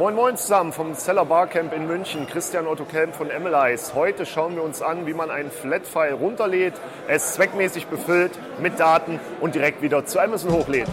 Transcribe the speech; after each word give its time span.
Moin 0.00 0.14
Moin 0.14 0.34
zusammen 0.34 0.72
vom 0.72 0.94
Seller 0.94 1.26
Barcamp 1.26 1.74
in 1.74 1.86
München, 1.86 2.26
Christian 2.26 2.66
Otto 2.66 2.86
Kelm 2.86 3.12
von 3.12 3.26
MLIs. 3.26 3.92
Heute 3.94 4.24
schauen 4.24 4.54
wir 4.54 4.62
uns 4.62 4.80
an, 4.80 5.06
wie 5.06 5.12
man 5.12 5.30
einen 5.30 5.50
Flat-File 5.50 6.14
runterlädt, 6.14 6.72
es 7.06 7.34
zweckmäßig 7.34 7.84
befüllt 7.84 8.32
mit 8.62 8.80
Daten 8.80 9.20
und 9.42 9.54
direkt 9.54 9.82
wieder 9.82 10.06
zu 10.06 10.18
Amazon 10.18 10.52
hochlädt. 10.52 10.88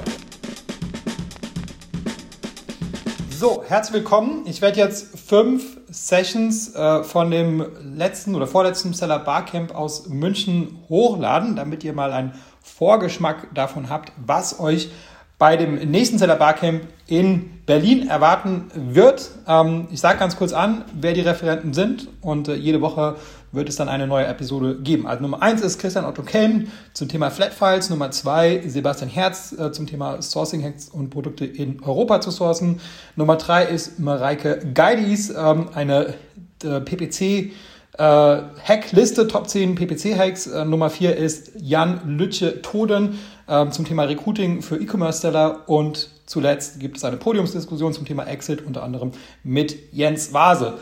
So, 3.30 3.64
herzlich 3.66 3.94
willkommen. 3.94 4.42
Ich 4.46 4.62
werde 4.62 4.78
jetzt 4.78 5.18
fünf 5.18 5.78
Sessions 5.88 6.76
äh, 6.76 7.02
von 7.06 7.32
dem 7.32 7.66
letzten 7.82 8.36
oder 8.36 8.46
vorletzten 8.46 8.94
Seller 8.94 9.20
Barcamp 9.20 9.74
aus 9.74 10.10
München 10.10 10.84
hochladen, 10.90 11.56
damit 11.56 11.86
ihr 11.86 11.94
mal 11.94 12.12
einen 12.12 12.34
Vorgeschmack 12.62 13.54
davon 13.54 13.90
habt, 13.90 14.12
was 14.18 14.60
euch 14.60 14.92
bei 15.38 15.56
dem 15.56 15.76
nächsten 15.76 16.18
Seller 16.18 16.36
Barcamp 16.36 16.84
in 17.06 17.62
Berlin 17.66 18.08
erwarten 18.08 18.72
wird. 18.74 19.30
Ähm, 19.48 19.88
ich 19.92 20.00
sage 20.00 20.18
ganz 20.18 20.36
kurz 20.36 20.52
an, 20.52 20.86
wer 20.94 21.14
die 21.14 21.22
Referenten 21.22 21.74
sind 21.74 22.08
und 22.22 22.48
äh, 22.48 22.56
jede 22.56 22.82
Woche 22.82 23.18
wird 23.52 23.70
es 23.70 23.76
dann 23.76 23.88
eine 23.88 24.08
neue 24.08 24.26
Episode 24.26 24.80
geben. 24.80 25.06
Also 25.06 25.22
Nummer 25.22 25.42
eins 25.42 25.62
ist 25.62 25.80
Christian 25.80 26.06
Otto 26.06 26.24
Kelm 26.24 26.68
zum 26.94 27.08
Thema 27.08 27.30
Flat 27.30 27.54
Files, 27.54 27.90
Nummer 27.90 28.12
zwei 28.12 28.64
Sebastian 28.66 29.10
Herz 29.10 29.54
äh, 29.58 29.72
zum 29.72 29.86
Thema 29.86 30.22
Sourcing 30.22 30.64
Hacks 30.64 30.90
und 30.90 31.12
Produkte 31.12 31.46
in 31.46 31.84
Europa 31.84 32.20
zu 32.20 32.32
sourcen. 32.32 32.82
Nummer 33.16 33.36
drei 33.36 33.66
ist 33.66 34.00
Mareike 34.00 34.60
Geidis, 34.74 35.30
ähm, 35.30 35.70
eine 35.74 36.16
äh, 36.64 36.82
PPC 36.82 37.52
Hackliste, 38.00 39.28
Top 39.28 39.50
10 39.50 39.74
PPC-Hacks. 39.74 40.46
Nummer 40.68 40.92
4 40.92 41.18
ist 41.18 41.54
Jan 41.60 42.02
Lütje 42.06 42.62
Toden 42.62 43.18
äh, 43.48 43.70
zum 43.70 43.86
Thema 43.86 44.04
Recruiting 44.04 44.62
für 44.62 44.78
E-Commerce-Seller. 44.78 45.68
Und 45.68 46.10
zuletzt 46.26 46.80
gibt 46.80 46.98
es 46.98 47.04
eine 47.04 47.18
Podiumsdiskussion 47.18 47.94
zum 47.94 48.06
Thema 48.06 48.26
Exit, 48.26 48.66
unter 48.66 48.84
anderem 48.84 49.12
mit 49.44 49.94
Jens 49.94 50.34
Vase. 50.34 50.78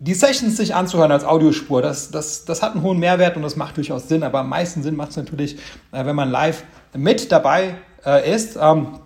Die 0.00 0.14
Sessions 0.14 0.56
sich 0.56 0.76
anzuhören 0.76 1.10
als 1.10 1.24
Audiospur, 1.24 1.82
das, 1.82 2.12
das, 2.12 2.44
das 2.44 2.62
hat 2.62 2.74
einen 2.74 2.84
hohen 2.84 3.00
Mehrwert 3.00 3.36
und 3.36 3.42
das 3.42 3.56
macht 3.56 3.76
durchaus 3.76 4.06
Sinn. 4.08 4.22
Aber 4.22 4.40
am 4.40 4.48
meisten 4.48 4.82
Sinn 4.82 4.94
macht 4.94 5.10
es 5.10 5.16
natürlich, 5.16 5.56
äh, 5.92 6.04
wenn 6.06 6.14
man 6.14 6.30
live 6.30 6.64
mit 6.96 7.32
dabei 7.32 7.74
äh, 8.04 8.32
ist. 8.32 8.56
Ähm, 8.60 9.00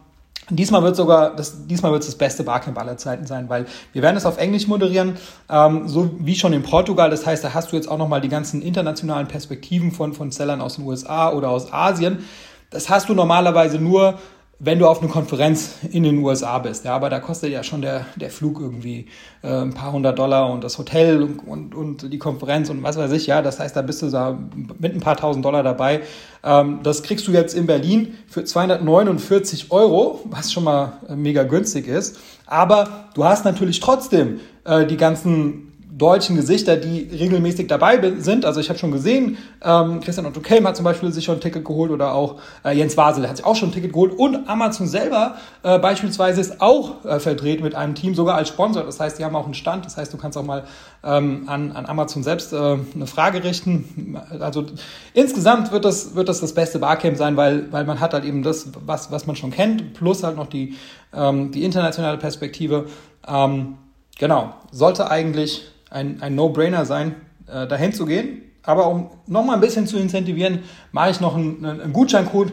Diesmal 0.50 0.82
wird 0.82 0.96
sogar, 0.96 1.36
das, 1.36 1.66
diesmal 1.66 1.92
wird 1.92 2.02
es 2.02 2.08
das 2.08 2.16
beste 2.16 2.42
Barcamp 2.42 2.76
aller 2.78 2.96
Zeiten 2.96 3.26
sein, 3.26 3.48
weil 3.48 3.66
wir 3.92 4.02
werden 4.02 4.16
es 4.16 4.26
auf 4.26 4.38
Englisch 4.38 4.66
moderieren, 4.66 5.16
ähm, 5.48 5.86
so 5.86 6.10
wie 6.18 6.34
schon 6.34 6.52
in 6.52 6.62
Portugal. 6.62 7.10
Das 7.10 7.24
heißt, 7.24 7.44
da 7.44 7.54
hast 7.54 7.70
du 7.70 7.76
jetzt 7.76 7.88
auch 7.88 7.98
nochmal 7.98 8.20
die 8.20 8.28
ganzen 8.28 8.60
internationalen 8.60 9.28
Perspektiven 9.28 9.92
von, 9.92 10.14
von 10.14 10.32
Sellern 10.32 10.60
aus 10.60 10.76
den 10.76 10.84
USA 10.84 11.32
oder 11.32 11.48
aus 11.48 11.72
Asien. 11.72 12.24
Das 12.70 12.90
hast 12.90 13.08
du 13.08 13.14
normalerweise 13.14 13.78
nur 13.78 14.18
wenn 14.58 14.78
du 14.78 14.86
auf 14.86 15.00
eine 15.00 15.10
Konferenz 15.10 15.78
in 15.90 16.04
den 16.04 16.18
USA 16.18 16.58
bist. 16.60 16.84
Ja, 16.84 16.94
aber 16.94 17.10
da 17.10 17.18
kostet 17.18 17.50
ja 17.50 17.64
schon 17.64 17.82
der, 17.82 18.06
der 18.14 18.30
Flug 18.30 18.60
irgendwie 18.60 19.06
äh, 19.42 19.48
ein 19.48 19.74
paar 19.74 19.92
hundert 19.92 20.18
Dollar 20.18 20.52
und 20.52 20.62
das 20.62 20.78
Hotel 20.78 21.20
und, 21.22 21.40
und, 21.40 21.74
und 21.74 22.12
die 22.12 22.18
Konferenz 22.18 22.70
und 22.70 22.80
was 22.82 22.96
weiß 22.96 23.10
ich. 23.12 23.26
Ja, 23.26 23.42
das 23.42 23.58
heißt, 23.58 23.74
da 23.74 23.82
bist 23.82 24.02
du 24.02 24.10
da 24.10 24.38
mit 24.78 24.94
ein 24.94 25.00
paar 25.00 25.16
tausend 25.16 25.44
Dollar 25.44 25.64
dabei. 25.64 26.02
Ähm, 26.44 26.78
das 26.84 27.02
kriegst 27.02 27.26
du 27.26 27.32
jetzt 27.32 27.54
in 27.54 27.66
Berlin 27.66 28.14
für 28.28 28.44
249 28.44 29.72
Euro, 29.72 30.20
was 30.26 30.52
schon 30.52 30.62
mal 30.64 30.92
äh, 31.08 31.16
mega 31.16 31.42
günstig 31.42 31.88
ist. 31.88 32.20
Aber 32.46 33.08
du 33.14 33.24
hast 33.24 33.44
natürlich 33.44 33.80
trotzdem 33.80 34.38
äh, 34.64 34.86
die 34.86 34.96
ganzen 34.96 35.71
deutschen 36.02 36.34
Gesichter, 36.34 36.76
die 36.76 37.08
regelmäßig 37.16 37.68
dabei 37.68 38.12
sind. 38.18 38.44
Also 38.44 38.58
ich 38.58 38.68
habe 38.68 38.78
schon 38.78 38.90
gesehen, 38.90 39.38
ähm, 39.62 40.00
Christian 40.00 40.26
Otto 40.26 40.40
Kelm 40.40 40.66
hat 40.66 40.76
zum 40.76 40.84
Beispiel 40.84 41.12
sich 41.12 41.24
schon 41.24 41.36
ein 41.36 41.40
Ticket 41.40 41.64
geholt 41.64 41.92
oder 41.92 42.12
auch 42.12 42.40
äh, 42.64 42.76
Jens 42.76 42.96
Wasel 42.96 43.28
hat 43.28 43.36
sich 43.36 43.46
auch 43.46 43.54
schon 43.54 43.68
ein 43.68 43.72
Ticket 43.72 43.92
geholt 43.92 44.12
und 44.12 44.48
Amazon 44.48 44.88
selber 44.88 45.36
äh, 45.62 45.78
beispielsweise 45.78 46.40
ist 46.40 46.60
auch 46.60 47.04
äh, 47.04 47.20
verdreht 47.20 47.62
mit 47.62 47.76
einem 47.76 47.94
Team, 47.94 48.16
sogar 48.16 48.34
als 48.34 48.48
Sponsor. 48.48 48.82
Das 48.82 48.98
heißt, 48.98 49.20
die 49.20 49.24
haben 49.24 49.36
auch 49.36 49.44
einen 49.44 49.54
Stand. 49.54 49.86
Das 49.86 49.96
heißt, 49.96 50.12
du 50.12 50.16
kannst 50.16 50.36
auch 50.36 50.42
mal 50.42 50.64
ähm, 51.04 51.44
an, 51.46 51.70
an 51.72 51.86
Amazon 51.86 52.24
selbst 52.24 52.52
äh, 52.52 52.56
eine 52.56 53.06
Frage 53.06 53.44
richten. 53.44 54.18
Also 54.40 54.66
insgesamt 55.14 55.70
wird 55.70 55.84
das, 55.84 56.16
wird 56.16 56.28
das 56.28 56.40
das 56.40 56.52
beste 56.52 56.80
Barcamp 56.80 57.16
sein, 57.16 57.36
weil, 57.36 57.70
weil 57.72 57.84
man 57.84 58.00
hat 58.00 58.12
halt 58.12 58.24
eben 58.24 58.42
das, 58.42 58.68
was, 58.84 59.12
was 59.12 59.26
man 59.26 59.36
schon 59.36 59.52
kennt, 59.52 59.94
plus 59.94 60.24
halt 60.24 60.36
noch 60.36 60.48
die, 60.48 60.76
ähm, 61.14 61.52
die 61.52 61.62
internationale 61.62 62.18
Perspektive. 62.18 62.86
Ähm, 63.28 63.76
genau, 64.18 64.54
sollte 64.72 65.10
eigentlich 65.10 65.71
ein, 65.92 66.22
ein 66.22 66.34
No-Brainer 66.34 66.84
sein, 66.86 67.14
äh, 67.46 67.66
dahin 67.66 67.92
zu 67.92 68.06
gehen. 68.06 68.42
Aber 68.62 68.88
um 68.88 69.10
nochmal 69.26 69.56
ein 69.56 69.60
bisschen 69.60 69.86
zu 69.86 69.98
incentivieren, 69.98 70.60
mache 70.92 71.10
ich 71.10 71.20
noch 71.20 71.36
einen, 71.36 71.64
einen 71.64 71.92
Gutscheincode. 71.92 72.52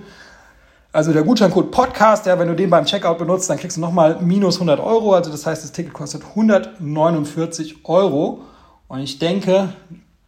Also 0.92 1.14
der 1.14 1.24
Gutscheincode 1.24 1.70
Podcast, 1.70 2.26
ja, 2.26 2.40
wenn 2.40 2.48
du 2.48 2.56
den 2.56 2.70
beim 2.70 2.86
Checkout 2.86 3.20
benutzt, 3.20 3.50
dann 3.50 3.58
kriegst 3.58 3.78
du 3.78 3.82
nochmal 3.82 4.20
minus 4.22 4.56
100 4.56 4.80
Euro. 4.80 5.14
Also 5.14 5.32
das 5.32 5.46
heißt, 5.46 5.64
das 5.64 5.72
Ticket 5.72 5.94
kostet 5.94 6.24
149 6.24 7.86
Euro. 7.86 8.42
Und 8.88 9.02
ich 9.02 9.20
denke, 9.20 9.74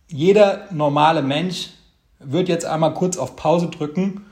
jeder 0.07 0.67
normale 0.69 1.23
Mensch 1.23 1.71
wird 2.19 2.47
jetzt 2.47 2.65
einmal 2.65 2.93
kurz 2.93 3.17
auf 3.17 3.35
Pause 3.35 3.69
drücken 3.69 4.25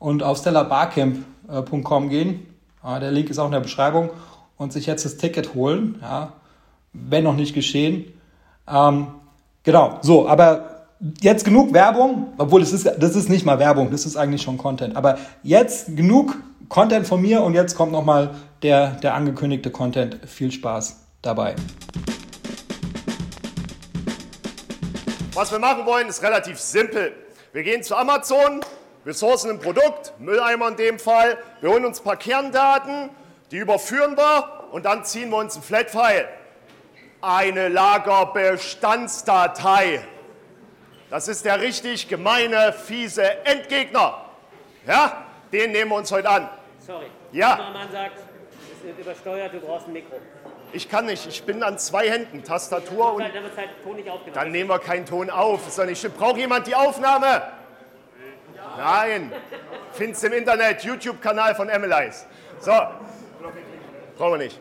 und 0.00 0.24
auf 0.24 0.38
stellarbarcamp.com 0.38 2.08
gehen. 2.08 2.46
Ja, 2.82 2.98
der 2.98 3.12
Link 3.12 3.30
ist 3.30 3.38
auch 3.38 3.46
in 3.46 3.52
der 3.52 3.60
Beschreibung 3.60 4.10
und 4.56 4.72
sich 4.72 4.86
jetzt 4.86 5.04
das 5.04 5.16
Ticket 5.16 5.54
holen. 5.54 5.98
Ja, 6.02 6.32
wenn 6.92 7.22
noch 7.22 7.36
nicht 7.36 7.54
geschehen. 7.54 8.17
Ähm, 8.70 9.08
genau, 9.62 9.98
so, 10.02 10.28
aber 10.28 10.86
jetzt 11.20 11.44
genug 11.44 11.72
Werbung, 11.72 12.32
obwohl 12.38 12.60
das 12.60 12.72
ist, 12.72 12.86
das 12.86 13.16
ist 13.16 13.28
nicht 13.28 13.46
mal 13.46 13.58
Werbung, 13.58 13.90
das 13.90 14.04
ist 14.04 14.16
eigentlich 14.16 14.42
schon 14.42 14.58
Content. 14.58 14.96
Aber 14.96 15.18
jetzt 15.42 15.96
genug 15.96 16.36
Content 16.68 17.06
von 17.06 17.20
mir 17.20 17.42
und 17.42 17.54
jetzt 17.54 17.76
kommt 17.76 17.92
nochmal 17.92 18.34
der, 18.62 18.92
der 19.02 19.14
angekündigte 19.14 19.70
Content. 19.70 20.18
Viel 20.26 20.50
Spaß 20.50 21.00
dabei. 21.22 21.54
Was 25.34 25.52
wir 25.52 25.60
machen 25.60 25.86
wollen, 25.86 26.08
ist 26.08 26.22
relativ 26.22 26.58
simpel. 26.58 27.12
Wir 27.52 27.62
gehen 27.62 27.82
zu 27.82 27.96
Amazon, 27.96 28.60
wir 29.04 29.14
sourcen 29.14 29.52
ein 29.52 29.60
Produkt, 29.60 30.12
Mülleimer 30.18 30.68
in 30.68 30.76
dem 30.76 30.98
Fall, 30.98 31.38
wir 31.60 31.70
holen 31.70 31.84
uns 31.84 32.00
ein 32.00 32.04
paar 32.04 32.16
Kerndaten, 32.16 33.10
die 33.52 33.58
überführen 33.58 34.16
wir 34.16 34.72
und 34.72 34.84
dann 34.84 35.04
ziehen 35.04 35.30
wir 35.30 35.38
uns 35.38 35.56
ein 35.56 35.62
Flat-File 35.62 36.26
eine 37.20 37.68
Lagerbestandsdatei. 37.68 40.00
Das 41.10 41.28
ist 41.28 41.44
der 41.44 41.60
richtig 41.60 42.08
gemeine, 42.08 42.72
fiese 42.72 43.44
Endgegner. 43.44 44.24
Ja, 44.86 45.26
den 45.52 45.72
nehmen 45.72 45.90
wir 45.90 45.96
uns 45.96 46.12
heute 46.12 46.28
an. 46.28 46.48
Sorry. 46.78 47.06
Ja. 47.32 47.58
Mann 47.72 47.90
sagt, 47.90 48.18
es 48.72 48.84
wird 48.84 48.96
übersteuert, 48.98 49.52
du 49.52 49.58
brauchst 49.60 49.88
ein 49.88 49.94
Mikro. 49.94 50.20
Ich 50.72 50.88
kann 50.88 51.06
nicht, 51.06 51.26
ich 51.26 51.42
bin 51.44 51.62
an 51.62 51.78
zwei 51.78 52.10
Händen, 52.10 52.44
Tastatur 52.44 53.14
und. 53.14 53.22
Dann 53.22 53.32
wird 53.32 53.56
halt 53.56 53.70
Ton 53.82 53.96
nicht 53.96 54.10
aufgenommen. 54.10 54.34
Dann 54.34 54.52
nehmen 54.52 54.68
wir 54.68 54.78
keinen 54.78 55.06
Ton 55.06 55.30
auf. 55.30 55.66
Ist 55.66 55.78
doch 55.78 55.86
nicht. 55.86 56.16
Braucht 56.16 56.36
jemand 56.36 56.66
die 56.66 56.74
Aufnahme? 56.74 57.42
Nein. 58.76 59.32
Findest 59.92 60.24
im 60.24 60.34
Internet, 60.34 60.84
YouTube-Kanal 60.84 61.54
von 61.54 61.68
MLIs. 61.68 62.26
So. 62.60 62.72
Brauchen 64.16 64.32
wir 64.32 64.38
nicht. 64.38 64.60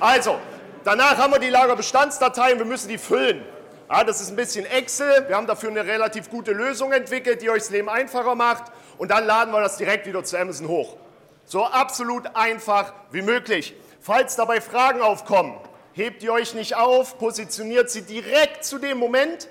Also, 0.00 0.40
Danach 0.84 1.16
haben 1.16 1.32
wir 1.32 1.40
die 1.40 1.48
Lagerbestandsdateien, 1.48 2.58
wir 2.58 2.66
müssen 2.66 2.88
die 2.88 2.98
füllen. 2.98 3.42
Ja, 3.90 4.04
das 4.04 4.20
ist 4.20 4.28
ein 4.30 4.36
bisschen 4.36 4.66
Excel. 4.66 5.24
Wir 5.28 5.36
haben 5.36 5.46
dafür 5.46 5.70
eine 5.70 5.84
relativ 5.84 6.28
gute 6.28 6.52
Lösung 6.52 6.92
entwickelt, 6.92 7.40
die 7.40 7.48
euch 7.48 7.62
das 7.62 7.70
Leben 7.70 7.88
einfacher 7.88 8.34
macht. 8.34 8.64
Und 8.98 9.10
dann 9.10 9.24
laden 9.24 9.52
wir 9.52 9.60
das 9.60 9.78
direkt 9.78 10.06
wieder 10.06 10.22
zu 10.24 10.38
Amazon 10.38 10.68
hoch. 10.68 10.96
So 11.46 11.64
absolut 11.64 12.34
einfach 12.34 12.92
wie 13.12 13.22
möglich. 13.22 13.74
Falls 14.00 14.36
dabei 14.36 14.60
Fragen 14.60 15.00
aufkommen, 15.00 15.58
hebt 15.94 16.22
ihr 16.22 16.32
euch 16.32 16.54
nicht 16.54 16.76
auf, 16.76 17.18
positioniert 17.18 17.88
sie 17.88 18.02
direkt 18.02 18.64
zu 18.64 18.78
dem 18.78 18.98
Moment, 18.98 19.48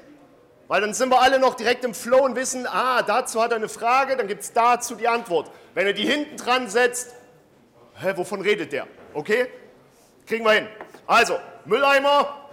weil 0.67 0.81
dann 0.81 0.93
sind 0.93 1.09
wir 1.09 1.21
alle 1.21 1.39
noch 1.39 1.55
direkt 1.55 1.83
im 1.83 1.95
Flow 1.95 2.23
und 2.23 2.35
wissen, 2.35 2.67
ah, 2.67 3.01
dazu 3.01 3.41
hat 3.41 3.51
er 3.51 3.57
eine 3.57 3.69
Frage, 3.69 4.17
dann 4.17 4.27
gibt 4.27 4.43
es 4.43 4.53
dazu 4.53 4.93
die 4.95 5.07
Antwort. 5.07 5.49
Wenn 5.73 5.87
ihr 5.87 5.93
die 5.93 6.05
hinten 6.05 6.37
dran 6.37 6.69
setzt, 6.69 7.15
hä, 7.99 8.13
wovon 8.15 8.41
redet 8.41 8.71
der? 8.71 8.87
Okay? 9.13 9.47
Kriegen 10.27 10.45
wir 10.45 10.51
hin. 10.51 10.67
Also, 11.13 11.39
Mülleimer, 11.65 12.49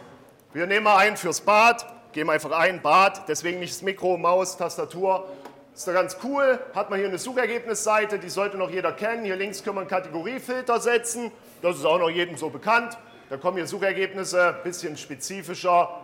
wir 0.52 0.66
nehmen 0.66 0.84
mal 0.84 0.98
einen 0.98 1.16
fürs 1.16 1.40
Bad, 1.40 1.86
geben 2.12 2.28
einfach 2.28 2.50
ein, 2.50 2.82
Bad, 2.82 3.26
deswegen 3.26 3.58
nicht 3.58 3.72
das 3.72 3.80
Mikro, 3.80 4.18
Maus, 4.18 4.58
Tastatur. 4.58 5.30
Ist 5.74 5.88
doch 5.88 5.94
ganz 5.94 6.18
cool, 6.22 6.60
hat 6.74 6.90
man 6.90 6.98
hier 6.98 7.08
eine 7.08 7.16
Suchergebnisseite, 7.16 8.18
die 8.18 8.28
sollte 8.28 8.58
noch 8.58 8.68
jeder 8.68 8.92
kennen. 8.92 9.24
Hier 9.24 9.36
links 9.36 9.64
können 9.64 9.76
wir 9.76 9.80
einen 9.80 9.88
Kategoriefilter 9.88 10.78
setzen, 10.78 11.32
das 11.62 11.76
ist 11.76 11.86
auch 11.86 11.98
noch 11.98 12.10
jedem 12.10 12.36
so 12.36 12.50
bekannt. 12.50 12.98
Da 13.30 13.38
kommen 13.38 13.56
hier 13.56 13.66
Suchergebnisse, 13.66 14.56
bisschen 14.62 14.98
spezifischer. 14.98 16.02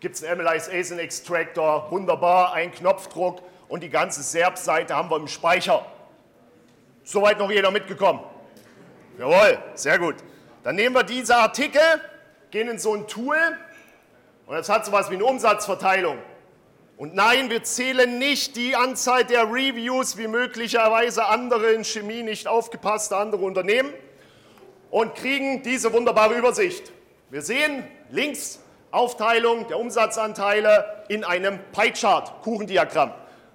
Gibt 0.00 0.16
es 0.16 0.22
einen 0.22 0.42
MLIS 0.42 0.68
ASIN 0.68 0.98
Extractor, 0.98 1.90
wunderbar, 1.90 2.52
ein 2.52 2.72
Knopfdruck 2.72 3.40
und 3.68 3.82
die 3.82 3.88
ganze 3.88 4.22
SERP-Seite 4.22 4.94
haben 4.94 5.08
wir 5.08 5.16
im 5.16 5.28
Speicher. 5.28 5.86
Soweit 7.04 7.38
noch 7.38 7.50
jeder 7.50 7.70
mitgekommen? 7.70 8.20
Jawohl, 9.18 9.56
sehr 9.72 9.98
gut. 9.98 10.16
Dann 10.66 10.74
nehmen 10.74 10.96
wir 10.96 11.04
diese 11.04 11.36
Artikel, 11.36 11.80
gehen 12.50 12.66
in 12.66 12.80
so 12.80 12.92
ein 12.92 13.06
Tool 13.06 13.36
und 14.46 14.56
das 14.56 14.68
hat 14.68 14.84
so 14.84 14.90
etwas 14.90 15.10
wie 15.10 15.14
eine 15.14 15.24
Umsatzverteilung. 15.24 16.18
Und 16.96 17.14
nein, 17.14 17.50
wir 17.50 17.62
zählen 17.62 18.18
nicht 18.18 18.56
die 18.56 18.74
Anzahl 18.74 19.22
der 19.24 19.44
Reviews 19.44 20.16
wie 20.16 20.26
möglicherweise 20.26 21.26
andere 21.26 21.70
in 21.70 21.84
Chemie 21.84 22.24
nicht 22.24 22.48
aufgepasste 22.48 23.16
andere 23.16 23.44
Unternehmen. 23.44 23.92
und 24.90 25.14
kriegen 25.14 25.62
diese 25.62 25.92
wunderbare 25.92 26.34
Übersicht. 26.34 26.90
Wir 27.30 27.42
sehen 27.42 27.84
links 28.10 28.58
Aufteilung 28.90 29.68
der 29.68 29.78
Umsatzanteile 29.78 31.04
in 31.06 31.22
einem 31.22 31.60
Pie-Chart, 31.70 32.42
Kuchendiagramm. 32.42 33.14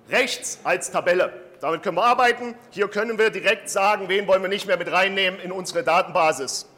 Rechts 0.09 0.61
als 0.63 0.91
Tabelle. 0.91 1.33
Damit 1.59 1.83
können 1.83 1.97
wir 1.97 2.05
arbeiten. 2.05 2.55
Hier 2.69 2.87
können 2.87 3.19
wir 3.19 3.31
direkt 3.31 3.69
sagen, 3.69 4.07
wen 4.07 4.27
wollen 4.27 4.41
wir 4.41 4.49
nicht 4.49 4.65
mehr 4.65 4.77
mit 4.77 4.89
reinnehmen 4.89 5.41
in 5.41 5.51
unsere 5.51 5.83
Datenbasis. 5.83 6.70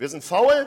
Wir 0.00 0.08
sind 0.08 0.24
faul, 0.24 0.66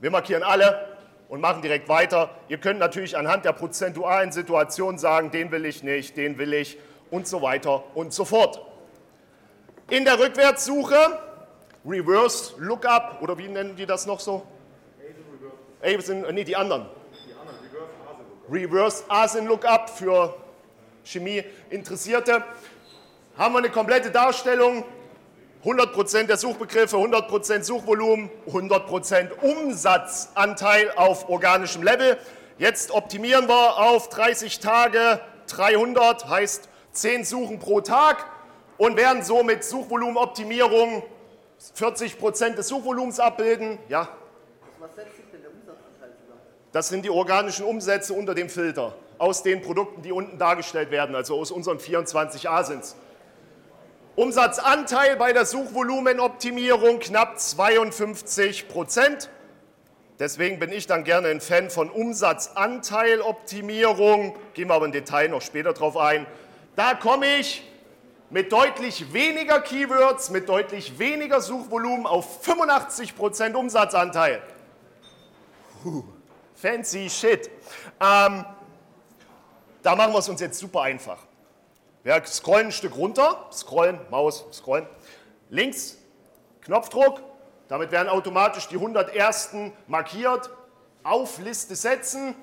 wir 0.00 0.10
markieren 0.10 0.42
alle 0.42 0.88
und 1.28 1.42
machen 1.42 1.60
direkt 1.60 1.86
weiter. 1.86 2.30
Ihr 2.48 2.56
könnt 2.56 2.80
natürlich 2.80 3.14
anhand 3.14 3.44
der 3.44 3.52
prozentualen 3.52 4.32
Situation 4.32 4.96
sagen, 4.96 5.30
den 5.30 5.50
will 5.50 5.66
ich 5.66 5.82
nicht, 5.82 6.16
den 6.16 6.38
will 6.38 6.54
ich 6.54 6.78
und 7.10 7.28
so 7.28 7.42
weiter 7.42 7.84
und 7.94 8.14
so 8.14 8.24
fort. 8.24 8.62
In 9.90 10.06
der 10.06 10.18
Rückwärtssuche, 10.18 10.96
Reverse 11.84 12.54
Lookup, 12.56 13.20
oder 13.20 13.36
wie 13.36 13.48
nennen 13.48 13.76
die 13.76 13.84
das 13.84 14.06
noch 14.06 14.20
so? 14.20 14.46
ASIN, 15.82 16.24
nee, 16.32 16.44
die 16.44 16.56
anderen. 16.56 16.86
Reverse 18.50 19.04
ASIN 19.08 19.46
Lookup 19.46 19.90
für 19.90 20.34
Chemie 21.04 21.44
Interessierte. 21.68 22.42
Haben 23.36 23.52
wir 23.52 23.58
eine 23.58 23.68
komplette 23.68 24.10
Darstellung, 24.10 24.86
100% 25.66 26.28
der 26.28 26.36
Suchbegriffe, 26.36 26.96
100% 26.96 27.64
Suchvolumen, 27.64 28.30
100% 28.48 29.32
Umsatzanteil 29.40 30.92
auf 30.94 31.28
organischem 31.28 31.82
Level. 31.82 32.18
Jetzt 32.56 32.92
optimieren 32.92 33.48
wir 33.48 33.76
auf 33.76 34.08
30 34.08 34.60
Tage 34.60 35.20
300, 35.48 36.28
heißt 36.28 36.68
10 36.92 37.24
Suchen 37.24 37.58
pro 37.58 37.80
Tag 37.80 38.26
und 38.78 38.96
werden 38.96 39.24
so 39.24 39.42
mit 39.42 39.64
Suchvolumenoptimierung 39.64 41.02
40% 41.76 42.54
des 42.54 42.68
Suchvolumens 42.68 43.18
abbilden. 43.18 43.80
Ja. 43.88 44.08
Was 44.78 44.94
setzt 44.94 45.16
sich 45.16 45.24
denn 45.32 45.42
der 45.42 45.50
Umsatzanteil 45.50 46.10
zusammen? 46.22 46.40
Das 46.70 46.88
sind 46.88 47.04
die 47.04 47.10
organischen 47.10 47.64
Umsätze 47.64 48.14
unter 48.14 48.36
dem 48.36 48.48
Filter 48.50 48.94
aus 49.18 49.42
den 49.42 49.62
Produkten, 49.62 50.00
die 50.02 50.12
unten 50.12 50.38
dargestellt 50.38 50.92
werden, 50.92 51.16
also 51.16 51.36
aus 51.40 51.50
unseren 51.50 51.80
24 51.80 52.48
Asins. 52.48 52.94
Umsatzanteil 54.16 55.16
bei 55.16 55.32
der 55.34 55.44
Suchvolumenoptimierung 55.44 57.00
knapp 57.00 57.38
52 57.38 58.66
Prozent. 58.66 59.28
Deswegen 60.18 60.58
bin 60.58 60.72
ich 60.72 60.86
dann 60.86 61.04
gerne 61.04 61.28
ein 61.28 61.42
Fan 61.42 61.68
von 61.68 61.90
Umsatzanteiloptimierung. 61.90 64.34
Gehen 64.54 64.68
wir 64.68 64.74
aber 64.74 64.86
im 64.86 64.92
Detail 64.92 65.28
noch 65.28 65.42
später 65.42 65.74
drauf 65.74 65.98
ein. 65.98 66.26
Da 66.76 66.94
komme 66.94 67.26
ich 67.36 67.70
mit 68.30 68.52
deutlich 68.52 69.12
weniger 69.12 69.60
Keywords, 69.60 70.30
mit 70.30 70.48
deutlich 70.48 70.98
weniger 70.98 71.42
Suchvolumen 71.42 72.06
auf 72.06 72.42
85 72.42 73.16
Prozent 73.16 73.54
Umsatzanteil. 73.54 74.40
Puh, 75.82 76.04
fancy 76.54 77.10
shit. 77.10 77.50
Ähm, 78.00 78.46
da 79.82 79.94
machen 79.94 80.14
wir 80.14 80.20
es 80.20 80.28
uns 80.30 80.40
jetzt 80.40 80.58
super 80.58 80.80
einfach. 80.80 81.18
Wir 82.06 82.24
scrollen 82.24 82.66
ein 82.66 82.72
Stück 82.72 82.96
runter, 82.96 83.48
scrollen, 83.50 83.98
Maus, 84.10 84.46
scrollen. 84.52 84.86
Links, 85.50 85.98
Knopfdruck, 86.60 87.20
damit 87.66 87.90
werden 87.90 88.08
automatisch 88.08 88.68
die 88.68 88.76
100 88.76 89.12
ersten 89.12 89.72
markiert. 89.88 90.48
Auf 91.02 91.40
Liste 91.40 91.74
setzen. 91.74 92.36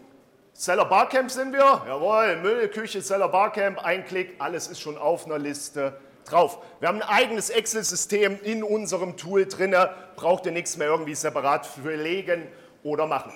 Seller 0.52 0.84
Barcamp 0.84 1.32
sind 1.32 1.54
wir. 1.54 1.82
Jawohl, 1.88 2.36
Müllküche, 2.42 3.02
Seller 3.02 3.30
Barcamp, 3.30 3.80
ein 3.80 4.04
Klick, 4.04 4.36
alles 4.40 4.68
ist 4.68 4.82
schon 4.82 4.98
auf 4.98 5.28
einer 5.28 5.40
Liste 5.40 5.98
drauf. 6.26 6.60
Wir 6.82 6.90
haben 6.90 7.02
ein 7.02 7.08
eigenes 7.08 7.50
Excel-System 7.50 8.42
in 8.42 8.64
unserem 8.64 9.16
Tool 9.16 9.46
drin, 9.46 9.74
braucht 10.18 10.46
ihr 10.46 10.52
nichts 10.52 10.76
mehr 10.76 10.88
irgendwie 10.88 11.16
separat 11.16 11.66
verlegen 11.66 12.50
oder 12.84 13.08
machen. 13.08 13.32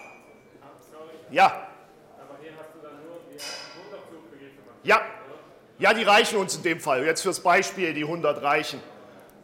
Ja. 1.32 1.70
Ja, 4.84 5.02
ja, 5.80 5.94
die 5.94 6.04
reichen 6.04 6.38
uns 6.38 6.56
in 6.56 6.64
dem 6.64 6.80
Fall. 6.80 7.06
Jetzt 7.06 7.22
fürs 7.22 7.40
Beispiel, 7.40 7.94
die 7.94 8.04
100 8.04 8.42
reichen. 8.42 8.82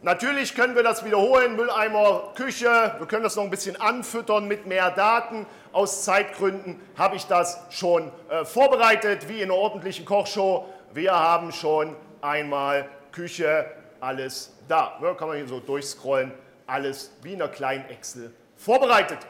Natürlich 0.02 0.54
können 0.54 0.74
wir 0.74 0.82
das 0.82 1.02
wiederholen, 1.04 1.56
Mülleimer, 1.56 2.32
Küche, 2.34 2.94
wir 2.98 3.06
können 3.06 3.22
das 3.22 3.36
noch 3.36 3.44
ein 3.44 3.50
bisschen 3.50 3.80
anfüttern 3.80 4.46
mit 4.46 4.66
mehr 4.66 4.90
Daten. 4.90 5.46
Aus 5.72 6.04
Zeitgründen 6.04 6.78
habe 6.98 7.16
ich 7.16 7.24
das 7.26 7.58
schon 7.70 8.12
äh, 8.28 8.44
vorbereitet, 8.44 9.28
wie 9.30 9.40
in 9.40 9.44
einer 9.44 9.54
ordentlichen 9.54 10.04
Kochshow. 10.04 10.68
Wir 10.92 11.14
haben 11.14 11.52
schon 11.52 11.96
einmal 12.20 12.86
Küche, 13.12 13.64
alles 13.98 14.52
da. 14.68 14.98
Ja, 15.00 15.14
kann 15.14 15.28
man 15.28 15.38
hier 15.38 15.48
so 15.48 15.60
durchscrollen, 15.60 16.32
alles 16.66 17.10
wie 17.22 17.32
in 17.32 17.40
einer 17.40 17.50
kleinen 17.50 17.88
Excel 17.88 18.30
vorbereitet. 18.56 19.20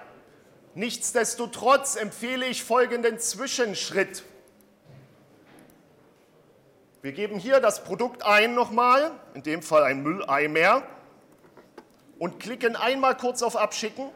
Nichtsdestotrotz 0.74 1.94
empfehle 1.94 2.46
ich 2.46 2.64
folgenden 2.64 3.20
Zwischenschritt. 3.20 4.24
Wir 7.04 7.12
geben 7.12 7.38
hier 7.38 7.60
das 7.60 7.84
Produkt 7.84 8.24
ein 8.24 8.54
nochmal, 8.54 9.10
in 9.34 9.42
dem 9.42 9.60
Fall 9.60 9.82
ein 9.82 10.02
Mülleimer, 10.02 10.84
und 12.18 12.40
klicken 12.40 12.76
einmal 12.76 13.14
kurz 13.14 13.42
auf 13.42 13.56
Abschicken. 13.56 14.08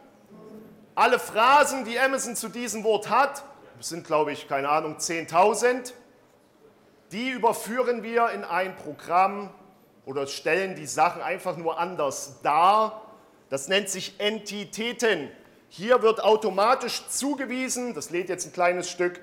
Alle 0.94 1.18
Phrasen, 1.18 1.84
die 1.84 1.98
Amazon 2.00 2.34
zu 2.34 2.48
diesem 2.48 2.84
Wort 2.84 3.10
hat, 3.10 3.44
sind 3.78 4.06
glaube 4.06 4.32
ich, 4.32 4.48
keine 4.48 4.70
Ahnung, 4.70 4.96
10.000, 4.96 5.92
die 7.12 7.28
überführen 7.28 8.02
wir 8.02 8.30
in 8.30 8.42
ein 8.42 8.74
Programm 8.74 9.50
oder 10.06 10.26
stellen 10.26 10.74
die 10.74 10.86
Sachen 10.86 11.20
einfach 11.20 11.58
nur 11.58 11.78
anders 11.78 12.40
dar. 12.42 13.02
Das 13.50 13.68
nennt 13.68 13.90
sich 13.90 14.18
Entitäten. 14.18 15.30
Hier 15.68 16.00
wird 16.00 16.24
automatisch 16.24 17.06
zugewiesen, 17.08 17.92
das 17.92 18.08
lädt 18.08 18.30
jetzt 18.30 18.46
ein 18.46 18.52
kleines 18.54 18.88
Stück, 18.88 19.20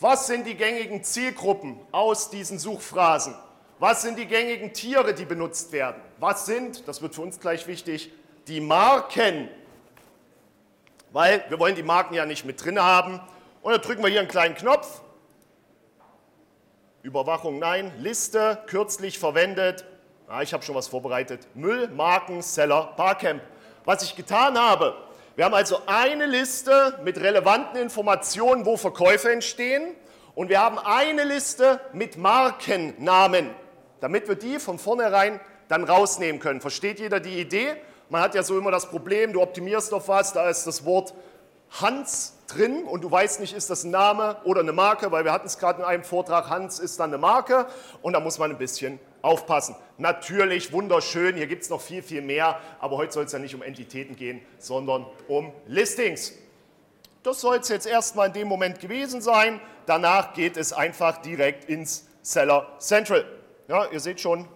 was 0.00 0.26
sind 0.26 0.46
die 0.46 0.56
gängigen 0.56 1.04
Zielgruppen 1.04 1.78
aus 1.92 2.30
diesen 2.30 2.58
Suchphrasen? 2.58 3.34
Was 3.78 4.02
sind 4.02 4.18
die 4.18 4.26
gängigen 4.26 4.72
Tiere, 4.72 5.14
die 5.14 5.24
benutzt 5.24 5.72
werden? 5.72 6.00
Was 6.18 6.46
sind, 6.46 6.86
das 6.88 7.02
wird 7.02 7.14
für 7.14 7.22
uns 7.22 7.38
gleich 7.38 7.66
wichtig, 7.66 8.10
die 8.46 8.60
Marken? 8.60 9.48
Weil 11.12 11.44
wir 11.48 11.58
wollen 11.58 11.74
die 11.74 11.82
Marken 11.82 12.14
ja 12.14 12.26
nicht 12.26 12.44
mit 12.44 12.64
drin 12.64 12.80
haben. 12.80 13.20
Und 13.62 13.72
dann 13.72 13.80
drücken 13.80 14.02
wir 14.02 14.10
hier 14.10 14.20
einen 14.20 14.28
kleinen 14.28 14.54
Knopf. 14.54 15.00
Überwachung 17.02 17.58
nein, 17.58 17.92
Liste, 17.98 18.62
kürzlich 18.66 19.18
verwendet. 19.18 19.84
Ah, 20.26 20.42
ich 20.42 20.52
habe 20.52 20.62
schon 20.62 20.74
was 20.74 20.88
vorbereitet. 20.88 21.46
Müll, 21.54 21.88
Marken, 21.88 22.42
Seller, 22.42 22.94
Barcamp. 22.96 23.42
Was 23.84 24.02
ich 24.02 24.16
getan 24.16 24.58
habe, 24.58 24.96
wir 25.36 25.44
haben 25.44 25.54
also 25.54 25.80
eine 25.86 26.26
Liste 26.26 26.98
mit 27.02 27.18
relevanten 27.18 27.80
Informationen, 27.80 28.64
wo 28.66 28.76
Verkäufe 28.76 29.32
entstehen. 29.32 29.96
Und 30.36 30.48
wir 30.48 30.60
haben 30.60 30.78
eine 30.78 31.24
Liste 31.24 31.80
mit 31.92 32.16
Markennamen, 32.16 33.50
damit 34.00 34.28
wir 34.28 34.36
die 34.36 34.60
von 34.60 34.78
vornherein 34.78 35.40
dann 35.68 35.84
rausnehmen 35.84 36.40
können. 36.40 36.60
Versteht 36.60 37.00
jeder 37.00 37.18
die 37.18 37.40
Idee? 37.40 37.74
Man 38.10 38.20
hat 38.20 38.34
ja 38.34 38.42
so 38.42 38.56
immer 38.56 38.70
das 38.70 38.88
Problem, 38.88 39.32
du 39.32 39.40
optimierst 39.40 39.92
auf 39.92 40.08
was, 40.08 40.32
da 40.32 40.48
ist 40.48 40.66
das 40.66 40.84
Wort 40.84 41.14
Hans 41.80 42.33
drin 42.46 42.84
und 42.84 43.02
du 43.02 43.10
weißt 43.10 43.40
nicht, 43.40 43.54
ist 43.54 43.70
das 43.70 43.84
ein 43.84 43.90
Name 43.90 44.36
oder 44.44 44.60
eine 44.60 44.72
Marke, 44.72 45.10
weil 45.12 45.24
wir 45.24 45.32
hatten 45.32 45.46
es 45.46 45.58
gerade 45.58 45.80
in 45.80 45.84
einem 45.84 46.04
Vortrag, 46.04 46.50
Hans 46.50 46.78
ist 46.78 47.00
dann 47.00 47.10
eine 47.10 47.18
Marke 47.18 47.66
und 48.02 48.12
da 48.12 48.20
muss 48.20 48.38
man 48.38 48.50
ein 48.50 48.58
bisschen 48.58 48.98
aufpassen. 49.22 49.74
Natürlich 49.98 50.72
wunderschön, 50.72 51.36
hier 51.36 51.46
gibt 51.46 51.62
es 51.62 51.70
noch 51.70 51.80
viel, 51.80 52.02
viel 52.02 52.22
mehr, 52.22 52.60
aber 52.80 52.96
heute 52.96 53.12
soll 53.12 53.24
es 53.24 53.32
ja 53.32 53.38
nicht 53.38 53.54
um 53.54 53.62
Entitäten 53.62 54.16
gehen, 54.16 54.40
sondern 54.58 55.06
um 55.28 55.52
Listings. 55.66 56.34
Das 57.22 57.40
soll 57.40 57.56
es 57.56 57.68
jetzt 57.68 57.86
erstmal 57.86 58.28
in 58.28 58.34
dem 58.34 58.48
Moment 58.48 58.80
gewesen 58.80 59.22
sein. 59.22 59.60
Danach 59.86 60.34
geht 60.34 60.58
es 60.58 60.74
einfach 60.74 61.22
direkt 61.22 61.64
ins 61.64 62.06
Seller 62.20 62.68
Central. 62.78 63.24
Ja, 63.66 63.86
ihr 63.90 64.00
seht 64.00 64.20
schon, 64.20 64.46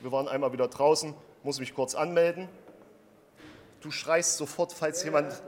wir 0.00 0.10
waren 0.10 0.26
einmal 0.26 0.52
wieder 0.52 0.66
draußen, 0.66 1.14
muss 1.44 1.60
mich 1.60 1.74
kurz 1.74 1.94
anmelden. 1.94 2.48
Du 3.80 3.92
schreist 3.92 4.36
sofort, 4.36 4.72
falls 4.72 5.04
jemand 5.04 5.42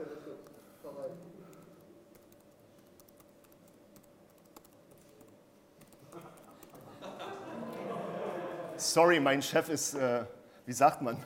sorry, 8.83 9.19
mein 9.19 9.41
Chef 9.41 9.69
ist, 9.69 9.95
äh, 9.95 10.23
wie 10.65 10.73
sagt 10.73 11.01
man? 11.01 11.17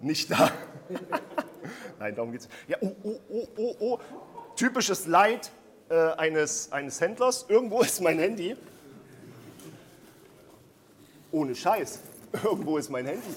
Nicht 0.00 0.30
da. 0.30 0.50
Nein, 1.98 2.14
darum 2.14 2.32
geht's. 2.32 2.48
Ja, 2.66 2.76
oh, 2.80 2.94
oh, 3.04 3.20
oh, 3.28 3.48
oh, 3.56 3.76
oh. 3.78 3.98
Typisches 4.56 5.06
Leid 5.06 5.50
äh, 5.88 5.94
eines, 5.94 6.72
eines 6.72 7.00
Händlers. 7.00 7.46
Irgendwo 7.48 7.82
ist 7.82 8.00
mein 8.00 8.18
Handy. 8.18 8.56
Ohne 11.30 11.54
Scheiß. 11.54 12.00
Irgendwo 12.44 12.78
ist 12.78 12.90
mein 12.90 13.06
Handy. 13.06 13.34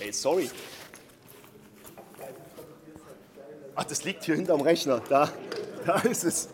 Ey, 0.00 0.12
sorry. 0.12 0.50
Ach, 3.74 3.84
das 3.84 4.04
liegt 4.04 4.24
hier 4.24 4.34
hinterm 4.34 4.60
Rechner. 4.60 5.00
Da, 5.08 5.30
da 5.86 5.96
ist 6.00 6.24
es. 6.24 6.48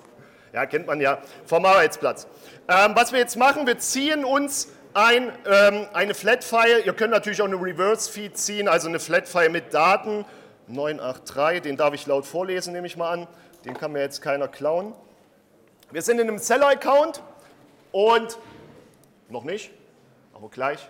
Ja, 0.58 0.66
kennt 0.66 0.88
man 0.88 1.00
ja 1.00 1.18
vom 1.46 1.64
Arbeitsplatz. 1.64 2.26
Ähm, 2.66 2.90
was 2.96 3.12
wir 3.12 3.20
jetzt 3.20 3.36
machen, 3.36 3.68
wir 3.68 3.78
ziehen 3.78 4.24
uns 4.24 4.72
ein, 4.92 5.30
ähm, 5.46 5.86
eine 5.92 6.14
Flat-File. 6.14 6.82
Ihr 6.84 6.94
könnt 6.94 7.12
natürlich 7.12 7.40
auch 7.40 7.46
eine 7.46 7.54
Reverse-Feed 7.54 8.36
ziehen, 8.36 8.66
also 8.66 8.88
eine 8.88 8.98
Flat-File 8.98 9.50
mit 9.50 9.72
Daten. 9.72 10.24
983, 10.66 11.62
den 11.62 11.76
darf 11.76 11.94
ich 11.94 12.08
laut 12.08 12.26
vorlesen, 12.26 12.72
nehme 12.72 12.88
ich 12.88 12.96
mal 12.96 13.08
an. 13.08 13.28
Den 13.64 13.74
kann 13.74 13.92
mir 13.92 14.00
jetzt 14.00 14.20
keiner 14.20 14.48
klauen. 14.48 14.94
Wir 15.92 16.02
sind 16.02 16.18
in 16.18 16.28
einem 16.28 16.38
Seller-Account 16.38 17.22
und 17.92 18.36
noch 19.28 19.44
nicht, 19.44 19.70
aber 20.34 20.48
gleich. 20.48 20.88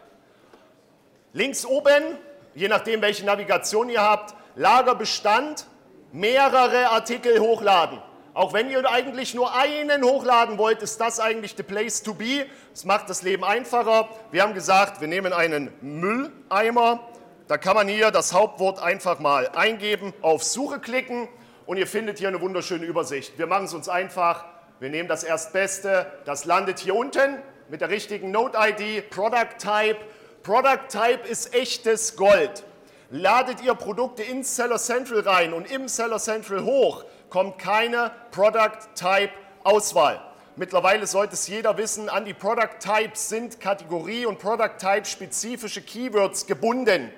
Links 1.35 1.67
oben, 1.67 2.17
je 2.55 2.69
nachdem, 2.69 3.03
welche 3.03 3.27
Navigation 3.27 3.91
ihr 3.91 4.01
habt, 4.01 4.35
Lagerbestand, 4.57 5.67
mehrere 6.11 6.89
Artikel 6.89 7.39
hochladen. 7.39 8.01
Auch 8.39 8.53
wenn 8.53 8.71
ihr 8.71 8.89
eigentlich 8.89 9.35
nur 9.35 9.53
einen 9.53 10.05
hochladen 10.05 10.59
wollt, 10.59 10.81
ist 10.81 11.01
das 11.01 11.19
eigentlich 11.19 11.55
the 11.57 11.65
place 11.65 12.05
to 12.05 12.15
be. 12.15 12.47
Es 12.73 12.85
macht 12.85 13.11
das 13.11 13.23
Leben 13.23 13.43
einfacher. 13.43 14.09
Wir 14.31 14.45
haben 14.45 14.55
gesagt, 14.55 15.01
wir 15.01 15.09
nehmen 15.09 15.33
einen 15.33 15.73
Mülleimer. 15.81 17.01
Da 17.49 17.59
kann 17.59 17.75
man 17.75 17.89
hier 17.89 18.13
das 18.13 18.33
Hauptwort 18.33 18.81
einfach 18.81 19.19
mal 19.19 19.49
eingeben, 19.57 20.15
auf 20.23 20.45
Suche 20.45 20.79
klicken 20.79 21.27
und 21.67 21.79
ihr 21.79 21.89
findet 21.89 22.21
hier 22.21 22.29
eine 22.29 22.41
wunderschöne 22.41 22.85
Übersicht. 22.87 23.37
Wir 23.41 23.49
machen 23.49 23.65
es 23.65 23.75
uns 23.75 23.89
einfach. 23.89 24.45
Wir 24.79 24.91
nehmen 24.91 25.09
das 25.09 25.25
Erstbeste. 25.25 26.07
Das 26.25 26.45
landet 26.45 26.79
hier 26.79 26.95
unten 26.95 27.43
mit 27.69 27.81
der 27.81 27.89
richtigen 27.91 28.31
Node-ID, 28.31 29.11
Product 29.11 29.59
Type. 29.59 29.97
Product 30.45 30.87
Type 30.89 31.27
ist 31.29 31.53
echtes 31.55 32.15
Gold. 32.15 32.63
Ladet 33.11 33.63
ihr 33.63 33.75
Produkte 33.75 34.23
ins 34.23 34.55
Seller 34.55 34.79
Central 34.79 35.21
rein 35.21 35.55
und 35.55 35.69
im 35.69 35.89
Seller 35.89 36.19
Central 36.19 36.63
hoch, 36.63 37.05
kommt 37.31 37.59
keine 37.59 38.11
Product 38.31 38.79
Type 38.95 39.31
Auswahl. 39.65 40.21
Mittlerweile 40.57 41.07
sollte 41.07 41.35
es 41.35 41.47
jeder 41.47 41.77
wissen, 41.79 42.09
an 42.09 42.25
die 42.25 42.35
Product 42.35 42.79
Types 42.81 43.29
sind 43.29 43.61
Kategorie- 43.61 44.27
und 44.27 44.39
Product 44.39 44.77
Type 44.79 45.05
spezifische 45.05 45.83
Keywords 45.83 46.47
gebunden. 46.47 47.13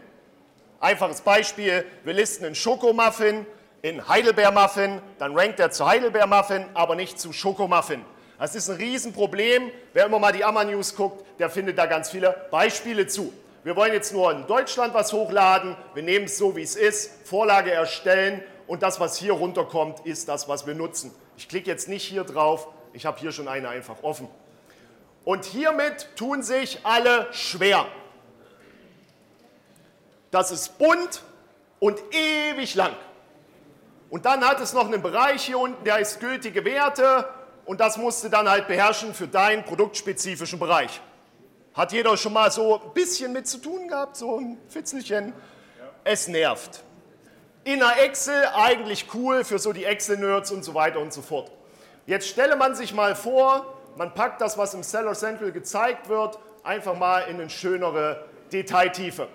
Einfaches 0.79 1.23
Beispiel, 1.23 1.87
wir 2.05 2.13
listen 2.13 2.45
einen 2.45 2.55
Schokomuffin 2.55 3.47
in 3.83 4.07
Heidelbeermuffin, 4.09 5.01
dann 5.19 5.37
rankt 5.39 5.59
er 5.59 5.71
zu 5.71 5.87
Heidelbeermuffin, 5.87 6.67
aber 6.75 6.97
nicht 6.97 7.19
zu 7.19 7.33
Schokomuffin. 7.33 8.05
Das 8.39 8.55
ist 8.55 8.69
ein 8.69 8.77
Riesenproblem. 8.77 9.71
Wer 9.93 10.07
immer 10.07 10.19
mal 10.19 10.33
die 10.33 10.45
Amma 10.45 10.65
News 10.65 10.95
guckt, 10.95 11.25
der 11.39 11.51
findet 11.51 11.79
da 11.79 11.87
ganz 11.87 12.11
viele 12.11 12.47
Beispiele 12.51 13.07
zu. 13.07 13.33
Wir 13.65 13.77
wollen 13.77 13.93
jetzt 13.93 14.13
nur 14.15 14.33
in 14.33 14.47
Deutschland 14.47 14.95
was 14.95 15.13
hochladen. 15.13 15.77
Wir 15.93 16.03
nehmen 16.03 16.25
es 16.25 16.39
so, 16.39 16.57
wie 16.57 16.63
es 16.63 16.77
ist, 16.77 17.27
Vorlage 17.27 17.71
erstellen 17.71 18.43
und 18.71 18.85
das, 18.85 19.01
was 19.01 19.17
hier 19.17 19.33
runterkommt, 19.33 20.07
ist 20.07 20.29
das, 20.29 20.47
was 20.47 20.65
wir 20.65 20.77
nutzen. 20.77 21.13
Ich 21.37 21.49
klicke 21.49 21.69
jetzt 21.69 21.89
nicht 21.89 22.05
hier 22.05 22.23
drauf, 22.23 22.69
ich 22.93 23.05
habe 23.05 23.19
hier 23.19 23.33
schon 23.33 23.49
eine 23.49 23.69
einfach 23.69 24.05
offen. 24.05 24.29
Und 25.25 25.45
hiermit 25.45 26.07
tun 26.15 26.45
sich 26.45 26.79
alle 26.85 27.27
schwer. 27.33 27.85
Das 30.31 30.53
ist 30.53 30.79
bunt 30.79 31.25
und 31.81 31.99
ewig 32.13 32.77
lang. 32.77 32.95
Und 34.09 34.25
dann 34.25 34.47
hat 34.47 34.61
es 34.61 34.73
noch 34.73 34.87
einen 34.87 35.03
Bereich 35.03 35.47
hier 35.47 35.59
unten, 35.59 35.83
der 35.83 35.95
heißt 35.95 36.21
gültige 36.21 36.65
Werte 36.65 37.29
und 37.65 37.81
das 37.81 37.97
musst 37.97 38.23
du 38.23 38.29
dann 38.29 38.49
halt 38.49 38.69
beherrschen 38.69 39.15
für 39.15 39.27
deinen 39.27 39.65
produktspezifischen 39.65 40.61
Bereich. 40.61 41.01
Hat 41.75 41.91
jeder 41.91 42.17
schon 42.17 42.35
mal 42.35 42.53
so 42.53 42.81
ein 42.81 42.95
bisschen 42.95 43.33
mit 43.33 43.49
zu 43.49 43.59
tun 43.59 43.89
gehabt, 43.89 44.17
so 44.17 44.39
ein 44.39 44.59
Fitzelchen? 44.69 45.33
Es 46.05 46.29
nervt. 46.29 46.85
Inner 47.73 48.01
Excel 48.03 48.49
eigentlich 48.57 49.07
cool 49.15 49.45
für 49.45 49.61
so 49.61 49.73
die 49.73 49.85
Excel-Nerds 49.85 50.51
und 50.51 50.65
so 50.65 50.75
weiter 50.75 50.99
und 50.99 51.13
so 51.13 51.23
fort. 51.23 51.53
Jetzt 52.05 52.27
stelle 52.27 52.57
man 52.57 52.75
sich 52.75 52.93
mal 52.93 53.15
vor, 53.15 53.65
man 53.97 54.13
packt 54.13 54.41
das, 54.41 54.59
was 54.59 54.75
im 54.75 54.83
Seller 54.83 55.13
Central 55.13 55.53
gezeigt 55.53 56.09
wird, 56.09 56.37
einfach 56.65 56.97
mal 56.97 57.21
in 57.29 57.41
eine 57.41 57.49
schönere 57.49 58.25
Detailtiefe. 58.53 59.29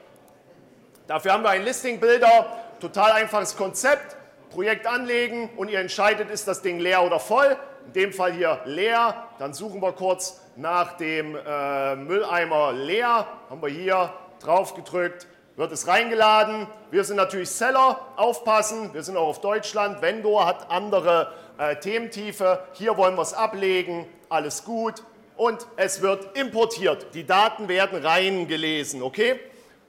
Dafür 1.08 1.32
haben 1.32 1.44
wir 1.44 1.52
einen 1.52 1.64
Listing-Builder, 1.64 2.48
total 2.82 3.14
einfaches 3.14 3.56
Konzept, 3.56 4.18
Projekt 4.50 4.86
anlegen 4.86 5.50
und 5.56 5.70
ihr 5.70 5.80
entscheidet, 5.80 6.30
ist 6.30 6.46
das 6.46 6.62
Ding 6.62 6.80
leer 6.80 7.04
oder 7.04 7.22
voll. 7.22 7.56
In 7.86 7.94
dem 7.94 8.12
Fall 8.12 8.34
hier 8.34 8.60
leer, 8.66 9.28
dann 9.40 9.54
suchen 9.54 9.82
wir 9.82 9.94
kurz 9.94 10.42
nach 10.58 10.98
dem 10.98 11.38
äh, 11.38 11.96
Mülleimer 11.96 12.74
leer, 12.74 13.28
haben 13.50 13.62
wir 13.62 13.70
hier 13.70 14.12
drauf 14.42 14.74
gedrückt, 14.74 15.26
wird 15.56 15.72
es 15.72 15.88
reingeladen. 15.88 16.68
Wir 16.92 17.04
sind 17.04 17.18
natürlich 17.18 17.50
Seller, 17.50 18.00
aufpassen, 18.16 18.94
wir 18.94 19.04
sind 19.04 19.18
auch 19.18 19.28
auf 19.28 19.42
Deutschland. 19.42 20.02
Vendor 20.02 20.46
hat 20.46 20.70
andere 20.70 21.34
äh, 21.58 21.76
Thementiefe. 21.78 22.60
Hier 22.74 22.98
wollen 22.98 23.16
wir 23.16 23.22
es 23.22 23.34
ablegen, 23.34 24.06
alles 24.30 24.64
gut. 24.64 25.04
Und 25.38 25.68
es 25.76 26.02
wird 26.02 26.38
importiert. 26.38 27.08
Die 27.14 27.26
Daten 27.26 27.68
werden 27.68 28.06
reingelesen, 28.06 29.02
okay? 29.02 29.40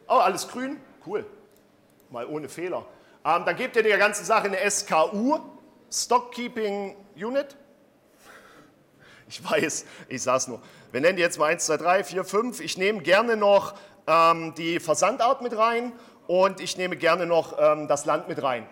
Oh, 0.08 0.14
alles 0.14 0.48
grün? 0.48 0.80
Cool. 1.06 1.24
Mal 2.10 2.26
ohne 2.26 2.48
Fehler. 2.48 2.84
Ähm, 3.24 3.44
dann 3.44 3.56
gebt 3.56 3.76
ihr 3.76 3.82
der 3.82 3.98
ganzen 3.98 4.24
Sache 4.24 4.46
eine 4.46 4.70
SKU, 4.70 5.40
Stock 5.90 6.32
Keeping 6.32 6.96
Unit. 7.16 7.56
Ich 9.28 9.42
weiß, 9.42 9.84
ich 10.08 10.22
sag's 10.22 10.46
nur. 10.46 10.60
Wir 10.92 11.00
nennen 11.00 11.16
die 11.16 11.22
jetzt 11.22 11.38
mal 11.38 11.46
1, 11.46 11.66
2, 11.66 11.76
3, 11.78 12.04
4, 12.04 12.24
5. 12.24 12.60
Ich 12.60 12.78
nehme 12.78 13.02
gerne 13.02 13.36
noch 13.36 13.74
ähm, 14.06 14.54
die 14.54 14.80
Versandart 14.80 15.42
mit 15.42 15.56
rein 15.56 15.92
und 16.26 16.60
ich 16.60 16.76
nehme 16.76 16.96
gerne 16.96 17.26
noch 17.26 17.56
ähm, 17.58 17.88
das 17.88 18.04
Land 18.04 18.28
mit 18.28 18.42
rein. 18.42 18.66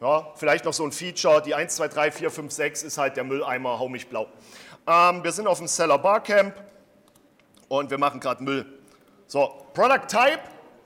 Ja, 0.00 0.32
vielleicht 0.34 0.64
noch 0.64 0.72
so 0.72 0.84
ein 0.84 0.92
Feature, 0.92 1.40
die 1.40 1.54
1, 1.54 1.76
2, 1.76 1.88
3, 1.88 2.10
4, 2.10 2.30
5, 2.30 2.52
6 2.52 2.82
ist 2.82 2.98
halt 2.98 3.16
der 3.16 3.24
Mülleimer, 3.24 3.78
hau 3.78 3.88
mich 3.88 4.08
blau. 4.08 4.26
Ähm, 4.86 5.24
wir 5.24 5.32
sind 5.32 5.46
auf 5.46 5.58
dem 5.58 5.66
Seller 5.66 5.98
Barcamp 5.98 6.54
und 7.68 7.90
wir 7.90 7.98
machen 7.98 8.20
gerade 8.20 8.42
Müll. 8.42 8.66
So, 9.26 9.66
Product 9.72 10.06
Type, 10.08 10.40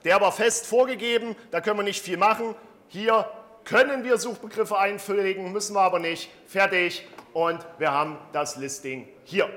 der 0.05 0.21
war 0.21 0.31
fest 0.31 0.67
vorgegeben, 0.67 1.35
da 1.51 1.59
können 1.59 1.77
wir 1.77 1.83
nicht 1.83 2.01
viel 2.01 2.17
machen. 2.17 2.55
Hier 2.87 3.29
können 3.65 4.03
wir 4.03 4.17
Suchbegriffe 4.17 4.77
einpflegen, 4.77 5.51
müssen 5.51 5.75
wir 5.75 5.81
aber 5.81 5.99
nicht. 5.99 6.31
Fertig 6.47 7.05
und 7.33 7.59
wir 7.77 7.91
haben 7.91 8.17
das 8.31 8.55
Listing 8.55 9.07
hier. 9.25 9.49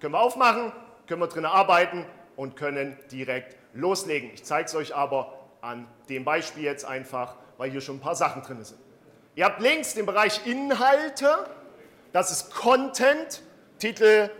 Können 0.00 0.12
wir 0.12 0.20
aufmachen, 0.20 0.72
können 1.06 1.20
wir 1.22 1.28
drin 1.28 1.46
arbeiten 1.46 2.04
und 2.36 2.56
können 2.56 2.96
direkt 3.10 3.56
loslegen. 3.74 4.30
Ich 4.34 4.44
zeige 4.44 4.66
es 4.66 4.74
euch 4.74 4.94
aber 4.94 5.38
an 5.60 5.86
dem 6.08 6.24
Beispiel 6.24 6.64
jetzt 6.64 6.84
einfach, 6.84 7.36
weil 7.58 7.70
hier 7.70 7.80
schon 7.80 7.96
ein 7.96 8.00
paar 8.00 8.14
Sachen 8.16 8.42
drin 8.42 8.62
sind. 8.62 8.78
Ihr 9.34 9.44
habt 9.44 9.60
links 9.60 9.94
den 9.94 10.06
Bereich 10.06 10.46
Inhalte, 10.46 11.46
das 12.12 12.30
ist 12.30 12.54
Content, 12.54 13.42
Titel, 13.78 14.30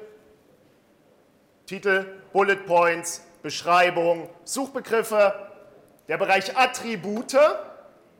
Titel, 1.66 2.06
Bullet 2.32 2.64
Points, 2.66 3.24
Beschreibung, 3.42 4.28
Suchbegriffe. 4.44 5.34
Der 6.08 6.18
Bereich 6.18 6.56
Attribute 6.56 7.36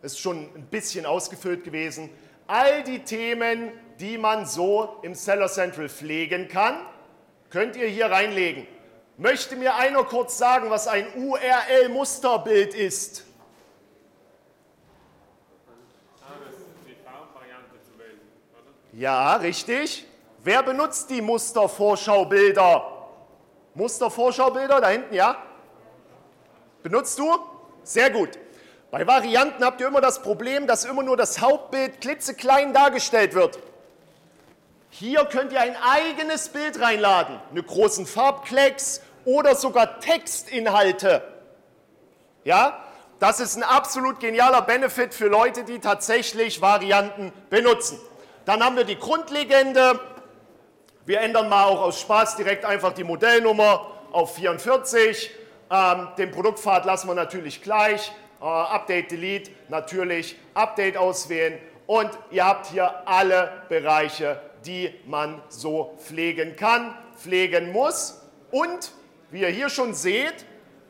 ist 0.02 0.18
schon 0.18 0.48
ein 0.54 0.66
bisschen 0.70 1.06
ausgefüllt 1.06 1.62
gewesen. 1.62 2.10
All 2.46 2.82
die 2.82 3.00
Themen, 3.00 3.70
die 4.00 4.18
man 4.18 4.44
so 4.44 4.98
im 5.02 5.14
Seller 5.14 5.48
Central 5.48 5.88
pflegen 5.88 6.48
kann, 6.48 6.78
könnt 7.50 7.76
ihr 7.76 7.86
hier 7.86 8.10
reinlegen. 8.10 8.66
Möchte 9.16 9.54
mir 9.54 9.76
einer 9.76 10.02
kurz 10.04 10.38
sagen, 10.38 10.70
was 10.70 10.88
ein 10.88 11.06
URL-Musterbild 11.14 12.74
ist? 12.74 13.24
Ja, 18.92 19.36
richtig. 19.36 20.06
Wer 20.42 20.62
benutzt 20.62 21.10
die 21.10 21.20
Mustervorschaubilder? 21.20 23.08
Mustervorschaubilder 23.74 24.80
da 24.80 24.88
hinten, 24.88 25.14
ja? 25.14 25.36
Benutzt 26.82 27.18
du? 27.18 27.38
Sehr 27.82 28.10
gut. 28.10 28.30
Bei 28.90 29.06
Varianten 29.06 29.64
habt 29.64 29.80
ihr 29.80 29.88
immer 29.88 30.00
das 30.00 30.22
Problem, 30.22 30.66
dass 30.66 30.84
immer 30.84 31.02
nur 31.02 31.16
das 31.16 31.40
Hauptbild 31.40 32.00
klitzeklein 32.00 32.72
dargestellt 32.72 33.34
wird. 33.34 33.58
Hier 34.96 35.24
könnt 35.24 35.50
ihr 35.50 35.60
ein 35.60 35.74
eigenes 35.74 36.50
Bild 36.50 36.80
reinladen, 36.80 37.40
einen 37.50 37.66
großen 37.66 38.06
Farbklecks 38.06 39.02
oder 39.24 39.56
sogar 39.56 39.98
Textinhalte. 39.98 41.20
Ja, 42.44 42.78
das 43.18 43.40
ist 43.40 43.56
ein 43.56 43.64
absolut 43.64 44.20
genialer 44.20 44.62
Benefit 44.62 45.12
für 45.12 45.26
Leute, 45.26 45.64
die 45.64 45.80
tatsächlich 45.80 46.60
Varianten 46.60 47.32
benutzen. 47.50 47.98
Dann 48.44 48.62
haben 48.62 48.76
wir 48.76 48.84
die 48.84 48.96
Grundlegende. 48.96 49.98
Wir 51.06 51.22
ändern 51.22 51.48
mal 51.48 51.64
auch 51.64 51.82
aus 51.82 52.00
Spaß 52.00 52.36
direkt 52.36 52.64
einfach 52.64 52.92
die 52.92 53.02
Modellnummer 53.02 53.90
auf 54.12 54.36
44. 54.36 55.32
Ähm, 55.72 56.08
den 56.18 56.30
Produktpfad 56.30 56.84
lassen 56.84 57.08
wir 57.08 57.16
natürlich 57.16 57.62
gleich. 57.62 58.12
Äh, 58.40 58.44
Update, 58.44 59.10
Delete, 59.10 59.50
natürlich 59.68 60.36
Update 60.54 60.96
auswählen. 60.96 61.58
Und 61.88 62.10
ihr 62.30 62.46
habt 62.46 62.66
hier 62.66 63.08
alle 63.08 63.64
Bereiche 63.68 64.40
die 64.66 64.94
man 65.06 65.42
so 65.48 65.96
pflegen 65.98 66.56
kann, 66.56 66.96
pflegen 67.16 67.72
muss. 67.72 68.20
Und 68.50 68.92
wie 69.30 69.40
ihr 69.40 69.48
hier 69.48 69.68
schon 69.68 69.94
seht, 69.94 70.44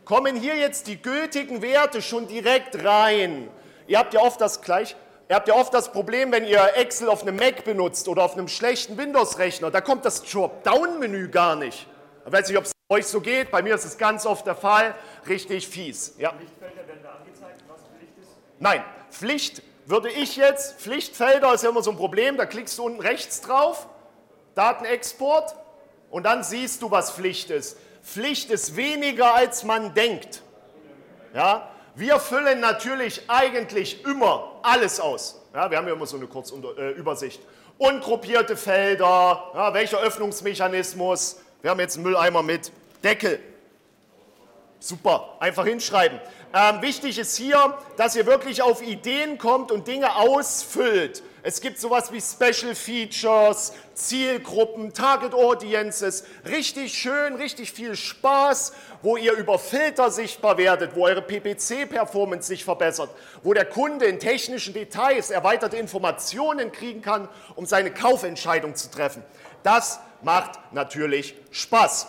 kommen 0.04 0.36
hier 0.36 0.56
jetzt 0.56 0.86
die 0.86 1.00
gültigen 1.00 1.62
Werte 1.62 2.02
schon 2.02 2.26
direkt 2.26 2.84
rein. 2.84 3.48
Ihr 3.86 3.98
habt 3.98 4.14
ja 4.14 4.20
oft 4.20 4.40
das 4.40 4.60
gleich, 4.60 4.96
ihr 5.28 5.36
habt 5.36 5.48
ja 5.48 5.54
oft 5.54 5.72
das 5.72 5.92
Problem, 5.92 6.32
wenn 6.32 6.44
ihr 6.44 6.76
Excel 6.76 7.08
auf 7.08 7.22
einem 7.22 7.36
Mac 7.36 7.64
benutzt 7.64 8.08
oder 8.08 8.22
auf 8.24 8.34
einem 8.34 8.48
schlechten 8.48 8.96
Windows-Rechner, 8.96 9.70
da 9.70 9.80
kommt 9.80 10.04
das 10.04 10.22
Dropdown-Menü 10.22 11.28
gar 11.28 11.56
nicht. 11.56 11.86
Ich 12.26 12.32
weiß 12.32 12.48
nicht, 12.48 12.58
ob 12.58 12.64
es 12.64 12.72
euch 12.88 13.06
so 13.06 13.20
geht. 13.20 13.50
Bei 13.50 13.62
mir 13.62 13.74
ist 13.74 13.84
es 13.84 13.98
ganz 13.98 14.24
oft 14.24 14.46
der 14.46 14.54
Fall. 14.54 14.94
Richtig 15.28 15.68
fies. 15.68 16.14
Ja. 16.18 16.32
Lichtfelder 16.38 16.86
werden 16.86 17.00
da 17.02 17.12
angezeigt, 17.20 17.62
was 17.68 17.80
Pflicht 17.82 18.12
ist. 18.18 18.28
Nein, 18.58 18.82
Pflicht 19.10 19.62
würde 19.86 20.10
ich 20.10 20.36
jetzt, 20.36 20.80
Pflichtfelder 20.80 21.54
ist 21.54 21.64
ja 21.64 21.70
immer 21.70 21.82
so 21.82 21.90
ein 21.90 21.96
Problem, 21.96 22.36
da 22.36 22.46
klickst 22.46 22.78
du 22.78 22.84
unten 22.84 23.00
rechts 23.00 23.40
drauf, 23.40 23.86
Datenexport 24.54 25.54
und 26.10 26.24
dann 26.24 26.42
siehst 26.42 26.82
du, 26.82 26.90
was 26.90 27.10
Pflicht 27.10 27.50
ist. 27.50 27.76
Pflicht 28.02 28.50
ist 28.50 28.76
weniger, 28.76 29.34
als 29.34 29.64
man 29.64 29.94
denkt. 29.94 30.42
Ja? 31.34 31.68
Wir 31.94 32.18
füllen 32.18 32.60
natürlich 32.60 33.22
eigentlich 33.28 34.04
immer 34.04 34.60
alles 34.62 35.00
aus. 35.00 35.40
Ja, 35.54 35.70
wir 35.70 35.78
haben 35.78 35.86
ja 35.86 35.94
immer 35.94 36.06
so 36.06 36.16
eine 36.16 36.26
Kurzübersicht. 36.26 37.40
Ungruppierte 37.78 38.56
Felder, 38.56 39.50
ja, 39.54 39.74
welcher 39.74 40.00
Öffnungsmechanismus. 40.00 41.40
Wir 41.62 41.70
haben 41.70 41.80
jetzt 41.80 41.96
einen 41.96 42.04
Mülleimer 42.04 42.42
mit 42.42 42.72
Deckel. 43.02 43.40
Super, 44.80 45.36
einfach 45.40 45.64
hinschreiben. 45.64 46.20
Ähm, 46.56 46.82
wichtig 46.82 47.18
ist 47.18 47.36
hier, 47.36 47.76
dass 47.96 48.14
ihr 48.14 48.26
wirklich 48.26 48.62
auf 48.62 48.80
Ideen 48.80 49.38
kommt 49.38 49.72
und 49.72 49.88
Dinge 49.88 50.14
ausfüllt. 50.14 51.24
Es 51.42 51.60
gibt 51.60 51.80
sowas 51.80 52.12
wie 52.12 52.20
Special 52.20 52.76
Features, 52.76 53.72
Zielgruppen, 53.94 54.92
Target 54.92 55.34
Audiences. 55.34 56.24
Richtig 56.46 56.96
schön, 56.96 57.34
richtig 57.34 57.72
viel 57.72 57.96
Spaß, 57.96 58.72
wo 59.02 59.16
ihr 59.16 59.32
über 59.32 59.58
Filter 59.58 60.12
sichtbar 60.12 60.56
werdet, 60.56 60.94
wo 60.94 61.06
eure 61.06 61.22
PPC-Performance 61.22 62.46
sich 62.46 62.64
verbessert, 62.64 63.10
wo 63.42 63.52
der 63.52 63.64
Kunde 63.64 64.04
in 64.04 64.20
technischen 64.20 64.74
Details 64.74 65.30
erweiterte 65.30 65.76
Informationen 65.76 66.70
kriegen 66.70 67.02
kann, 67.02 67.28
um 67.56 67.66
seine 67.66 67.90
Kaufentscheidung 67.90 68.76
zu 68.76 68.92
treffen. 68.92 69.24
Das 69.64 69.98
macht 70.22 70.60
natürlich 70.72 71.34
Spaß. 71.50 72.06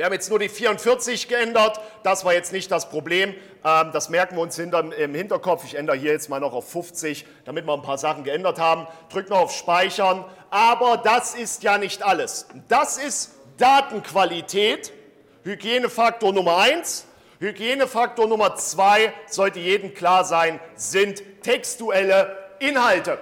Wir 0.00 0.06
haben 0.06 0.14
jetzt 0.14 0.30
nur 0.30 0.38
die 0.38 0.48
44 0.48 1.28
geändert, 1.28 1.78
das 2.04 2.24
war 2.24 2.32
jetzt 2.32 2.54
nicht 2.54 2.70
das 2.70 2.88
Problem. 2.88 3.34
Ähm, 3.62 3.90
das 3.92 4.08
merken 4.08 4.34
wir 4.36 4.40
uns 4.40 4.56
hinter, 4.56 4.96
im 4.96 5.14
Hinterkopf. 5.14 5.62
Ich 5.66 5.74
ändere 5.74 5.94
hier 5.94 6.12
jetzt 6.12 6.30
mal 6.30 6.40
noch 6.40 6.54
auf 6.54 6.70
50, 6.70 7.26
damit 7.44 7.66
wir 7.66 7.74
ein 7.74 7.82
paar 7.82 7.98
Sachen 7.98 8.24
geändert 8.24 8.58
haben. 8.58 8.86
Drückt 9.10 9.28
noch 9.28 9.40
auf 9.40 9.52
Speichern. 9.52 10.24
Aber 10.48 10.96
das 10.96 11.34
ist 11.34 11.62
ja 11.64 11.76
nicht 11.76 12.02
alles. 12.02 12.46
Das 12.68 12.96
ist 12.96 13.32
Datenqualität, 13.58 14.90
Hygienefaktor 15.44 16.32
Nummer 16.32 16.56
1. 16.56 17.04
Hygienefaktor 17.38 18.26
Nummer 18.26 18.56
2 18.56 19.12
sollte 19.26 19.58
jedem 19.58 19.92
klar 19.92 20.24
sein, 20.24 20.60
sind 20.76 21.42
textuelle 21.42 22.38
Inhalte. 22.58 23.18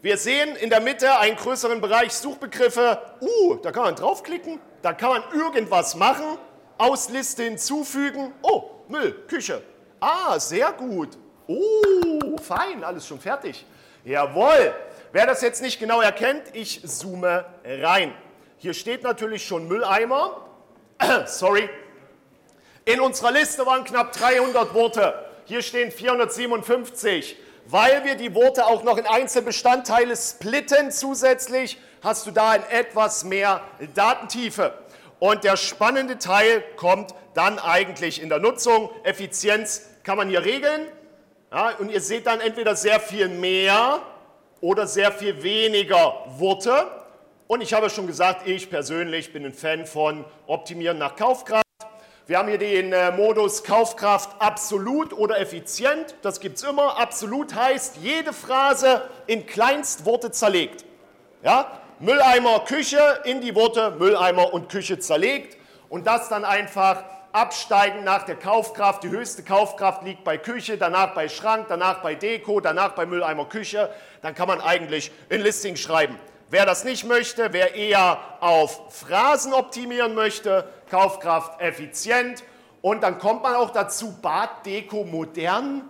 Wir 0.00 0.16
sehen 0.16 0.54
in 0.54 0.70
der 0.70 0.80
Mitte 0.80 1.18
einen 1.18 1.34
größeren 1.34 1.80
Bereich 1.80 2.12
Suchbegriffe. 2.12 3.00
Uh, 3.20 3.56
da 3.56 3.72
kann 3.72 3.82
man 3.82 3.96
draufklicken 3.96 4.60
da 4.82 4.92
kann 4.92 5.10
man 5.10 5.22
irgendwas 5.34 5.94
machen, 5.94 6.38
aus 6.78 7.08
Liste 7.10 7.42
hinzufügen. 7.42 8.32
Oh, 8.42 8.70
Müll, 8.88 9.12
Küche. 9.28 9.62
Ah, 10.00 10.38
sehr 10.38 10.72
gut. 10.72 11.18
Oh, 11.46 12.36
fein, 12.42 12.82
alles 12.82 13.06
schon 13.06 13.20
fertig. 13.20 13.66
Jawohl. 14.04 14.74
Wer 15.12 15.26
das 15.26 15.42
jetzt 15.42 15.60
nicht 15.60 15.78
genau 15.78 16.00
erkennt, 16.00 16.42
ich 16.52 16.82
zoome 16.86 17.44
rein. 17.64 18.14
Hier 18.58 18.74
steht 18.74 19.02
natürlich 19.02 19.44
schon 19.44 19.68
Mülleimer. 19.68 20.46
Sorry. 21.26 21.68
In 22.84 23.00
unserer 23.00 23.32
Liste 23.32 23.66
waren 23.66 23.84
knapp 23.84 24.12
300 24.12 24.72
Worte. 24.72 25.26
Hier 25.44 25.62
stehen 25.62 25.90
457. 25.90 27.36
Weil 27.66 28.04
wir 28.04 28.14
die 28.14 28.34
Worte 28.34 28.66
auch 28.66 28.82
noch 28.84 28.96
in 28.96 29.06
Einzelbestandteile 29.06 30.16
splitten 30.16 30.90
zusätzlich, 30.90 31.78
hast 32.02 32.26
du 32.26 32.30
da 32.30 32.54
in 32.54 32.62
etwas 32.70 33.24
mehr 33.24 33.62
Datentiefe. 33.94 34.74
Und 35.18 35.44
der 35.44 35.56
spannende 35.56 36.18
Teil 36.18 36.62
kommt 36.76 37.14
dann 37.34 37.58
eigentlich 37.58 38.22
in 38.22 38.28
der 38.28 38.38
Nutzung. 38.38 38.90
Effizienz 39.04 39.82
kann 40.02 40.16
man 40.16 40.28
hier 40.28 40.44
regeln. 40.44 40.86
Ja, 41.52 41.72
und 41.78 41.90
ihr 41.90 42.00
seht 42.00 42.26
dann 42.26 42.40
entweder 42.40 42.76
sehr 42.76 43.00
viel 43.00 43.28
mehr 43.28 44.00
oder 44.60 44.86
sehr 44.86 45.12
viel 45.12 45.42
weniger 45.42 46.24
Worte. 46.38 46.86
Und 47.46 47.60
ich 47.60 47.74
habe 47.74 47.90
schon 47.90 48.06
gesagt, 48.06 48.46
ich 48.46 48.70
persönlich 48.70 49.32
bin 49.32 49.44
ein 49.44 49.52
Fan 49.52 49.84
von 49.84 50.24
Optimieren 50.46 50.98
nach 50.98 51.16
Kaufkraft. 51.16 51.64
Wir 52.26 52.38
haben 52.38 52.48
hier 52.48 52.58
den 52.58 52.92
äh, 52.92 53.10
Modus 53.10 53.64
Kaufkraft 53.64 54.40
absolut 54.40 55.12
oder 55.12 55.40
effizient. 55.40 56.14
Das 56.22 56.38
gibt 56.38 56.58
es 56.58 56.62
immer. 56.62 56.96
Absolut 56.96 57.52
heißt, 57.52 57.96
jede 57.96 58.32
Phrase 58.32 59.02
in 59.26 59.46
Kleinstworte 59.46 60.30
zerlegt. 60.30 60.84
Ja? 61.42 61.79
Mülleimer, 62.02 62.60
Küche 62.60 63.20
in 63.24 63.42
die 63.42 63.54
Worte 63.54 63.90
Mülleimer 63.90 64.54
und 64.54 64.70
Küche 64.70 64.98
zerlegt 64.98 65.58
und 65.90 66.06
das 66.06 66.30
dann 66.30 66.46
einfach 66.46 67.04
absteigend 67.32 68.04
nach 68.04 68.22
der 68.22 68.36
Kaufkraft. 68.36 69.04
Die 69.04 69.10
höchste 69.10 69.42
Kaufkraft 69.42 70.02
liegt 70.02 70.24
bei 70.24 70.38
Küche, 70.38 70.78
danach 70.78 71.12
bei 71.12 71.28
Schrank, 71.28 71.66
danach 71.68 72.00
bei 72.00 72.14
Deko, 72.14 72.60
danach 72.60 72.92
bei 72.92 73.04
Mülleimer 73.04 73.44
Küche. 73.44 73.90
Dann 74.22 74.34
kann 74.34 74.48
man 74.48 74.62
eigentlich 74.62 75.12
ein 75.28 75.42
Listing 75.42 75.76
schreiben. 75.76 76.18
Wer 76.48 76.64
das 76.64 76.84
nicht 76.84 77.04
möchte, 77.04 77.52
wer 77.52 77.74
eher 77.74 78.18
auf 78.40 78.94
Phrasen 78.94 79.52
optimieren 79.52 80.14
möchte, 80.14 80.66
Kaufkraft 80.90 81.60
effizient. 81.60 82.42
Und 82.80 83.02
dann 83.02 83.18
kommt 83.18 83.42
man 83.42 83.56
auch 83.56 83.72
dazu, 83.72 84.16
Bad, 84.22 84.64
Deko, 84.64 85.04
modern. 85.04 85.82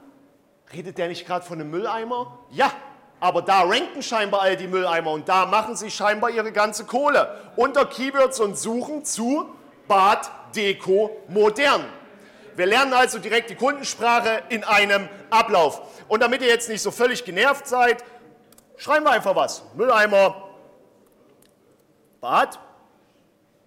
Redet 0.73 0.99
der 0.99 1.07
nicht 1.07 1.25
gerade 1.25 1.45
von 1.45 1.61
einem 1.61 1.71
Mülleimer? 1.71 2.37
Ja, 2.51 2.73
aber 3.21 3.43
da 3.43 3.63
ranken 3.63 4.03
scheinbar 4.03 4.41
all 4.41 4.57
die 4.57 4.67
Mülleimer 4.67 5.13
und 5.13 5.29
da 5.29 5.47
machen 5.47 5.77
sie 5.77 5.91
scheinbar 5.91 6.31
ihre 6.31 6.53
ganze 6.53 6.87
Kohle. 6.87 7.39
Unter 7.55 7.85
Keywords 7.85 8.41
und 8.41 8.59
Suchen 8.59 9.05
zu 9.05 9.47
Bad 9.87 10.31
Deko 10.57 11.11
modern. 11.29 11.85
Wir 12.57 12.67
lernen 12.67 12.93
also 12.95 13.19
direkt 13.19 13.51
die 13.51 13.55
Kundensprache 13.55 14.43
in 14.49 14.65
einem 14.65 15.09
Ablauf. 15.29 15.83
Und 16.09 16.23
damit 16.23 16.43
ihr 16.43 16.49
jetzt 16.49 16.69
nicht 16.69 16.83
so 16.83 16.91
völlig 16.91 17.25
genervt 17.25 17.69
seid, 17.69 18.03
schreiben 18.77 19.05
wir 19.05 19.13
einfach 19.13 19.37
was. 19.37 19.63
Mülleimer, 19.75 20.49
Bad. 22.21 22.59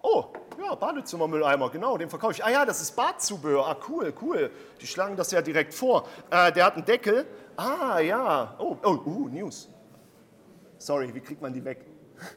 Oh, 0.02 0.26
ja, 0.62 0.74
Badezimmermülleimer, 0.74 1.70
genau, 1.70 1.96
den 1.96 2.08
verkaufe 2.08 2.34
ich. 2.34 2.44
Ah 2.44 2.50
ja, 2.50 2.64
das 2.64 2.80
ist 2.80 2.94
Badzubehör. 2.94 3.66
Ah, 3.66 3.76
cool, 3.88 4.12
cool. 4.20 4.50
Die 4.80 4.86
schlagen 4.86 5.16
das 5.16 5.30
ja 5.30 5.42
direkt 5.42 5.74
vor. 5.74 6.06
Äh, 6.30 6.52
der 6.52 6.66
hat 6.66 6.74
einen 6.74 6.84
Deckel. 6.84 7.26
Ah, 7.56 7.98
ja. 8.00 8.54
Oh, 8.58 8.76
oh, 8.82 8.98
uh, 9.06 9.28
News. 9.28 9.68
Sorry, 10.78 11.14
wie 11.14 11.20
kriegt 11.20 11.40
man 11.40 11.52
die 11.52 11.64
weg? 11.64 11.78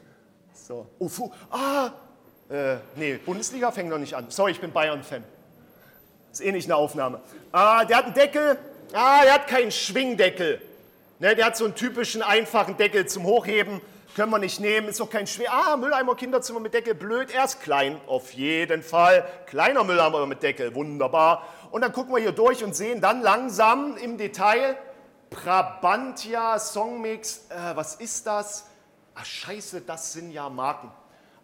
So. 0.52 0.86
Oh, 0.98 1.08
fu. 1.08 1.32
Ah, 1.50 1.90
äh, 2.50 2.76
nee, 2.94 3.14
Bundesliga 3.16 3.70
fängt 3.70 3.88
noch 3.88 3.98
nicht 3.98 4.14
an. 4.14 4.26
Sorry, 4.28 4.52
ich 4.52 4.60
bin 4.60 4.70
Bayern-Fan. 4.70 5.24
Ist 6.30 6.42
eh 6.42 6.52
nicht 6.52 6.66
eine 6.66 6.76
Aufnahme. 6.76 7.20
Ah, 7.52 7.84
der 7.86 7.96
hat 7.96 8.04
einen 8.04 8.14
Deckel. 8.14 8.58
Ah, 8.92 9.22
der 9.22 9.34
hat 9.34 9.46
keinen 9.46 9.70
Schwingdeckel. 9.70 10.60
Ne, 11.20 11.34
der 11.34 11.46
hat 11.46 11.56
so 11.56 11.64
einen 11.64 11.74
typischen 11.74 12.22
einfachen 12.22 12.76
Deckel 12.76 13.06
zum 13.06 13.24
Hochheben 13.24 13.80
können 14.18 14.32
wir 14.32 14.40
nicht 14.40 14.58
nehmen, 14.58 14.88
ist 14.88 14.98
doch 14.98 15.08
kein 15.08 15.28
schwer. 15.28 15.52
Ah, 15.52 15.76
Mülleimer, 15.76 16.16
Kinderzimmer 16.16 16.58
mit 16.58 16.74
Deckel, 16.74 16.96
blöd, 16.96 17.32
erst 17.32 17.62
klein, 17.62 18.00
auf 18.08 18.32
jeden 18.32 18.82
Fall. 18.82 19.24
Kleiner 19.46 19.84
Mülleimer 19.84 20.26
mit 20.26 20.42
Deckel, 20.42 20.74
wunderbar. 20.74 21.46
Und 21.70 21.82
dann 21.82 21.92
gucken 21.92 22.12
wir 22.12 22.20
hier 22.20 22.32
durch 22.32 22.64
und 22.64 22.74
sehen 22.74 23.00
dann 23.00 23.22
langsam 23.22 23.96
im 23.96 24.18
Detail 24.18 24.76
Brabantia 25.30 26.58
Songmix, 26.58 27.46
äh, 27.50 27.76
was 27.76 27.96
ist 27.96 28.26
das? 28.26 28.66
Ach 29.14 29.24
scheiße, 29.24 29.82
das 29.82 30.12
sind 30.12 30.30
ja 30.30 30.48
Marken. 30.48 30.90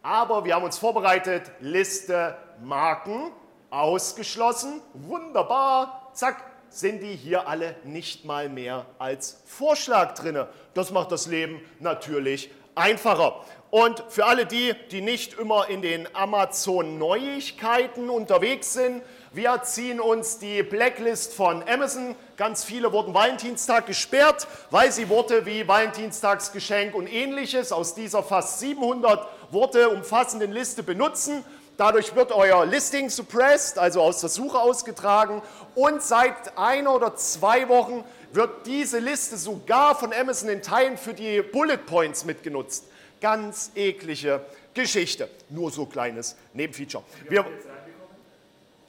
Aber 0.03 0.45
wir 0.45 0.55
haben 0.55 0.65
uns 0.65 0.79
vorbereitet, 0.79 1.51
Liste 1.61 2.37
Marken, 2.63 3.33
ausgeschlossen, 3.71 4.81
wunderbar, 4.93 6.11
zack, 6.13 6.45
sind 6.69 7.01
die 7.03 7.15
hier 7.15 7.49
alle 7.49 7.77
nicht 7.85 8.25
mal 8.25 8.49
mehr 8.49 8.87
als 8.99 9.43
Vorschlag 9.47 10.15
drin. 10.15 10.45
Das 10.75 10.91
macht 10.91 11.13
das 11.13 11.27
Leben 11.27 11.61
natürlich 11.81 12.51
einfacher. 12.75 13.45
Und 13.71 14.05
für 14.09 14.27
alle 14.27 14.47
die, 14.47 14.75
die 14.91 15.01
nicht 15.01 15.39
immer 15.39 15.69
in 15.69 15.83
den 15.83 16.09
Amazon-Neuigkeiten 16.15 18.11
unterwegs 18.11 18.73
sind, 18.73 19.03
wir 19.35 19.63
ziehen 19.65 19.99
uns 20.01 20.39
die 20.39 20.63
Blacklist 20.63 21.35
von 21.35 21.65
Amazon. 21.69 22.15
Ganz 22.37 22.63
viele 22.63 22.93
wurden 22.93 23.15
Valentinstag 23.15 23.87
gesperrt, 23.87 24.47
weil 24.71 24.93
sie 24.93 25.09
Worte 25.09 25.45
wie 25.45 25.67
Valentinstagsgeschenk 25.67 26.95
und 26.95 27.13
ähnliches 27.13 27.73
aus 27.73 27.97
dieser 27.97 28.23
fast 28.23 28.61
700 28.61 29.27
Worte 29.51 29.89
umfassenden 29.89 30.53
Liste 30.53 30.85
benutzen. 30.85 31.45
Dadurch 31.77 32.15
wird 32.15 32.31
euer 32.31 32.65
Listing 32.65 33.11
suppressed, 33.11 33.77
also 33.77 34.03
aus 34.03 34.21
der 34.21 34.31
Suche 34.31 34.61
ausgetragen. 34.61 35.43
Und 35.75 36.01
seit 36.01 36.57
einer 36.57 36.95
oder 36.95 37.17
zwei 37.17 37.69
Wochen 37.69 38.05
wird 38.33 38.67
diese 38.67 39.01
Liste 39.01 39.37
sogar 39.37 39.97
von 39.97 40.13
Amazon 40.13 40.49
in 40.49 40.63
Teilen 40.63 40.97
für 40.97 41.13
die 41.13 41.43
Bullet 41.43 41.79
Points 41.79 42.25
mitgenutzt. 42.25 42.85
Ganz 43.21 43.73
eklige 43.75 44.45
Geschichte. 44.75 45.29
Nur 45.49 45.73
so 45.73 45.87
kleines 45.87 46.37
Nebenfeature. 46.53 47.03
Wir, 47.29 47.45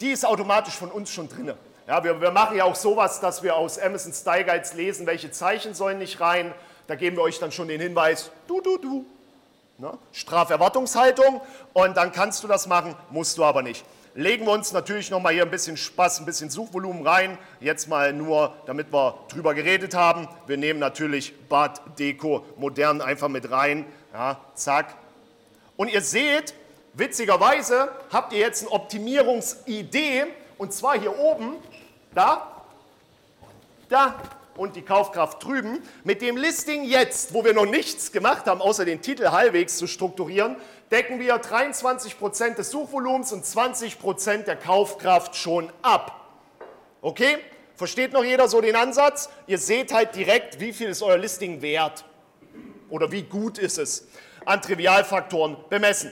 die 0.01 0.12
ist 0.12 0.25
automatisch 0.25 0.75
von 0.75 0.91
uns 0.91 1.12
schon 1.12 1.29
drin. 1.29 1.53
Ja, 1.88 2.03
wir, 2.03 2.19
wir, 2.19 2.31
machen 2.31 2.58
ja 2.58 2.63
auch 2.63 2.75
sowas, 2.75 3.19
dass 3.19 3.43
wir 3.43 3.55
aus 3.55 3.77
Amazon 3.77 4.12
Style 4.12 4.43
Guides 4.43 4.73
lesen, 4.73 5.05
welche 5.05 5.31
Zeichen 5.31 5.73
sollen 5.73 5.99
nicht 5.99 6.19
rein. 6.19 6.53
Da 6.88 6.95
geben 6.95 7.17
wir 7.17 7.23
euch 7.23 7.39
dann 7.39 7.51
schon 7.51 7.67
den 7.67 7.79
Hinweis, 7.79 8.31
du, 8.47 8.60
du, 8.62 8.77
du. 8.77 9.05
Ne? 9.77 9.97
Straferwartungshaltung 10.13 11.41
und 11.73 11.97
dann 11.97 12.12
kannst 12.12 12.43
du 12.43 12.47
das 12.47 12.65
machen, 12.65 12.95
musst 13.10 13.38
du 13.38 13.43
aber 13.43 13.62
nicht. 13.62 13.86
Legen 14.17 14.45
wir 14.45 14.53
uns 14.53 14.71
natürlich 14.71 15.12
noch 15.12 15.19
mal 15.19 15.34
hier 15.34 15.43
ein 15.43 15.51
bisschen 15.51 15.75
Spaß, 15.75 16.19
ein 16.19 16.25
bisschen 16.25 16.49
Suchvolumen 16.49 17.05
rein. 17.05 17.38
Jetzt 17.60 17.89
mal 17.89 18.13
nur, 18.13 18.53
damit 18.65 18.93
wir 18.93 19.19
drüber 19.27 19.53
geredet 19.53 19.93
haben. 19.93 20.29
Wir 20.47 20.55
nehmen 20.55 20.79
natürlich 20.79 21.34
Bad 21.49 21.81
Deko 21.99 22.45
modern 22.55 23.01
einfach 23.01 23.27
mit 23.27 23.51
rein. 23.51 23.86
Ja, 24.13 24.39
zack. 24.53 24.95
Und 25.75 25.91
ihr 25.91 25.99
seht, 25.99 26.53
witzigerweise 26.95 27.91
habt 28.12 28.34
ihr 28.34 28.39
jetzt 28.39 28.63
eine 28.63 28.71
Optimierungsidee 28.71 30.25
und 30.58 30.73
zwar 30.73 30.99
hier 30.99 31.17
oben, 31.17 31.58
da, 32.13 32.65
da 33.89 34.15
und 34.58 34.75
die 34.75 34.81
Kaufkraft 34.81 35.43
drüben. 35.43 35.81
Mit 36.03 36.21
dem 36.21 36.38
Listing 36.38 36.84
jetzt, 36.84 37.34
wo 37.34 37.43
wir 37.43 37.53
noch 37.53 37.65
nichts 37.65 38.12
gemacht 38.12 38.45
haben, 38.45 38.62
außer 38.62 38.86
den 38.86 39.01
Titel 39.01 39.29
halbwegs 39.31 39.77
zu 39.77 39.88
strukturieren, 39.88 40.55
decken 40.91 41.19
wir 41.19 41.36
23% 41.36 42.55
des 42.55 42.71
Suchvolumens 42.71 43.31
und 43.34 43.43
20% 43.43 44.43
der 44.43 44.55
Kaufkraft 44.55 45.36
schon 45.36 45.71
ab. 45.81 46.21
Okay? 47.01 47.38
Versteht 47.75 48.13
noch 48.13 48.23
jeder 48.23 48.47
so 48.47 48.62
den 48.62 48.75
Ansatz? 48.75 49.29
Ihr 49.47 49.58
seht 49.58 49.93
halt 49.93 50.15
direkt, 50.15 50.60
wie 50.60 50.71
viel 50.71 50.88
ist 50.88 51.01
euer 51.01 51.17
Listing 51.17 51.62
wert 51.62 52.05
oder 52.89 53.12
wie 53.12 53.23
gut 53.23 53.58
ist 53.58 53.77
es 53.77 54.08
an 54.45 54.62
Trivialfaktoren 54.62 55.58
bemessen. 55.69 56.12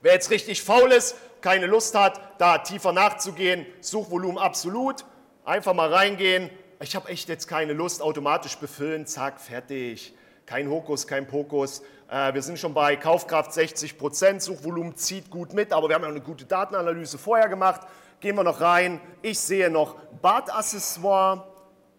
Wer 0.00 0.12
jetzt 0.12 0.30
richtig 0.30 0.62
faul 0.62 0.92
ist, 0.92 1.16
keine 1.40 1.66
Lust 1.66 1.94
hat, 1.96 2.20
da 2.38 2.58
tiefer 2.58 2.92
nachzugehen, 2.92 3.66
Suchvolumen 3.80 4.38
absolut, 4.38 5.04
einfach 5.44 5.74
mal 5.74 5.92
reingehen, 5.92 6.50
ich 6.80 6.94
habe 6.94 7.08
echt 7.08 7.28
jetzt 7.28 7.48
keine 7.48 7.72
Lust, 7.72 8.00
automatisch 8.00 8.56
befüllen, 8.56 9.06
zack, 9.06 9.40
fertig. 9.40 10.14
Kein 10.46 10.70
Hokus, 10.70 11.08
kein 11.08 11.26
Pokus. 11.26 11.82
Äh, 12.08 12.32
wir 12.32 12.40
sind 12.40 12.58
schon 12.58 12.72
bei 12.72 12.94
Kaufkraft 12.94 13.52
60 13.52 13.98
Prozent, 13.98 14.40
Suchvolumen 14.42 14.96
zieht 14.96 15.28
gut 15.28 15.52
mit, 15.52 15.72
aber 15.72 15.88
wir 15.88 15.96
haben 15.96 16.04
ja 16.04 16.08
eine 16.08 16.20
gute 16.20 16.44
Datenanalyse 16.44 17.18
vorher 17.18 17.48
gemacht. 17.48 17.80
Gehen 18.20 18.36
wir 18.36 18.44
noch 18.44 18.60
rein. 18.60 19.00
Ich 19.22 19.40
sehe 19.40 19.68
noch 19.70 19.96
Badaccessoire 20.22 21.48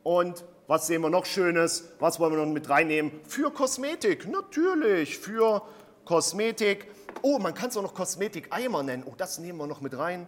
und 0.04 0.46
was 0.68 0.88
sehen 0.88 1.02
wir 1.02 1.10
noch 1.10 1.26
Schönes? 1.26 1.92
Was 2.00 2.20
wollen 2.20 2.32
wir 2.34 2.46
noch 2.46 2.52
mit 2.52 2.70
reinnehmen? 2.70 3.12
Für 3.28 3.52
Kosmetik, 3.52 4.28
natürlich, 4.30 5.18
für 5.18 5.62
Kosmetik. 6.06 6.88
Oh, 7.22 7.40
man 7.40 7.54
kann 7.54 7.70
es 7.70 7.78
auch 7.78 7.82
noch 7.82 7.94
Kosmetik-Eimer 7.94 8.84
nennen. 8.84 9.04
Oh, 9.06 9.14
das 9.18 9.40
nehmen 9.40 9.60
wir 9.60 9.68
noch 9.68 9.82
mit 9.82 9.98
rein. 9.98 10.28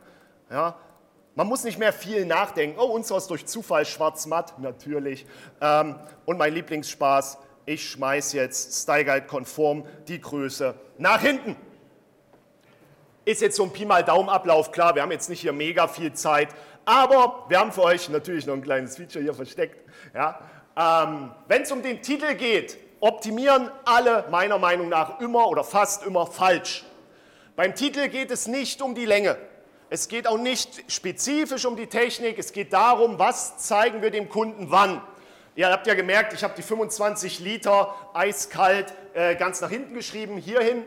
Ja, 0.49 0.75
man 1.35 1.47
muss 1.47 1.63
nicht 1.63 1.79
mehr 1.79 1.93
viel 1.93 2.25
nachdenken. 2.25 2.77
Oh, 2.79 2.85
uns 2.85 3.09
ist 3.09 3.27
durch 3.29 3.45
Zufall 3.45 3.85
schwarz-matt, 3.85 4.59
natürlich. 4.59 5.25
Ähm, 5.61 5.95
und 6.25 6.37
mein 6.37 6.53
Lieblingsspaß, 6.53 7.37
ich 7.65 7.89
schmeiß 7.89 8.33
jetzt 8.33 8.81
Style 8.81 9.21
konform 9.21 9.85
die 10.07 10.19
Größe 10.19 10.75
nach 10.97 11.21
hinten. 11.21 11.55
Ist 13.23 13.41
jetzt 13.41 13.55
so 13.55 13.63
ein 13.63 13.71
Pi 13.71 13.85
mal 13.85 14.03
Daumen-Ablauf, 14.03 14.71
klar, 14.71 14.95
wir 14.95 15.03
haben 15.03 15.11
jetzt 15.11 15.29
nicht 15.29 15.41
hier 15.41 15.53
mega 15.53 15.87
viel 15.87 16.11
Zeit, 16.13 16.49
aber 16.83 17.45
wir 17.47 17.59
haben 17.59 17.71
für 17.71 17.83
euch 17.83 18.09
natürlich 18.09 18.45
noch 18.45 18.55
ein 18.55 18.63
kleines 18.63 18.97
Feature 18.97 19.23
hier 19.23 19.33
versteckt. 19.33 19.87
Ja? 20.13 20.39
Ähm, 20.75 21.31
Wenn 21.47 21.61
es 21.61 21.71
um 21.71 21.81
den 21.81 22.01
Titel 22.01 22.33
geht, 22.35 22.77
optimieren 23.01 23.69
alle 23.83 24.25
meiner 24.31 24.57
Meinung 24.57 24.87
nach 24.87 25.19
immer 25.19 25.49
oder 25.49 25.63
fast 25.63 26.05
immer 26.05 26.25
falsch. 26.25 26.85
Beim 27.57 27.75
Titel 27.75 28.07
geht 28.07 28.31
es 28.31 28.47
nicht 28.47 28.81
um 28.81 28.95
die 28.95 29.05
Länge. 29.05 29.37
Es 29.89 30.07
geht 30.07 30.25
auch 30.25 30.37
nicht 30.37 30.89
spezifisch 30.89 31.65
um 31.65 31.75
die 31.75 31.87
Technik, 31.87 32.39
es 32.39 32.53
geht 32.53 32.71
darum, 32.71 33.19
was 33.19 33.57
zeigen 33.57 34.01
wir 34.01 34.09
dem 34.09 34.29
Kunden 34.29 34.71
wann. 34.71 35.01
Ihr 35.55 35.69
habt 35.69 35.85
ja 35.85 35.95
gemerkt, 35.95 36.31
ich 36.31 36.45
habe 36.45 36.53
die 36.55 36.61
25 36.61 37.41
Liter 37.41 37.93
eiskalt 38.13 38.93
äh, 39.13 39.35
ganz 39.35 39.59
nach 39.59 39.69
hinten 39.69 39.93
geschrieben, 39.93 40.37
hierhin. 40.37 40.85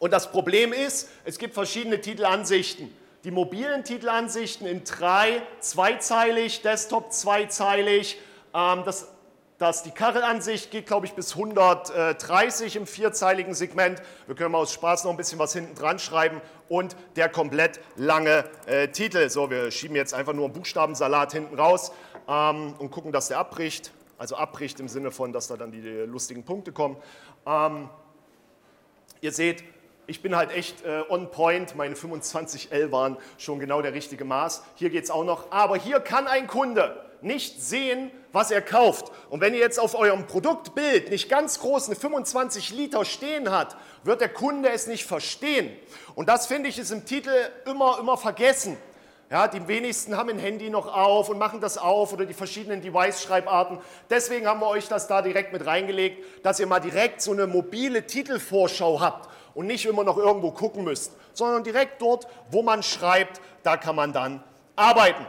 Und 0.00 0.12
das 0.12 0.32
Problem 0.32 0.72
ist, 0.72 1.08
es 1.24 1.38
gibt 1.38 1.54
verschiedene 1.54 2.00
Titelansichten. 2.00 2.92
Die 3.22 3.30
mobilen 3.30 3.84
Titelansichten 3.84 4.66
in 4.66 4.82
drei, 4.82 5.40
zweizeilig, 5.60 6.62
Desktop 6.62 7.12
zweizeilig. 7.12 8.18
Ähm, 8.52 8.82
das 8.84 9.06
dass 9.58 9.84
die 9.84 9.92
Kachelansicht 9.92 10.70
geht, 10.70 10.86
glaube 10.86 11.06
ich, 11.06 11.12
bis 11.12 11.34
130 11.34 12.76
im 12.76 12.86
vierzeiligen 12.86 13.54
Segment. 13.54 14.02
Wir 14.26 14.34
können 14.34 14.52
mal 14.52 14.58
aus 14.58 14.72
Spaß 14.72 15.04
noch 15.04 15.12
ein 15.12 15.16
bisschen 15.16 15.38
was 15.38 15.52
hinten 15.52 15.74
dran 15.74 15.98
schreiben 15.98 16.40
und 16.68 16.96
der 17.16 17.28
komplett 17.28 17.80
lange 17.96 18.44
äh, 18.66 18.88
Titel. 18.88 19.28
So, 19.28 19.50
wir 19.50 19.70
schieben 19.70 19.96
jetzt 19.96 20.12
einfach 20.12 20.32
nur 20.32 20.46
einen 20.46 20.54
Buchstabensalat 20.54 21.32
hinten 21.32 21.58
raus 21.58 21.92
ähm, 22.28 22.74
und 22.78 22.90
gucken, 22.90 23.12
dass 23.12 23.28
der 23.28 23.38
abbricht. 23.38 23.92
Also 24.18 24.36
abbricht 24.36 24.80
im 24.80 24.88
Sinne 24.88 25.10
von, 25.10 25.32
dass 25.32 25.48
da 25.48 25.56
dann 25.56 25.72
die 25.72 25.80
lustigen 25.80 26.44
Punkte 26.44 26.72
kommen. 26.72 26.96
Ähm, 27.46 27.88
ihr 29.20 29.32
seht, 29.32 29.64
ich 30.06 30.20
bin 30.20 30.36
halt 30.36 30.50
echt 30.50 30.84
äh, 30.84 31.02
on 31.08 31.30
point. 31.30 31.76
Meine 31.76 31.94
25L 31.94 32.92
waren 32.92 33.16
schon 33.38 33.58
genau 33.58 33.82
der 33.82 33.92
richtige 33.92 34.24
Maß. 34.24 34.62
Hier 34.74 34.90
geht 34.90 35.04
es 35.04 35.10
auch 35.10 35.24
noch. 35.24 35.50
Aber 35.50 35.76
hier 35.76 36.00
kann 36.00 36.26
ein 36.26 36.46
Kunde 36.46 37.04
nicht 37.24 37.62
sehen, 37.62 38.10
was 38.32 38.50
er 38.50 38.62
kauft. 38.62 39.10
Und 39.30 39.40
wenn 39.40 39.54
ihr 39.54 39.60
jetzt 39.60 39.80
auf 39.80 39.94
eurem 39.94 40.26
Produktbild 40.26 41.10
nicht 41.10 41.28
ganz 41.28 41.58
groß 41.58 41.86
eine 41.86 41.96
25 41.96 42.70
Liter 42.70 43.04
stehen 43.04 43.50
hat, 43.50 43.76
wird 44.02 44.20
der 44.20 44.28
Kunde 44.28 44.70
es 44.70 44.86
nicht 44.86 45.04
verstehen. 45.04 45.74
Und 46.14 46.28
das 46.28 46.46
finde 46.46 46.68
ich 46.68 46.78
ist 46.78 46.90
im 46.90 47.04
Titel 47.04 47.32
immer, 47.66 47.98
immer 47.98 48.16
vergessen. 48.16 48.76
Ja, 49.30 49.48
die 49.48 49.66
wenigsten 49.66 50.16
haben 50.16 50.28
ein 50.28 50.38
Handy 50.38 50.68
noch 50.68 50.86
auf 50.86 51.30
und 51.30 51.38
machen 51.38 51.60
das 51.60 51.78
auf 51.78 52.12
oder 52.12 52.26
die 52.26 52.34
verschiedenen 52.34 52.82
Device-Schreibarten. 52.82 53.78
Deswegen 54.10 54.46
haben 54.46 54.60
wir 54.60 54.68
euch 54.68 54.86
das 54.86 55.08
da 55.08 55.22
direkt 55.22 55.52
mit 55.52 55.64
reingelegt, 55.64 56.22
dass 56.44 56.60
ihr 56.60 56.66
mal 56.66 56.80
direkt 56.80 57.22
so 57.22 57.32
eine 57.32 57.46
mobile 57.46 58.06
Titelvorschau 58.06 59.00
habt 59.00 59.30
und 59.54 59.66
nicht 59.66 59.86
immer 59.86 60.04
noch 60.04 60.18
irgendwo 60.18 60.50
gucken 60.50 60.84
müsst, 60.84 61.12
sondern 61.32 61.64
direkt 61.64 62.02
dort, 62.02 62.28
wo 62.50 62.62
man 62.62 62.82
schreibt, 62.82 63.40
da 63.62 63.76
kann 63.78 63.96
man 63.96 64.12
dann 64.12 64.44
arbeiten. 64.76 65.24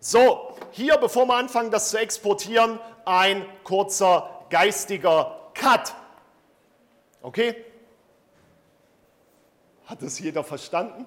So, 0.00 0.56
hier, 0.70 0.96
bevor 0.96 1.26
wir 1.26 1.34
anfangen, 1.34 1.70
das 1.70 1.90
zu 1.90 1.98
exportieren, 1.98 2.78
ein 3.04 3.44
kurzer 3.64 4.44
geistiger 4.50 5.50
Cut. 5.54 5.94
Okay? 7.22 7.64
Hat 9.86 10.02
das 10.02 10.18
jeder 10.18 10.44
verstanden? 10.44 11.06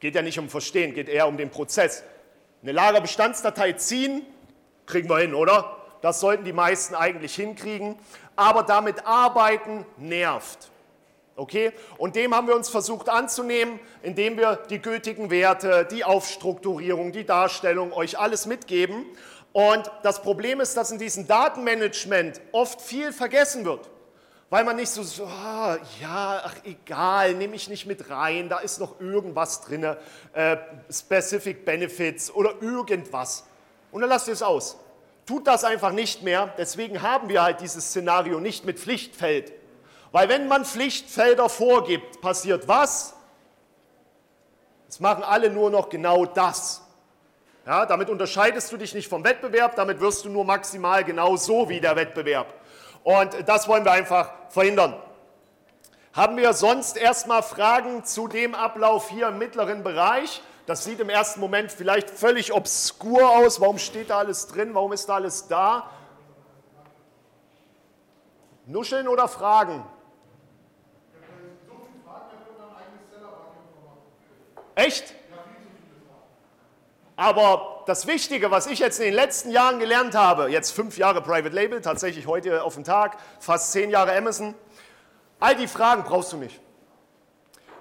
Geht 0.00 0.16
ja 0.16 0.22
nicht 0.22 0.38
um 0.38 0.48
Verstehen, 0.48 0.94
geht 0.94 1.08
eher 1.08 1.28
um 1.28 1.36
den 1.36 1.50
Prozess. 1.50 2.02
Eine 2.62 2.72
Lagerbestandsdatei 2.72 3.72
ziehen, 3.74 4.26
kriegen 4.86 5.08
wir 5.08 5.18
hin, 5.18 5.34
oder? 5.34 5.76
Das 6.00 6.18
sollten 6.18 6.44
die 6.44 6.52
meisten 6.52 6.96
eigentlich 6.96 7.36
hinkriegen. 7.36 7.96
Aber 8.34 8.64
damit 8.64 9.06
arbeiten 9.06 9.86
nervt. 9.96 10.71
Okay? 11.36 11.72
Und 11.98 12.16
dem 12.16 12.34
haben 12.34 12.46
wir 12.46 12.56
uns 12.56 12.68
versucht 12.68 13.08
anzunehmen, 13.08 13.80
indem 14.02 14.36
wir 14.36 14.56
die 14.68 14.80
gültigen 14.80 15.30
Werte, 15.30 15.86
die 15.90 16.04
Aufstrukturierung, 16.04 17.12
die 17.12 17.24
Darstellung 17.24 17.92
euch 17.92 18.18
alles 18.18 18.46
mitgeben. 18.46 19.06
Und 19.52 19.90
das 20.02 20.22
Problem 20.22 20.60
ist, 20.60 20.76
dass 20.76 20.90
in 20.90 20.98
diesem 20.98 21.26
Datenmanagement 21.26 22.40
oft 22.52 22.80
viel 22.80 23.12
vergessen 23.12 23.64
wird. 23.64 23.90
Weil 24.52 24.64
man 24.64 24.76
nicht 24.76 24.90
so, 24.90 25.02
so 25.02 25.24
ah, 25.24 25.78
ja, 25.98 26.42
ach 26.44 26.56
egal, 26.64 27.32
nehme 27.34 27.56
ich 27.56 27.70
nicht 27.70 27.86
mit 27.86 28.10
rein, 28.10 28.50
da 28.50 28.58
ist 28.58 28.80
noch 28.80 29.00
irgendwas 29.00 29.62
drin, 29.62 29.82
äh, 30.34 30.56
Specific 30.90 31.64
Benefits 31.64 32.30
oder 32.30 32.60
irgendwas. 32.60 33.46
Und 33.92 34.02
dann 34.02 34.10
lasst 34.10 34.28
ihr 34.28 34.34
es 34.34 34.42
aus. 34.42 34.76
Tut 35.24 35.46
das 35.46 35.64
einfach 35.64 35.92
nicht 35.92 36.22
mehr. 36.22 36.52
Deswegen 36.58 37.00
haben 37.00 37.30
wir 37.30 37.42
halt 37.42 37.62
dieses 37.62 37.86
Szenario 37.86 38.40
nicht 38.40 38.66
mit 38.66 38.78
Pflichtfeld. 38.78 39.52
Weil 40.12 40.28
wenn 40.28 40.46
man 40.46 40.64
Pflichtfelder 40.64 41.48
vorgibt, 41.48 42.20
passiert 42.20 42.68
was? 42.68 43.14
Es 44.88 45.00
machen 45.00 45.24
alle 45.24 45.48
nur 45.48 45.70
noch 45.70 45.88
genau 45.88 46.26
das. 46.26 46.82
Ja, 47.64 47.86
damit 47.86 48.10
unterscheidest 48.10 48.70
du 48.72 48.76
dich 48.76 48.92
nicht 48.92 49.08
vom 49.08 49.24
Wettbewerb, 49.24 49.74
damit 49.76 50.00
wirst 50.00 50.24
du 50.24 50.28
nur 50.28 50.44
maximal 50.44 51.02
genau 51.02 51.36
so 51.36 51.68
wie 51.68 51.80
der 51.80 51.96
Wettbewerb. 51.96 52.52
Und 53.02 53.48
das 53.48 53.68
wollen 53.68 53.84
wir 53.84 53.92
einfach 53.92 54.30
verhindern. 54.50 54.94
Haben 56.12 56.36
wir 56.36 56.52
sonst 56.52 56.98
erstmal 56.98 57.42
Fragen 57.42 58.04
zu 58.04 58.28
dem 58.28 58.54
Ablauf 58.54 59.08
hier 59.08 59.28
im 59.28 59.38
mittleren 59.38 59.82
Bereich? 59.82 60.42
Das 60.66 60.84
sieht 60.84 61.00
im 61.00 61.08
ersten 61.08 61.40
Moment 61.40 61.72
vielleicht 61.72 62.10
völlig 62.10 62.52
obskur 62.52 63.30
aus. 63.30 63.62
Warum 63.62 63.78
steht 63.78 64.10
da 64.10 64.18
alles 64.18 64.46
drin? 64.48 64.74
Warum 64.74 64.92
ist 64.92 65.08
da 65.08 65.14
alles 65.14 65.48
da? 65.48 65.88
Nuscheln 68.66 69.08
oder 69.08 69.26
Fragen? 69.26 69.84
Echt? 74.74 75.14
Aber 77.16 77.84
das 77.86 78.06
Wichtige, 78.06 78.50
was 78.50 78.66
ich 78.66 78.78
jetzt 78.78 78.98
in 78.98 79.06
den 79.06 79.14
letzten 79.14 79.50
Jahren 79.50 79.78
gelernt 79.78 80.14
habe, 80.14 80.48
jetzt 80.48 80.72
fünf 80.72 80.96
Jahre 80.98 81.20
Private 81.20 81.54
Label, 81.54 81.80
tatsächlich 81.80 82.26
heute 82.26 82.62
auf 82.62 82.74
den 82.74 82.84
Tag, 82.84 83.18
fast 83.38 83.72
zehn 83.72 83.90
Jahre 83.90 84.16
Amazon, 84.16 84.54
all 85.38 85.54
die 85.54 85.68
Fragen 85.68 86.04
brauchst 86.04 86.32
du 86.32 86.36
nicht. 86.36 86.60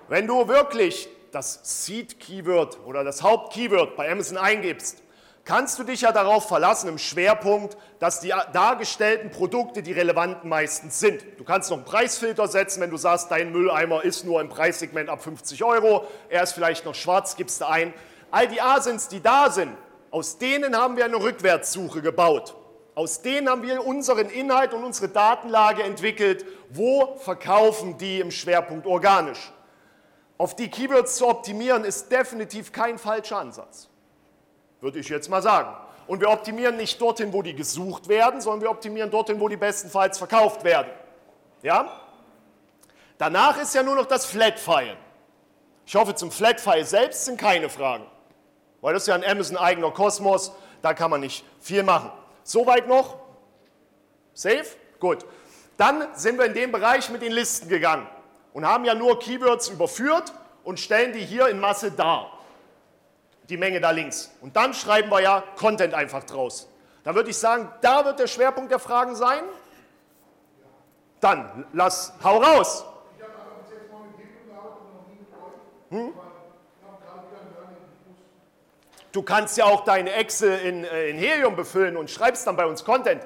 Wenn 0.10 0.28
du 0.28 0.48
wirklich 0.48 1.08
das 1.32 1.86
Seed-Keyword 1.86 2.80
oder 2.86 3.04
das 3.04 3.24
Haupt-Keyword 3.24 3.96
bei 3.96 4.12
Amazon 4.12 4.38
eingibst, 4.38 5.02
kannst 5.46 5.80
du 5.80 5.84
dich 5.84 6.02
ja 6.02 6.12
darauf 6.12 6.48
verlassen 6.48 6.88
im 6.90 6.98
Schwerpunkt, 6.98 7.78
dass 8.00 8.20
die 8.20 8.34
dargestellten 8.54 9.32
Produkte 9.32 9.82
die 9.82 9.92
relevanten 9.92 10.50
meistens 10.50 11.00
sind. 11.00 11.24
Du 11.38 11.44
kannst 11.44 11.70
noch 11.70 11.78
einen 11.78 11.86
Preisfilter 11.86 12.48
setzen, 12.48 12.82
wenn 12.82 12.92
du 12.92 12.98
sagst, 12.98 13.32
dein 13.32 13.52
Mülleimer 13.52 14.04
ist 14.04 14.26
nur 14.26 14.42
im 14.42 14.50
Preissegment 14.50 15.10
ab 15.10 15.24
50 15.24 15.64
Euro, 15.64 16.08
er 16.30 16.44
ist 16.44 16.54
vielleicht 16.54 16.86
noch 16.86 16.96
schwarz, 16.96 17.36
gibst 17.36 17.62
du 17.62 17.68
ein. 17.68 17.94
All 18.30 18.48
die 18.48 18.62
Asins, 18.62 19.08
die 19.08 19.22
da 19.22 19.50
sind, 19.50 19.76
aus 20.10 20.38
denen 20.38 20.76
haben 20.76 20.98
wir 20.98 21.06
eine 21.06 21.18
Rückwärtssuche 21.18 22.02
gebaut. 22.02 22.56
Aus 22.94 23.22
denen 23.22 23.50
haben 23.50 23.64
wir 23.64 23.86
unseren 23.86 24.30
Inhalt 24.30 24.74
und 24.74 24.84
unsere 24.84 25.08
Datenlage 25.08 25.84
entwickelt. 25.84 26.46
Wo 26.70 27.16
verkaufen 27.18 27.98
die 27.98 28.20
im 28.20 28.32
Schwerpunkt 28.32 28.86
organisch? 28.86 29.54
Auf 30.38 30.56
die 30.56 30.70
Keywords 30.70 31.16
zu 31.16 31.28
optimieren 31.28 31.86
ist 31.86 32.12
definitiv 32.12 32.72
kein 32.72 32.98
falscher 32.98 33.38
Ansatz. 33.38 33.91
Würde 34.82 35.00
ich 35.00 35.10
jetzt 35.10 35.30
mal 35.30 35.42
sagen. 35.42 35.74
Und 36.08 36.20
wir 36.20 36.30
optimieren 36.30 36.76
nicht 36.76 37.00
dorthin, 37.00 37.32
wo 37.32 37.42
die 37.42 37.56
gesucht 37.56 38.10
werden, 38.10 38.42
sondern 38.42 38.62
wir 38.62 38.72
optimieren 38.72 39.10
dorthin, 39.10 39.40
wo 39.40 39.48
die 39.48 39.56
bestenfalls 39.56 40.18
verkauft 40.18 40.64
werden. 40.64 40.92
Ja? 41.62 42.02
Danach 43.18 43.62
ist 43.62 43.74
ja 43.76 43.84
nur 43.84 43.96
noch 43.96 44.08
das 44.08 44.26
Flat-File. 44.26 44.98
Ich 45.86 45.96
hoffe, 45.96 46.16
zum 46.16 46.32
Flat-File 46.32 46.86
selbst 46.86 47.26
sind 47.26 47.40
keine 47.40 47.70
Fragen. 47.70 48.06
Weil 48.82 48.94
das 48.94 49.04
ist 49.04 49.08
ja 49.08 49.16
ein 49.16 49.24
Amazon 49.24 49.58
eigener 49.58 49.92
Kosmos, 49.92 50.52
da 50.82 50.94
kann 50.94 51.12
man 51.12 51.22
nicht 51.22 51.46
viel 51.60 51.84
machen. 51.84 52.12
Soweit 52.44 52.88
noch? 52.88 53.18
Safe? 54.34 54.66
Gut. 55.00 55.26
Dann 55.78 56.08
sind 56.16 56.38
wir 56.40 56.46
in 56.46 56.54
den 56.54 56.72
Bereich 56.72 57.10
mit 57.10 57.22
den 57.22 57.32
Listen 57.32 57.70
gegangen 57.70 58.08
und 58.54 58.66
haben 58.66 58.86
ja 58.86 58.96
nur 58.96 59.20
Keywords 59.20 59.70
überführt 59.70 60.34
und 60.64 60.80
stellen 60.80 61.14
die 61.14 61.24
hier 61.24 61.48
in 61.48 61.60
Masse 61.60 61.92
dar. 61.92 62.38
Die 63.50 63.58
Menge 63.58 63.82
da 63.82 63.92
links. 63.92 64.32
Und 64.42 64.56
dann 64.56 64.74
schreiben 64.74 65.10
wir 65.10 65.22
ja 65.22 65.44
Content 65.58 65.94
einfach 65.94 66.24
draus. 66.24 66.70
Dann 67.04 67.16
würde 67.16 67.30
ich 67.30 67.38
sagen, 67.38 67.72
da 67.82 68.06
wird 68.06 68.20
der 68.20 68.28
Schwerpunkt 68.28 68.72
der 68.72 68.80
Fragen 68.80 69.16
sein. 69.16 69.44
Dann 71.20 71.66
lass, 71.74 72.14
hau 72.24 72.38
raus. 72.38 72.86
Hm? 75.90 76.14
Du 79.12 79.22
kannst 79.24 79.58
ja 79.58 79.66
auch 79.66 79.84
deine 79.84 80.14
Excel 80.14 80.58
in, 80.60 80.86
äh, 80.86 81.10
in 81.10 81.18
Helium 81.18 81.56
befüllen 81.56 81.98
und 81.98 82.10
schreibst 82.10 82.48
dann 82.48 82.56
bei 82.56 82.66
uns 82.66 82.86
Content. 82.86 83.22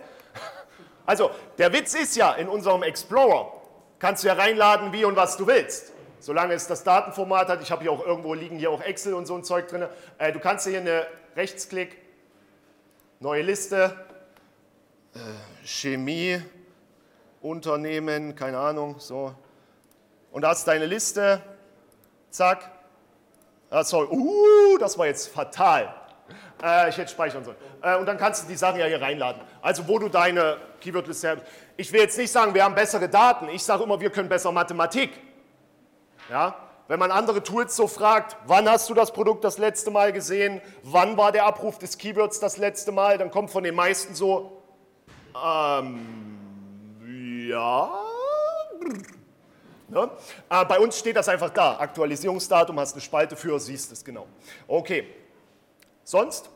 Also 1.05 1.29
der 1.59 1.71
Witz 1.71 1.93
ist 1.93 2.15
ja, 2.15 2.33
in 2.33 2.49
unserem 2.49 2.81
Explorer 2.81 3.53
kannst 3.99 4.23
du 4.23 4.27
ja 4.27 4.33
reinladen, 4.33 4.91
wie 4.91 5.05
und 5.05 5.15
was 5.15 5.37
du 5.37 5.45
willst. 5.45 5.93
Solange 6.25 6.55
es 6.55 6.65
das 6.65 6.83
Datenformat 6.83 7.49
hat, 7.49 7.61
ich 7.61 7.69
habe 7.69 7.83
hier 7.83 7.91
auch 7.91 8.03
irgendwo 8.03 8.33
liegen 8.33 8.57
hier 8.57 8.71
auch 8.71 8.81
Excel 8.81 9.13
und 9.13 9.27
so 9.27 9.35
ein 9.35 9.43
Zeug 9.43 9.67
drin. 9.67 9.85
Äh, 10.17 10.31
du 10.31 10.39
kannst 10.39 10.67
hier 10.67 10.79
eine 10.79 11.05
Rechtsklick, 11.35 12.01
neue 13.19 13.43
Liste, 13.43 13.95
äh, 15.13 15.19
Chemie, 15.63 16.41
Unternehmen, 17.43 18.35
keine 18.35 18.57
Ahnung, 18.57 18.95
so. 18.97 19.35
Und 20.31 20.41
da 20.41 20.49
hast 20.49 20.65
du 20.65 20.71
deine 20.71 20.87
Liste, 20.87 21.43
zack, 22.31 22.71
Ah, 23.69 23.83
sorry, 23.83 24.07
uh, 24.09 24.79
das 24.79 24.97
war 24.97 25.05
jetzt 25.05 25.27
fatal. 25.27 25.93
Äh, 26.63 26.89
ich 26.89 26.97
hätte 26.97 27.11
speichern 27.11 27.43
sollen. 27.43 27.57
Äh, 27.83 27.97
und 27.97 28.07
dann 28.07 28.17
kannst 28.17 28.43
du 28.43 28.47
die 28.47 28.55
Sachen 28.55 28.79
ja 28.79 28.87
hier 28.87 28.99
reinladen. 28.99 29.43
Also 29.61 29.87
wo 29.87 29.99
du 29.99 30.09
deine 30.09 30.57
Keywordliste 30.81 31.29
hast. 31.29 31.41
Ich 31.77 31.93
will 31.93 31.99
jetzt 31.99 32.17
nicht 32.17 32.31
sagen, 32.31 32.55
wir 32.55 32.63
haben 32.63 32.73
bessere 32.73 33.07
Daten. 33.07 33.47
Ich 33.49 33.63
sage 33.63 33.83
immer, 33.83 33.99
wir 33.99 34.09
können 34.09 34.27
besser 34.27 34.51
Mathematik. 34.51 35.11
Ja? 36.29 36.55
Wenn 36.87 36.99
man 36.99 37.11
andere 37.11 37.41
Tools 37.41 37.75
so 37.75 37.87
fragt, 37.87 38.37
wann 38.45 38.69
hast 38.69 38.89
du 38.89 38.93
das 38.93 39.11
Produkt 39.11 39.43
das 39.43 39.57
letzte 39.57 39.89
Mal 39.89 40.13
gesehen, 40.13 40.61
wann 40.83 41.17
war 41.17 41.31
der 41.31 41.45
Abruf 41.45 41.79
des 41.79 41.97
Keywords 41.97 42.39
das 42.39 42.57
letzte 42.57 42.91
Mal, 42.91 43.17
dann 43.17 43.31
kommt 43.31 43.49
von 43.49 43.63
den 43.63 43.73
meisten 43.73 44.13
so, 44.13 44.61
ähm, 45.43 47.47
ja, 47.49 47.91
Ne? 49.87 50.09
Äh, 50.49 50.65
bei 50.65 50.79
uns 50.79 50.97
steht 50.97 51.15
das 51.15 51.29
einfach 51.29 51.51
da. 51.51 51.79
Aktualisierungsdatum, 51.79 52.79
hast 52.79 52.93
eine 52.93 53.01
Spalte 53.01 53.35
für, 53.35 53.59
siehst 53.59 53.91
es 53.91 54.03
genau. 54.03 54.25
Okay. 54.67 55.07
Sonst? 56.03 56.49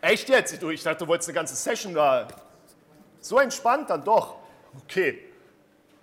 Echt 0.00 0.26
jetzt? 0.28 0.62
Ich 0.62 0.82
dachte, 0.82 1.04
du 1.04 1.08
wolltest 1.08 1.28
eine 1.28 1.36
ganze 1.36 1.54
Session 1.54 1.92
da. 1.94 2.26
So 3.20 3.38
entspannt 3.38 3.90
dann 3.90 4.02
doch. 4.02 4.38
Okay. 4.84 5.28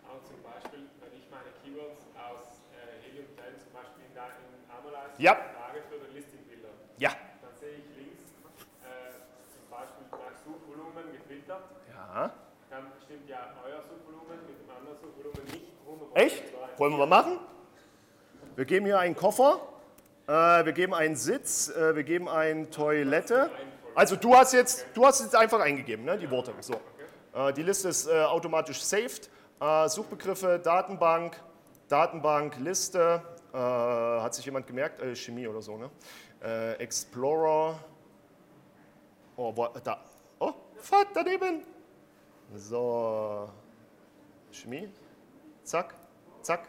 Aber 0.07 0.23
zum 0.23 0.41
Beispiel, 0.43 0.87
wenn 1.01 1.19
ich 1.19 1.29
meine 1.29 1.51
Keywords 1.63 2.05
aus 2.15 2.47
äh, 2.71 3.03
Helium 3.03 3.25
10 3.35 3.43
zum 3.59 3.73
Beispiel 3.73 4.05
in, 4.05 4.11
in 4.15 4.21
Amalize 4.69 5.08
ja. 5.19 5.35
frage 5.35 5.83
für 5.89 5.99
die 6.07 6.17
Listingbilder, 6.17 6.69
ja. 6.97 7.11
dann 7.41 7.51
sehe 7.59 7.77
ich 7.77 7.87
links 7.95 8.23
äh, 8.83 9.13
zum 9.53 9.69
Beispiel 9.69 10.05
nach 10.11 10.35
Suchvolumen 10.43 11.11
gefiltert. 11.11 11.63
Ja. 11.93 12.31
Dann 12.69 12.91
stimmt 13.03 13.29
ja 13.29 13.53
euer 13.65 13.83
Suchvolumen 13.83 14.39
mit 14.47 14.57
dem 14.59 14.69
anderen 14.69 14.97
Suchvolumen 14.97 15.43
nicht 15.51 15.69
Echt? 16.15 16.43
Wollen 16.77 16.93
wir 16.93 17.05
mal 17.05 17.05
machen? 17.05 17.39
Wir 18.55 18.65
geben 18.65 18.85
hier 18.85 18.99
einen 18.99 19.15
Koffer, 19.15 19.59
äh, 20.27 20.31
wir 20.31 20.73
geben 20.73 20.93
einen 20.93 21.15
Sitz, 21.15 21.69
äh, 21.69 21.95
wir 21.95 22.03
geben 22.03 22.27
eine 22.27 22.69
Toilette. 22.69 23.49
Also 23.95 24.15
du 24.15 24.35
hast 24.35 24.53
jetzt, 24.53 24.85
du 24.93 25.05
hast 25.05 25.21
jetzt 25.21 25.35
einfach 25.35 25.59
eingegeben, 25.59 26.05
ne, 26.05 26.17
die 26.17 26.29
Worte. 26.29 26.53
So. 26.59 26.79
Äh, 27.33 27.53
die 27.53 27.63
Liste 27.63 27.89
ist 27.89 28.07
äh, 28.07 28.23
automatisch 28.23 28.81
saved. 28.81 29.29
Äh, 29.59 29.89
Suchbegriffe, 29.89 30.59
Datenbank, 30.63 31.39
Datenbank, 31.87 32.57
Liste. 32.59 33.21
Äh, 33.53 33.57
hat 33.57 34.35
sich 34.35 34.45
jemand 34.45 34.67
gemerkt? 34.67 35.01
Chemie 35.17 35.47
oder 35.47 35.61
so, 35.61 35.77
ne? 35.77 35.89
Explorer. 36.79 37.79
Oh, 39.35 39.55
wo, 39.55 39.67
da. 39.83 40.03
Oh, 40.39 40.53
fahrt 40.77 41.09
daneben. 41.13 41.63
So. 42.55 43.49
Chemie. 44.51 44.89
Zack, 45.63 45.95
zack. 46.41 46.67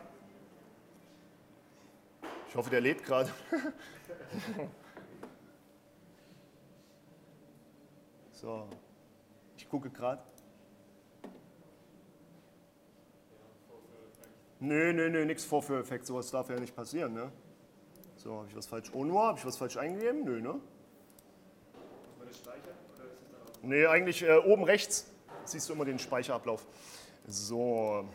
Ich 2.49 2.57
hoffe, 2.57 2.69
der 2.69 2.81
lädt 2.81 3.05
gerade. 3.05 3.31
so, 8.33 8.69
ich 9.57 9.69
gucke 9.69 9.89
gerade. 9.89 10.23
Nö, 14.61 14.93
nö, 14.93 15.09
nö, 15.09 15.25
nichts 15.25 15.45
Vorführeffekt, 15.45 16.07
sowas 16.07 16.31
darf 16.31 16.51
ja 16.51 16.61
nicht 16.61 16.77
passieren, 16.77 17.15
ne? 17.15 17.33
So, 18.17 18.37
habe 18.37 18.49
ich 18.49 18.55
was 18.55 18.67
falsch? 18.67 18.91
Oh, 18.93 19.05
nur, 19.05 19.23
habe 19.23 19.39
ich 19.39 19.47
was 19.47 19.57
falsch 19.57 19.79
eingegeben? 19.79 20.25
Nö, 20.25 20.41
ne? 20.41 20.61
Nee, 23.63 23.87
eigentlich 23.87 24.23
äh, 24.23 24.37
oben 24.37 24.65
rechts 24.65 25.11
siehst 25.45 25.69
du 25.69 25.73
immer 25.73 25.87
den 25.87 25.99
Speicherablauf. 25.99 26.67
So. 27.27 28.07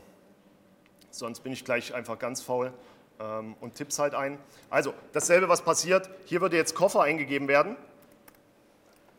Sonst 1.10 1.40
bin 1.40 1.54
ich 1.54 1.66
gleich 1.66 1.94
einfach 1.94 2.20
ganz 2.20 2.42
faul 2.42 2.74
ähm, 3.20 3.56
und 3.60 3.76
tipp's 3.76 3.98
halt 3.98 4.14
ein. 4.14 4.38
Also, 4.70 4.94
dasselbe, 5.14 5.50
was 5.50 5.64
passiert, 5.64 6.10
hier 6.26 6.42
würde 6.42 6.58
jetzt 6.58 6.76
Koffer 6.76 7.02
eingegeben 7.02 7.48
werden 7.48 7.76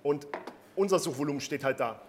und 0.03 0.29
unser 0.77 1.01
Suchvolumen 1.01 1.41
steht 1.41 1.65
halt 1.65 1.81
da. 1.81 2.01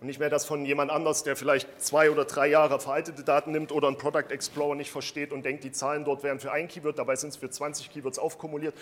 Und 0.00 0.08
nicht 0.08 0.18
mehr 0.18 0.28
das 0.28 0.44
von 0.44 0.66
jemand 0.66 0.90
anders, 0.90 1.22
der 1.22 1.36
vielleicht 1.36 1.80
zwei 1.80 2.10
oder 2.10 2.26
drei 2.26 2.48
Jahre 2.48 2.78
veraltete 2.80 3.24
Daten 3.24 3.52
nimmt 3.52 3.72
oder 3.72 3.88
einen 3.88 3.96
Product 3.96 4.30
Explorer 4.30 4.74
nicht 4.74 4.90
versteht 4.90 5.32
und 5.32 5.42
denkt, 5.42 5.64
die 5.64 5.72
Zahlen 5.72 6.04
dort 6.04 6.22
wären 6.22 6.38
für 6.38 6.52
ein 6.52 6.68
Keyword, 6.68 6.98
dabei 6.98 7.16
sind 7.16 7.30
es 7.30 7.36
für 7.36 7.48
20 7.48 7.90
Keywords 7.90 8.18
aufkumuliert. 8.18 8.74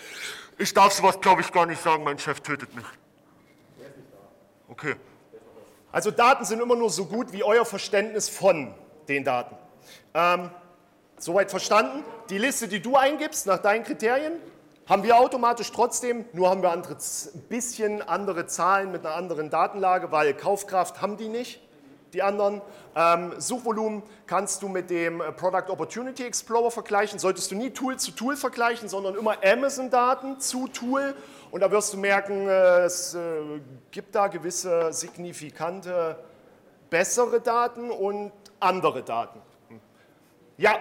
Ich 0.57 0.73
darf 0.73 0.91
sowas, 0.91 1.21
glaube 1.21 1.41
ich, 1.41 1.51
gar 1.53 1.65
nicht 1.65 1.81
sagen, 1.81 2.03
mein 2.03 2.19
Chef 2.19 2.41
tötet 2.41 2.75
mich. 2.75 2.85
Okay. 4.67 4.95
Also 5.91 6.11
Daten 6.11 6.43
sind 6.43 6.61
immer 6.61 6.75
nur 6.75 6.89
so 6.89 7.05
gut 7.05 7.31
wie 7.31 7.43
euer 7.43 7.63
Verständnis 7.63 8.27
von 8.27 8.73
den 9.07 9.23
Daten. 9.23 9.55
Ähm, 10.13 10.49
soweit 11.17 11.49
verstanden? 11.49 12.03
Die 12.29 12.37
Liste, 12.37 12.67
die 12.67 12.81
du 12.81 12.97
eingibst 12.97 13.47
nach 13.47 13.59
deinen 13.59 13.85
Kriterien, 13.85 14.33
haben 14.87 15.03
wir 15.03 15.17
automatisch 15.17 15.71
trotzdem, 15.71 16.25
nur 16.33 16.49
haben 16.49 16.61
wir 16.61 16.71
ein 16.71 16.83
bisschen 17.49 18.01
andere 18.01 18.45
Zahlen 18.45 18.91
mit 18.91 19.05
einer 19.05 19.15
anderen 19.15 19.49
Datenlage, 19.49 20.11
weil 20.11 20.33
Kaufkraft 20.33 21.01
haben 21.01 21.17
die 21.17 21.27
nicht, 21.27 21.59
die 22.13 22.21
anderen. 22.21 22.61
Ähm, 22.95 23.33
Suchvolumen 23.39 24.03
kannst 24.27 24.61
du 24.61 24.69
mit 24.69 24.89
dem 24.89 25.21
äh, 25.21 25.31
Product 25.31 25.69
Opportunity 25.69 26.23
Explorer 26.23 26.71
vergleichen. 26.71 27.19
Solltest 27.19 27.51
du 27.51 27.55
nie 27.55 27.71
Tool 27.71 27.97
zu 27.97 28.11
Tool 28.11 28.37
vergleichen, 28.37 28.87
sondern 28.87 29.15
immer 29.15 29.37
Amazon-Daten 29.43 30.39
zu 30.39 30.67
Tool. 30.67 31.15
Und 31.51 31.61
da 31.61 31.71
wirst 31.71 31.93
du 31.93 31.97
merken, 31.97 32.47
äh, 32.47 32.83
es 32.83 33.15
äh, 33.15 33.19
gibt 33.91 34.15
da 34.15 34.27
gewisse 34.27 34.93
signifikante 34.93 36.17
bessere 36.89 37.41
Daten 37.41 37.91
und 37.91 38.31
andere 38.59 39.03
Daten. 39.03 39.41
Ja. 40.57 40.75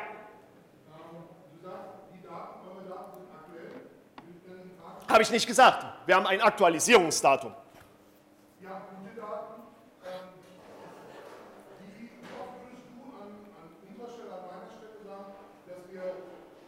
Habe 5.08 5.22
ich 5.22 5.30
nicht 5.30 5.46
gesagt. 5.46 5.84
Wir 6.06 6.16
haben 6.16 6.26
ein 6.26 6.40
Aktualisierungsdatum. 6.40 7.52
Ja, 8.60 8.82
gute 8.90 9.14
Daten. 9.20 9.62
Ähm, 10.04 10.32
wie 11.80 12.08
oft 12.40 12.56
würdest 12.64 12.88
du 12.88 13.04
an, 13.12 13.28
an 13.54 13.66
unserer 13.84 14.10
Stelle, 14.10 14.32
an 14.32 14.44
meiner 14.48 14.70
Stelle 14.72 14.98
sagen, 15.04 15.32
dass 15.68 15.82
wir 15.92 16.02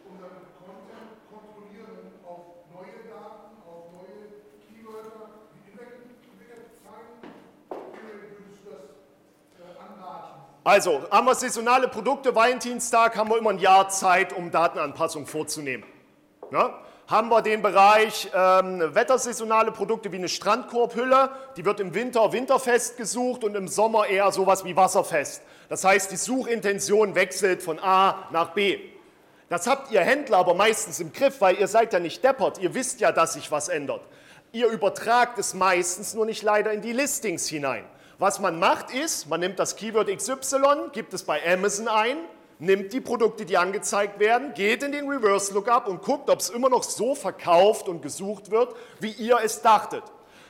unseren 0.07 0.37
Content 0.63 1.17
kontrollieren 1.33 2.13
auf 2.23 2.63
neue 2.71 3.09
Daten, 3.09 3.57
auf 3.65 3.91
neue 3.97 4.45
Keywörter, 4.63 5.33
die 5.51 5.71
Index 5.73 6.77
zeigen? 6.85 7.17
Wie 7.69 8.01
würdest 8.05 8.63
du 8.63 8.69
das 8.69 8.85
äh, 9.59 9.75
anraten? 9.81 10.45
Also, 10.63 11.09
haben 11.11 11.25
wir 11.25 11.35
saisonale 11.35 11.87
Produkte, 11.89 12.33
Valentinstag, 12.35 13.17
haben 13.17 13.29
wir 13.29 13.37
immer 13.39 13.49
ein 13.49 13.59
Jahr 13.59 13.89
Zeit, 13.89 14.31
um 14.31 14.51
Datenanpassung 14.51 15.25
vorzunehmen. 15.25 15.83
Na? 16.51 16.86
Haben 17.07 17.29
wir 17.29 17.41
den 17.41 17.61
Bereich 17.61 18.29
ähm, 18.35 18.93
wettersaisonale 18.93 19.71
Produkte 19.71 20.11
wie 20.11 20.17
eine 20.17 20.27
Strandkorbhülle, 20.27 21.29
die 21.55 21.63
wird 21.63 21.79
im 21.79 21.93
Winter 21.93 22.33
winterfest 22.33 22.97
gesucht 22.97 23.45
und 23.45 23.55
im 23.55 23.69
Sommer 23.69 24.07
eher 24.07 24.29
sowas 24.33 24.65
wie 24.65 24.75
wasserfest. 24.75 25.41
Das 25.69 25.85
heißt, 25.85 26.11
die 26.11 26.17
Suchintention 26.17 27.15
wechselt 27.15 27.63
von 27.63 27.79
A 27.79 28.27
nach 28.31 28.49
B. 28.49 28.79
Das 29.47 29.67
habt 29.67 29.89
ihr 29.89 30.01
Händler 30.01 30.39
aber 30.39 30.53
meistens 30.53 30.99
im 30.99 31.13
Griff, 31.13 31.39
weil 31.39 31.57
ihr 31.57 31.69
seid 31.69 31.93
ja 31.93 31.99
nicht 31.99 32.25
deppert. 32.25 32.57
Ihr 32.57 32.73
wisst 32.73 32.99
ja, 32.99 33.13
dass 33.13 33.35
sich 33.35 33.49
was 33.51 33.69
ändert. 33.69 34.01
Ihr 34.51 34.67
übertragt 34.67 35.39
es 35.39 35.53
meistens 35.53 36.13
nur 36.13 36.25
nicht 36.25 36.43
leider 36.43 36.73
in 36.73 36.81
die 36.81 36.91
Listings 36.91 37.47
hinein. 37.47 37.85
Was 38.19 38.39
man 38.39 38.59
macht 38.59 38.93
ist, 38.93 39.29
man 39.29 39.39
nimmt 39.39 39.59
das 39.59 39.77
Keyword 39.77 40.09
XY, 40.13 40.89
gibt 40.91 41.13
es 41.13 41.23
bei 41.23 41.39
Amazon 41.53 41.87
ein, 41.87 42.17
nimmt 42.59 42.93
die 42.93 43.01
Produkte, 43.01 43.45
die 43.45 43.57
angezeigt 43.57 44.19
werden, 44.19 44.53
geht 44.53 44.83
in 44.83 44.91
den 44.91 45.07
Reverse 45.09 45.53
Lookup 45.53 45.87
und 45.87 46.01
guckt, 46.01 46.29
ob 46.29 46.39
es 46.39 46.49
immer 46.49 46.69
noch 46.69 46.83
so 46.83 47.15
verkauft 47.15 47.87
und 47.87 48.01
gesucht 48.01 48.51
wird, 48.51 48.75
wie 48.99 49.11
ihr 49.11 49.37
es 49.43 49.61
dachtet. 49.61 50.03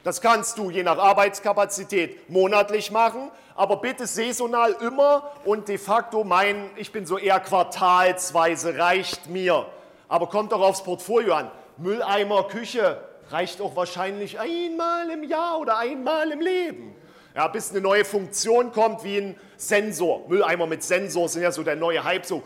Das 0.03 0.21
kannst 0.21 0.57
du 0.57 0.69
je 0.69 0.83
nach 0.83 0.97
Arbeitskapazität 0.97 2.29
monatlich 2.29 2.91
machen, 2.91 3.29
aber 3.55 3.77
bitte 3.77 4.07
saisonal 4.07 4.75
immer 4.79 5.31
und 5.43 5.67
de 5.67 5.77
facto 5.77 6.23
mein, 6.23 6.69
ich 6.77 6.91
bin 6.91 7.05
so 7.05 7.17
eher 7.17 7.39
quartalsweise, 7.39 8.77
reicht 8.77 9.27
mir. 9.27 9.65
Aber 10.07 10.27
kommt 10.27 10.53
doch 10.53 10.61
aufs 10.61 10.83
Portfolio 10.83 11.33
an. 11.33 11.51
Mülleimer, 11.77 12.43
Küche 12.43 13.01
reicht 13.31 13.59
auch 13.59 13.75
wahrscheinlich 13.75 14.39
einmal 14.39 15.09
im 15.09 15.23
Jahr 15.23 15.59
oder 15.59 15.77
einmal 15.77 16.31
im 16.31 16.39
Leben. 16.39 16.95
Ja, 17.37 17.47
bis 17.47 17.69
eine 17.69 17.81
neue 17.81 18.03
Funktion 18.03 18.71
kommt 18.71 19.03
wie 19.03 19.19
ein 19.19 19.35
Sensor. 19.57 20.27
Mülleimer 20.27 20.65
mit 20.65 20.81
Sensor 20.81 21.29
sind 21.29 21.43
ja 21.43 21.51
so 21.51 21.61
der 21.61 21.75
neue 21.75 22.03
Hype, 22.03 22.25
so 22.25 22.41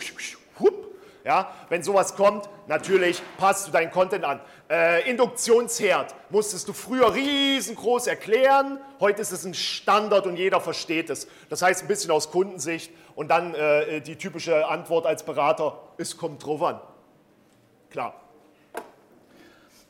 hup, 0.60 0.90
ja, 1.24 1.50
wenn 1.70 1.82
sowas 1.82 2.18
kommt, 2.18 2.50
natürlich 2.68 3.22
passt 3.38 3.70
du 3.70 3.72
deinen 3.72 3.90
Content 3.90 4.26
an. 4.26 4.42
Äh, 4.70 5.10
Induktionsherd 5.10 6.14
musstest 6.30 6.68
du 6.68 6.74
früher 6.74 7.16
riesengroß 7.16 8.08
erklären, 8.08 8.80
heute 9.00 9.22
ist 9.22 9.32
es 9.32 9.46
ein 9.46 9.54
Standard 9.54 10.28
und 10.28 10.36
jeder 10.36 10.60
versteht 10.60 11.10
es. 11.10 11.26
Das 11.48 11.62
heißt 11.62 11.84
ein 11.84 11.88
bisschen 11.88 12.12
aus 12.12 12.30
Kundensicht 12.30 12.92
und 13.16 13.30
dann 13.30 13.56
äh, 13.56 14.02
die 14.02 14.18
typische 14.18 14.68
Antwort 14.68 15.06
als 15.06 15.24
Berater, 15.24 15.80
es 15.98 16.18
kommt 16.18 16.46
drauf 16.46 16.62
an. 16.64 16.82
Klar. 17.92 18.22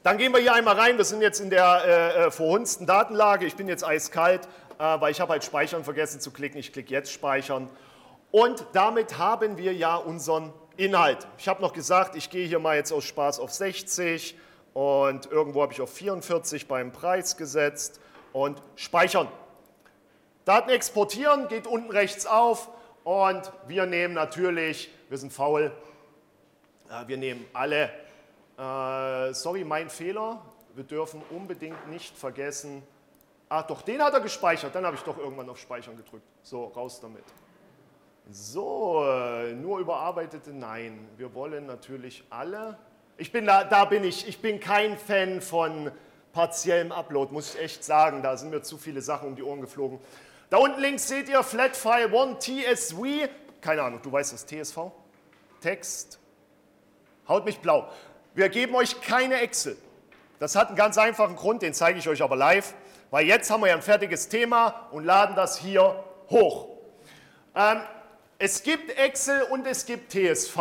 Dann 0.03 0.17
gehen 0.17 0.33
wir 0.33 0.39
hier 0.39 0.53
einmal 0.53 0.79
rein, 0.79 0.97
wir 0.97 1.05
sind 1.05 1.21
jetzt 1.21 1.39
in 1.39 1.51
der 1.51 1.83
äh, 1.85 2.25
äh 2.25 2.31
verhunzten 2.31 2.87
Datenlage, 2.87 3.45
ich 3.45 3.55
bin 3.55 3.67
jetzt 3.67 3.85
eiskalt, 3.85 4.41
äh, 4.45 4.49
weil 4.82 5.12
ich 5.12 5.22
habe 5.22 5.34
halt 5.34 5.44
Speichern 5.44 5.84
vergessen 5.84 6.20
zu 6.20 6.32
klicken. 6.32 6.60
Ich 6.60 6.74
klicke 6.74 6.91
jetzt 6.91 7.12
Speichern. 7.12 7.70
Und 8.32 8.65
damit 8.74 9.17
haben 9.17 9.58
wir 9.58 9.74
ja 9.74 9.96
unseren 9.96 10.54
Inhalt. 10.78 11.28
Ich 11.38 11.48
habe 11.48 11.62
noch 11.62 11.74
gesagt, 11.74 12.15
ich 12.15 12.30
gehe 12.30 12.48
hier 12.48 12.60
mal 12.60 12.78
jetzt 12.78 12.91
aus 12.91 13.04
Spaß 13.04 13.39
auf 13.39 13.52
60 13.52 14.36
und 14.74 15.30
irgendwo 15.30 15.62
habe 15.62 15.74
ich 15.74 15.82
auf 15.82 15.91
44 15.94 16.67
beim 16.67 16.91
Preis 16.91 17.38
gesetzt 17.38 18.00
und 18.34 18.62
speichern. 18.76 19.28
Daten 20.46 20.70
exportieren 20.70 21.48
geht 21.50 21.67
unten 21.67 21.91
rechts 21.91 22.26
auf 22.26 22.70
und 23.04 23.52
wir 23.67 23.86
nehmen 23.86 24.13
natürlich, 24.13 24.89
wir 25.10 25.17
sind 25.17 25.32
faul, 25.32 25.72
wir 27.06 27.17
nehmen 27.17 27.46
alle. 27.54 27.91
Äh, 28.58 29.34
sorry, 29.34 29.63
mein 29.63 29.89
Fehler. 29.89 30.41
Wir 30.74 30.86
dürfen 30.86 31.22
unbedingt 31.30 31.89
nicht 31.89 32.17
vergessen, 32.17 32.82
Ach 33.53 33.63
doch, 33.63 33.81
den 33.81 34.01
hat 34.01 34.13
er 34.13 34.21
gespeichert. 34.21 34.73
Dann 34.73 34.85
habe 34.85 34.95
ich 34.95 35.01
doch 35.01 35.17
irgendwann 35.17 35.49
auf 35.49 35.59
Speichern 35.59 35.97
gedrückt. 35.97 36.23
So, 36.41 36.67
raus 36.67 37.01
damit. 37.01 37.25
So, 38.29 39.03
nur 39.55 39.79
überarbeitete, 39.79 40.51
nein. 40.51 41.09
Wir 41.17 41.33
wollen 41.33 41.65
natürlich 41.65 42.23
alle. 42.29 42.77
Ich 43.17 43.33
bin 43.33 43.45
da, 43.45 43.65
da 43.65 43.83
bin 43.83 44.05
ich. 44.05 44.25
Ich 44.25 44.41
bin 44.41 44.61
kein 44.61 44.97
Fan 44.97 45.41
von 45.41 45.91
partiellem 46.31 46.93
Upload, 46.93 47.33
muss 47.33 47.53
ich 47.53 47.59
echt 47.59 47.83
sagen. 47.83 48.23
Da 48.23 48.37
sind 48.37 48.51
mir 48.51 48.61
zu 48.61 48.77
viele 48.77 49.01
Sachen 49.01 49.27
um 49.27 49.35
die 49.35 49.43
Ohren 49.43 49.59
geflogen. 49.59 49.99
Da 50.49 50.55
unten 50.55 50.79
links 50.79 51.09
seht 51.09 51.27
ihr 51.27 51.43
Flatfile 51.43 52.17
1 52.17 52.45
TSV. 52.45 53.27
Keine 53.59 53.81
Ahnung, 53.83 53.99
du 54.01 54.13
weißt 54.13 54.31
das, 54.31 54.45
TSV? 54.45 54.77
Text. 55.59 56.19
Haut 57.27 57.43
mich 57.43 57.59
blau. 57.59 57.89
Wir 58.33 58.47
geben 58.47 58.75
euch 58.75 59.01
keine 59.01 59.41
Excel. 59.41 59.75
Das 60.39 60.55
hat 60.55 60.69
einen 60.69 60.77
ganz 60.77 60.97
einfachen 60.97 61.35
Grund, 61.35 61.63
den 61.63 61.73
zeige 61.73 61.99
ich 61.99 62.07
euch 62.07 62.21
aber 62.21 62.37
live 62.37 62.73
weil 63.12 63.28
jetzt 63.28 63.52
haben 63.52 63.62
wir 63.62 63.67
ja 63.67 63.76
ein 63.76 63.82
fertiges 63.82 64.30
Thema 64.30 64.88
und 64.91 65.04
laden 65.04 65.36
das 65.36 65.58
hier 65.58 66.04
hoch. 66.30 66.69
Ähm, 67.56 67.82
es 68.39 68.63
gibt 68.63 68.97
Excel 68.97 69.43
und 69.43 69.67
es 69.67 69.86
gibt 69.86 70.12
TSV. 70.12 70.58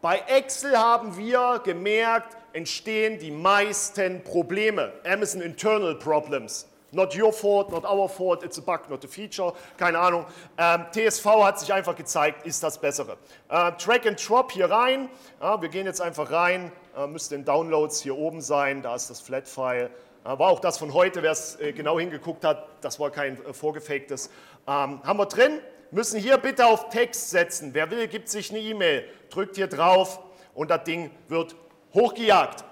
Bei 0.00 0.18
Excel 0.26 0.76
haben 0.76 1.16
wir 1.16 1.60
gemerkt, 1.64 2.36
entstehen 2.52 3.18
die 3.20 3.30
meisten 3.30 4.24
Probleme. 4.24 4.92
Amazon 5.04 5.40
Internal 5.40 5.94
Problems. 5.94 6.66
Not 6.94 7.16
your 7.16 7.32
fault, 7.32 7.70
not 7.70 7.84
our 7.84 8.08
fault, 8.08 8.42
it's 8.42 8.58
a 8.58 8.60
bug, 8.60 8.90
not 8.90 9.02
a 9.04 9.08
feature, 9.08 9.54
keine 9.78 9.98
Ahnung. 9.98 10.26
Ähm, 10.58 10.84
TSV 10.92 11.24
hat 11.42 11.58
sich 11.58 11.72
einfach 11.72 11.96
gezeigt, 11.96 12.44
ist 12.44 12.62
das 12.62 12.78
Bessere. 12.78 13.16
Äh, 13.48 13.72
Track 13.72 14.06
and 14.06 14.28
Drop 14.28 14.52
hier 14.52 14.70
rein. 14.70 15.08
Ja, 15.40 15.62
wir 15.62 15.70
gehen 15.70 15.86
jetzt 15.86 16.02
einfach 16.02 16.30
rein, 16.30 16.70
äh, 16.94 17.06
müsste 17.06 17.34
in 17.34 17.46
Downloads 17.46 18.02
hier 18.02 18.16
oben 18.16 18.42
sein, 18.42 18.82
da 18.82 18.94
ist 18.94 19.08
das 19.08 19.20
Flat-File. 19.20 19.90
War 20.24 20.50
auch 20.50 20.60
das 20.60 20.78
von 20.78 20.94
heute, 20.94 21.20
wer 21.22 21.32
es 21.32 21.58
äh, 21.60 21.72
genau 21.72 21.98
hingeguckt 21.98 22.44
hat, 22.44 22.68
das 22.80 23.00
war 23.00 23.10
kein 23.10 23.44
äh, 23.44 23.52
vorgefaktes. 23.52 24.30
Ähm, 24.68 25.02
haben 25.02 25.18
wir 25.18 25.26
drin, 25.26 25.58
müssen 25.90 26.20
hier 26.20 26.38
bitte 26.38 26.64
auf 26.64 26.90
Text 26.90 27.30
setzen. 27.30 27.74
Wer 27.74 27.90
will, 27.90 28.06
gibt 28.06 28.28
sich 28.28 28.50
eine 28.50 28.60
E-Mail, 28.60 29.04
drückt 29.30 29.56
hier 29.56 29.66
drauf 29.66 30.20
und 30.54 30.70
das 30.70 30.84
Ding 30.84 31.10
wird 31.26 31.56
hochgejagt. 31.92 32.64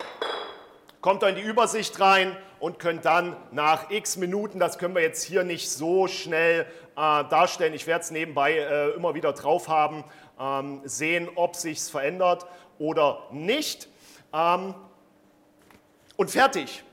Kommt 1.00 1.24
da 1.24 1.28
in 1.28 1.34
die 1.34 1.42
Übersicht 1.42 1.98
rein 1.98 2.36
und 2.60 2.78
könnt 2.78 3.04
dann 3.04 3.34
nach 3.50 3.90
x 3.90 4.16
Minuten, 4.16 4.60
das 4.60 4.78
können 4.78 4.94
wir 4.94 5.02
jetzt 5.02 5.24
hier 5.24 5.42
nicht 5.42 5.70
so 5.70 6.06
schnell 6.06 6.60
äh, 6.60 6.64
darstellen, 6.94 7.74
ich 7.74 7.88
werde 7.88 8.04
es 8.04 8.12
nebenbei 8.12 8.58
äh, 8.58 8.90
immer 8.90 9.14
wieder 9.14 9.32
drauf 9.32 9.66
haben, 9.66 10.04
ähm, 10.38 10.82
sehen, 10.84 11.28
ob 11.34 11.56
sich 11.56 11.80
verändert 11.82 12.46
oder 12.78 13.24
nicht. 13.32 13.88
Ähm, 14.32 14.74
und 16.16 16.30
fertig. 16.30 16.84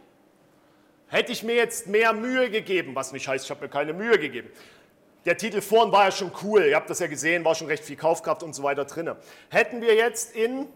Hätte 1.10 1.32
ich 1.32 1.44
mir 1.44 1.56
jetzt 1.56 1.88
mehr 1.88 2.12
Mühe 2.14 2.50
gegeben, 2.50 2.94
was 2.94 3.14
nicht 3.14 3.28
heißt, 3.28 3.46
ich 3.46 3.52
habe 3.52 3.62
mir 3.62 3.70
keine 3.70 3.94
Mühe 3.94 4.20
gegeben. 4.20 4.50
Der 5.26 5.38
Titel 5.38 5.62
vorn 5.62 5.92
war 5.92 6.06
ja 6.06 6.12
schon 6.12 6.32
cool, 6.44 6.64
ihr 6.66 6.76
habt 6.76 6.90
das 6.90 7.00
ja 7.00 7.08
gesehen, 7.08 7.46
war 7.46 7.56
schon 7.56 7.68
recht 7.68 7.84
viel 7.84 7.96
Kaufkraft 7.96 8.44
und 8.44 8.54
so 8.54 8.64
weiter 8.64 8.86
drin. 8.86 9.12
Hätten 9.50 9.82
wir 9.82 9.96
jetzt 9.96 10.36
in 10.36 10.68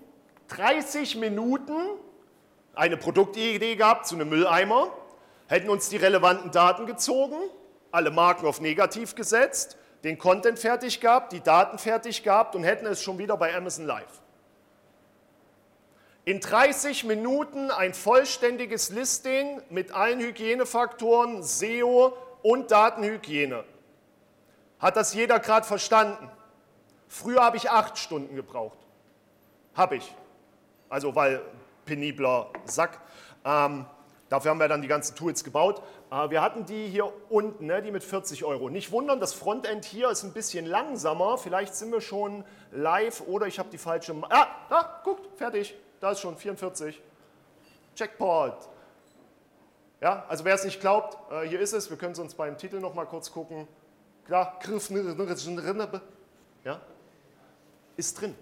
30 0.50 1.18
Minuten 1.18 1.74
eine 2.74 2.98
Produktidee 2.98 3.76
gehabt 3.76 4.08
zu 4.08 4.16
einem 4.16 4.30
Mülleimer, 4.30 4.92
hätten 5.48 5.70
uns 5.70 5.90
die 5.90 5.98
relevanten 5.98 6.52
Daten 6.52 6.86
gezogen, 6.86 7.36
alle 7.92 8.12
Marken 8.12 8.46
auf 8.46 8.62
negativ 8.62 9.16
gesetzt, 9.16 9.78
den 10.04 10.18
Content 10.18 10.60
fertig 10.60 11.02
gehabt, 11.02 11.34
die 11.34 11.42
Daten 11.42 11.78
fertig 11.78 12.24
gehabt 12.24 12.56
und 12.56 12.64
hätten 12.64 12.86
es 12.86 13.04
schon 13.04 13.18
wieder 13.18 13.36
bei 13.38 13.56
Amazon 13.56 13.86
Live 13.86 14.22
in 16.24 16.40
30 16.40 17.04
Minuten 17.06 17.72
ein 17.72 17.94
vollständiges 17.94 18.90
Listing 18.92 19.62
mit 19.70 19.92
allen 19.92 20.20
Hygienefaktoren, 20.20 21.42
SEO 21.42 22.16
und 22.44 22.70
Datenhygiene. 22.70 23.64
Hat 24.80 24.96
das 24.96 25.14
jeder 25.14 25.40
gerade 25.40 25.66
verstanden? 25.66 26.30
Früher 27.08 27.44
habe 27.44 27.58
ich 27.58 27.70
acht 27.70 27.98
Stunden 27.98 28.36
gebraucht. 28.36 28.78
Habe 29.74 29.98
ich. 29.98 30.16
Also 30.90 31.16
weil 31.16 31.42
penibler 31.86 32.50
Sack. 32.66 33.00
Ähm, 33.44 33.86
dafür 34.30 34.52
haben 34.52 34.60
wir 34.60 34.68
dann 34.68 34.82
die 34.82 34.88
ganzen 34.88 35.16
Tools 35.16 35.44
gebaut. 35.44 35.82
Äh, 36.12 36.30
wir 36.30 36.42
hatten 36.42 36.66
die 36.66 36.88
hier 36.88 37.12
unten, 37.30 37.66
ne, 37.66 37.82
die 37.82 37.92
mit 37.92 38.04
40 38.04 38.44
Euro. 38.44 38.70
Nicht 38.70 38.92
wundern, 38.92 39.20
das 39.20 39.34
Frontend 39.34 39.86
hier 39.86 40.10
ist 40.10 40.24
ein 40.24 40.34
bisschen 40.34 40.68
langsamer. 40.68 41.38
Vielleicht 41.40 41.76
sind 41.76 41.92
wir 41.92 42.02
schon 42.02 42.46
live 42.72 43.22
oder 43.22 43.48
ich 43.48 43.58
habe 43.58 43.70
die 43.70 43.80
falsche... 43.80 44.16
Ah, 44.30 44.48
da, 44.70 45.02
guckt, 45.04 45.38
fertig 45.38 45.76
da 46.02 46.12
ist 46.12 46.20
schon 46.20 46.36
44. 46.36 47.02
Checkpoint. 47.96 48.56
Ja, 50.02 50.26
also 50.28 50.44
wer 50.44 50.56
es 50.56 50.66
nicht 50.66 50.82
glaubt, 50.82 51.18
äh, 51.32 51.48
hier 51.48 51.60
ist 51.60 51.74
es. 51.74 51.90
Wir 51.90 51.98
können 51.98 52.14
es 52.14 52.20
uns 52.20 52.34
beim 52.34 52.58
Titel 52.58 52.80
noch 52.80 52.96
mal 52.96 53.06
kurz 53.06 53.32
gucken. 53.32 53.68
Klar, 54.26 54.60
ja, 56.64 56.82
ist 57.98 58.20
drin. 58.20 58.36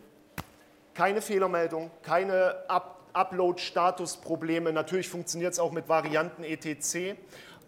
Keine 0.94 1.22
Fehlermeldung, 1.22 1.92
keine 2.02 2.64
Up 2.68 2.96
Upload-Status-Probleme. 3.12 4.72
Natürlich 4.72 5.10
funktioniert 5.10 5.54
es 5.54 5.60
auch 5.60 5.72
mit 5.72 5.90
Varianten 5.90 6.44
etc. 6.44 7.18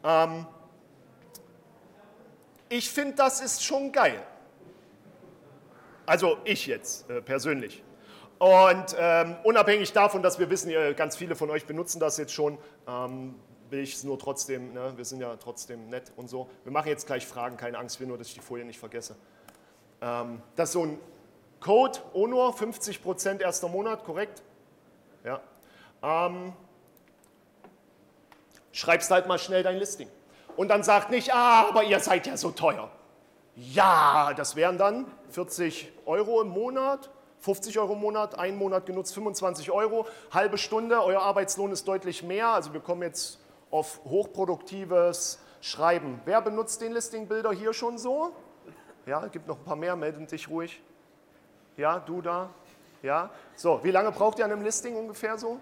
Ähm, 0.03 0.45
ich 2.69 2.91
finde, 2.91 3.15
das 3.15 3.41
ist 3.41 3.63
schon 3.63 3.91
geil. 3.91 4.21
Also 6.05 6.37
ich 6.43 6.67
jetzt 6.67 7.09
äh, 7.09 7.21
persönlich. 7.21 7.83
Und 8.41 8.95
ähm, 8.97 9.35
unabhängig 9.43 9.93
davon, 9.93 10.23
dass 10.23 10.39
wir 10.39 10.49
wissen, 10.49 10.73
ganz 10.95 11.15
viele 11.15 11.35
von 11.35 11.51
euch 11.51 11.67
benutzen 11.67 11.99
das 11.99 12.17
jetzt 12.17 12.33
schon, 12.33 12.57
ähm, 12.87 13.35
will 13.69 13.81
ich 13.81 13.93
es 13.93 14.03
nur 14.03 14.17
trotzdem, 14.17 14.73
ne, 14.73 14.93
wir 14.95 15.05
sind 15.05 15.21
ja 15.21 15.35
trotzdem 15.35 15.89
nett 15.89 16.11
und 16.15 16.27
so. 16.27 16.49
Wir 16.63 16.71
machen 16.71 16.87
jetzt 16.87 17.05
gleich 17.05 17.27
Fragen, 17.27 17.55
keine 17.55 17.77
Angst, 17.77 17.99
wir 17.99 18.07
nur, 18.07 18.17
dass 18.17 18.25
ich 18.25 18.33
die 18.33 18.39
Folie 18.39 18.65
nicht 18.65 18.79
vergesse. 18.79 19.15
Ähm, 20.01 20.41
das 20.55 20.69
ist 20.69 20.73
so 20.73 20.85
ein 20.85 20.99
Code, 21.59 21.99
ONUR, 22.13 22.55
50% 22.55 23.41
erster 23.41 23.67
Monat, 23.67 24.05
korrekt? 24.05 24.41
Ja. 25.23 25.39
Ähm, 26.01 26.53
schreibst 28.71 29.11
halt 29.11 29.27
mal 29.27 29.37
schnell 29.37 29.61
dein 29.61 29.77
Listing. 29.77 30.09
Und 30.57 30.69
dann 30.69 30.81
sagt 30.81 31.11
nicht, 31.11 31.31
ah, 31.31 31.67
aber 31.69 31.83
ihr 31.83 31.99
seid 31.99 32.25
ja 32.25 32.35
so 32.37 32.49
teuer. 32.49 32.89
Ja, 33.55 34.33
das 34.35 34.55
wären 34.55 34.79
dann 34.79 35.05
40 35.29 35.91
Euro 36.07 36.41
im 36.41 36.47
Monat, 36.47 37.11
50 37.41 37.79
Euro 37.79 37.93
im 37.93 37.99
Monat, 37.99 38.37
einen 38.37 38.57
Monat 38.57 38.85
genutzt 38.85 39.13
25 39.13 39.71
Euro, 39.71 40.05
halbe 40.31 40.57
Stunde, 40.57 41.03
euer 41.03 41.21
Arbeitslohn 41.21 41.71
ist 41.71 41.87
deutlich 41.87 42.23
mehr, 42.23 42.49
also 42.49 42.73
wir 42.73 42.81
kommen 42.81 43.01
jetzt 43.01 43.39
auf 43.71 44.01
hochproduktives 44.05 45.39
Schreiben. 45.59 46.21
Wer 46.25 46.41
benutzt 46.41 46.81
den 46.81 46.93
Listing-Bilder 46.93 47.51
hier 47.51 47.73
schon 47.73 47.97
so? 47.97 48.31
Ja, 49.05 49.25
gibt 49.27 49.47
noch 49.47 49.57
ein 49.57 49.63
paar 49.63 49.75
mehr, 49.75 49.95
melden 49.95 50.27
dich 50.27 50.47
ruhig. 50.49 50.81
Ja, 51.77 51.99
du 51.99 52.21
da? 52.21 52.49
Ja? 53.01 53.31
So, 53.55 53.79
wie 53.83 53.91
lange 53.91 54.11
braucht 54.11 54.39
ihr 54.39 54.45
an 54.45 54.51
einem 54.51 54.63
Listing 54.63 54.95
ungefähr 54.95 55.37
so? 55.37 55.59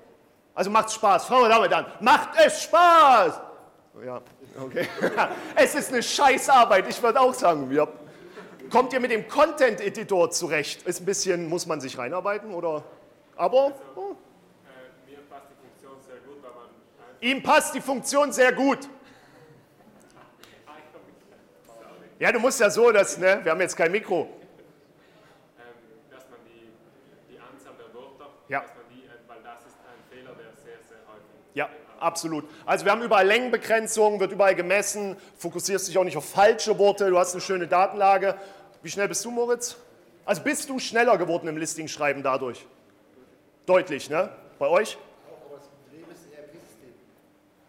Also 0.53 0.69
macht 0.69 0.91
Spaß, 0.91 1.25
Frauen 1.25 1.51
und 1.51 1.71
Damen, 1.71 1.87
macht 2.01 2.29
es 2.45 2.63
Spaß! 2.63 3.39
Ja, 4.05 4.21
okay. 4.61 4.87
es 5.55 5.75
ist 5.75 5.91
eine 5.91 6.03
Scheißarbeit, 6.03 6.87
ich 6.87 7.01
würde 7.01 7.19
auch 7.19 7.33
sagen. 7.33 7.71
Ja. 7.71 7.87
Kommt 8.69 8.93
ihr 8.93 8.99
mit 8.99 9.11
dem 9.11 9.27
Content 9.27 9.81
Editor 9.81 10.29
zurecht? 10.31 10.83
Ist 10.83 11.01
ein 11.01 11.05
bisschen, 11.05 11.49
muss 11.49 11.65
man 11.65 11.81
sich 11.81 11.97
reinarbeiten 11.97 12.53
oder? 12.53 12.83
Aber 13.35 13.73
oh, 13.95 14.15
Äh, 14.65 15.15
einfach 15.17 16.61
ihm 17.21 17.41
passt 17.43 17.73
die 17.73 17.81
Funktion 17.81 18.31
sehr 18.31 18.51
gut. 18.51 18.79
Ja, 22.19 22.31
du 22.33 22.39
musst 22.39 22.59
ja 22.59 22.69
so, 22.69 22.91
dass, 22.91 23.17
ne, 23.17 23.39
wir 23.43 23.51
haben 23.51 23.61
jetzt 23.61 23.77
kein 23.77 23.91
Mikro. 23.93 24.23
ähm, 24.23 24.27
dass 26.11 26.29
man 26.29 26.39
die, 26.45 26.67
die 27.33 27.39
Anzahl 27.39 27.73
der 27.77 27.93
Wörter, 27.93 28.29
Ja. 28.49 28.59
dass 28.59 28.75
man 28.75 28.83
die, 28.89 29.05
äh, 29.05 29.09
weil 29.25 29.37
das 29.41 29.61
ist 29.65 29.77
ein 29.87 30.03
Fehler, 30.11 30.35
der 30.35 30.51
sehr, 30.61 30.79
sehr 30.85 30.97
häufig 31.07 31.29
Ja, 31.53 31.69
absolut. 32.01 32.43
Also 32.65 32.83
wir 32.83 32.91
haben 32.91 33.01
überall 33.03 33.25
Längenbegrenzungen, 33.25 34.19
wird 34.19 34.33
überall 34.33 34.53
gemessen, 34.53 35.15
fokussierst 35.37 35.87
dich 35.87 35.97
auch 35.97 36.03
nicht 36.03 36.17
auf 36.17 36.29
falsche 36.29 36.77
Worte, 36.77 37.09
du 37.09 37.17
hast 37.17 37.31
eine 37.33 37.41
schöne 37.41 37.67
Datenlage. 37.67 38.35
Wie 38.81 38.89
schnell 38.89 39.07
bist 39.07 39.23
du, 39.25 39.31
Moritz? 39.31 39.75
Also 40.25 40.41
bist 40.41 40.69
du 40.69 40.79
schneller 40.79 41.17
geworden 41.17 41.47
im 41.47 41.57
Listing-Schreiben 41.57 42.23
dadurch? 42.23 42.65
Deutlich, 43.65 44.09
ne? 44.09 44.29
Bei 44.57 44.67
euch? 44.67 44.97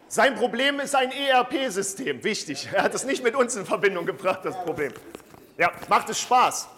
Sein 0.08 0.34
Problem 0.34 0.80
ist 0.80 0.96
ein 0.96 1.12
ERP-System. 1.12 2.24
Wichtig. 2.24 2.68
Er 2.72 2.82
hat 2.82 2.94
es 2.94 3.04
nicht 3.04 3.22
mit 3.22 3.36
uns 3.36 3.54
in 3.54 3.64
Verbindung 3.64 4.06
gebracht, 4.06 4.40
das 4.42 4.56
Problem. 4.64 4.92
Ja, 5.56 5.70
macht 5.88 6.10
es 6.10 6.18
Spaß. 6.20 6.68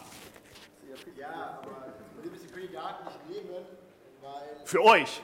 Ja, 1.19 1.29
aber 1.63 2.31
müssen 2.31 2.51
können 2.53 2.69
die 2.69 2.75
Daten 2.75 3.05
nicht 3.07 3.31
nehmen, 3.31 3.65
weil 4.21 4.67
Für 4.67 4.83
euch. 4.83 5.23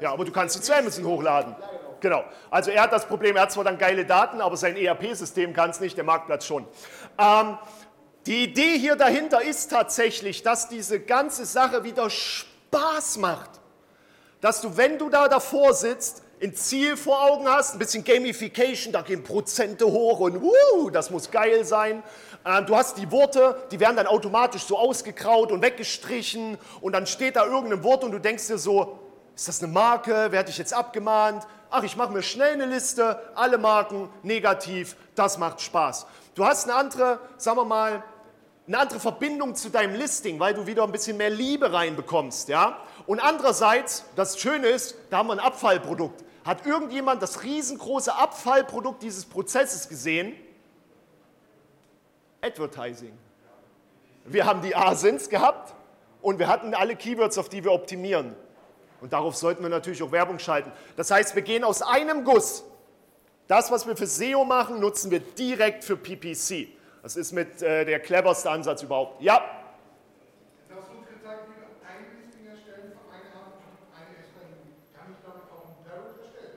Ja, 0.00 0.12
aber 0.12 0.26
du 0.26 0.32
kannst 0.32 0.54
sie 0.54 0.60
zu 0.60 0.76
Amazon 0.76 1.06
hochladen. 1.06 1.56
Genau. 2.00 2.24
Also 2.50 2.70
er 2.70 2.82
hat 2.82 2.92
das 2.92 3.06
Problem, 3.06 3.36
er 3.36 3.42
hat 3.42 3.52
zwar 3.52 3.64
dann 3.64 3.78
geile 3.78 4.04
Daten, 4.04 4.42
aber 4.42 4.58
sein 4.58 4.76
ERP-System 4.76 5.54
kann 5.54 5.70
es 5.70 5.80
nicht, 5.80 5.96
der 5.96 6.04
Marktplatz 6.04 6.44
schon. 6.44 6.66
Ähm, 7.18 7.56
die 8.26 8.44
Idee 8.44 8.78
hier 8.78 8.96
dahinter 8.96 9.42
ist 9.42 9.70
tatsächlich, 9.70 10.42
dass 10.42 10.68
diese 10.68 10.98
ganze 11.00 11.46
Sache 11.46 11.84
wieder 11.84 12.10
Spaß 12.10 13.18
macht. 13.18 13.50
Dass 14.40 14.60
du, 14.60 14.76
wenn 14.76 14.98
du 14.98 15.08
da 15.08 15.28
davor 15.28 15.74
sitzt, 15.74 16.22
ein 16.42 16.54
Ziel 16.54 16.96
vor 16.96 17.22
Augen 17.24 17.48
hast, 17.48 17.74
ein 17.74 17.78
bisschen 17.78 18.04
Gamification, 18.04 18.92
da 18.92 19.02
gehen 19.02 19.22
Prozente 19.22 19.86
hoch 19.86 20.20
und 20.20 20.42
wuh, 20.42 20.90
das 20.90 21.10
muss 21.10 21.30
geil 21.30 21.64
sein. 21.64 22.02
Ähm, 22.44 22.66
du 22.66 22.76
hast 22.76 22.98
die 22.98 23.10
Worte, 23.10 23.62
die 23.70 23.80
werden 23.80 23.96
dann 23.96 24.06
automatisch 24.06 24.64
so 24.64 24.76
ausgekraut 24.76 25.50
und 25.50 25.62
weggestrichen 25.62 26.58
und 26.80 26.92
dann 26.92 27.06
steht 27.06 27.36
da 27.36 27.46
irgendein 27.46 27.82
Wort 27.84 28.04
und 28.04 28.12
du 28.12 28.18
denkst 28.18 28.48
dir 28.48 28.58
so, 28.58 28.98
ist 29.34 29.48
das 29.48 29.62
eine 29.62 29.72
Marke? 29.72 30.28
Wer 30.30 30.40
hat 30.40 30.48
dich 30.48 30.58
jetzt 30.58 30.74
abgemahnt? 30.74 31.46
Ach, 31.70 31.82
ich 31.82 31.96
mache 31.96 32.12
mir 32.12 32.22
schnell 32.22 32.54
eine 32.54 32.66
Liste, 32.66 33.20
alle 33.34 33.58
Marken, 33.58 34.08
negativ, 34.22 34.96
das 35.14 35.38
macht 35.38 35.60
Spaß. 35.60 36.06
Du 36.34 36.44
hast 36.44 36.64
eine 36.64 36.74
andere, 36.74 37.18
sagen 37.38 37.56
wir 37.56 37.64
mal, 37.64 38.02
eine 38.66 38.78
andere 38.78 38.98
Verbindung 38.98 39.54
zu 39.54 39.70
deinem 39.70 39.94
Listing, 39.94 40.40
weil 40.40 40.54
du 40.54 40.66
wieder 40.66 40.82
ein 40.82 40.92
bisschen 40.92 41.16
mehr 41.16 41.30
Liebe 41.30 41.72
reinbekommst, 41.72 42.48
ja? 42.48 42.82
Und 43.06 43.20
andererseits, 43.20 44.04
das 44.16 44.38
Schöne 44.40 44.66
ist, 44.66 44.96
da 45.10 45.18
haben 45.18 45.28
wir 45.28 45.34
ein 45.34 45.38
Abfallprodukt. 45.38 46.24
Hat 46.44 46.66
irgendjemand 46.66 47.22
das 47.22 47.42
riesengroße 47.42 48.14
Abfallprodukt 48.14 49.02
dieses 49.02 49.24
Prozesses 49.24 49.88
gesehen? 49.88 50.34
Advertising. 52.40 53.16
Wir 54.24 54.46
haben 54.46 54.62
die 54.62 54.74
ASINs 54.74 55.28
gehabt 55.28 55.74
und 56.20 56.38
wir 56.38 56.48
hatten 56.48 56.74
alle 56.74 56.96
Keywords, 56.96 57.38
auf 57.38 57.48
die 57.48 57.62
wir 57.62 57.72
optimieren. 57.72 58.34
Und 59.00 59.12
darauf 59.12 59.36
sollten 59.36 59.62
wir 59.62 59.68
natürlich 59.68 60.02
auch 60.02 60.10
Werbung 60.10 60.38
schalten. 60.38 60.72
Das 60.96 61.10
heißt, 61.10 61.34
wir 61.34 61.42
gehen 61.42 61.62
aus 61.62 61.82
einem 61.82 62.24
Guss. 62.24 62.64
Das, 63.46 63.70
was 63.70 63.86
wir 63.86 63.96
für 63.96 64.06
SEO 64.06 64.44
machen, 64.44 64.80
nutzen 64.80 65.10
wir 65.10 65.20
direkt 65.20 65.84
für 65.84 65.96
PPC. 65.96 66.75
Das 67.06 67.14
ist 67.14 67.30
mit 67.30 67.62
äh, 67.62 67.84
der 67.84 68.00
cleverste 68.00 68.50
Ansatz 68.50 68.82
überhaupt. 68.82 69.22
Ja, 69.22 69.40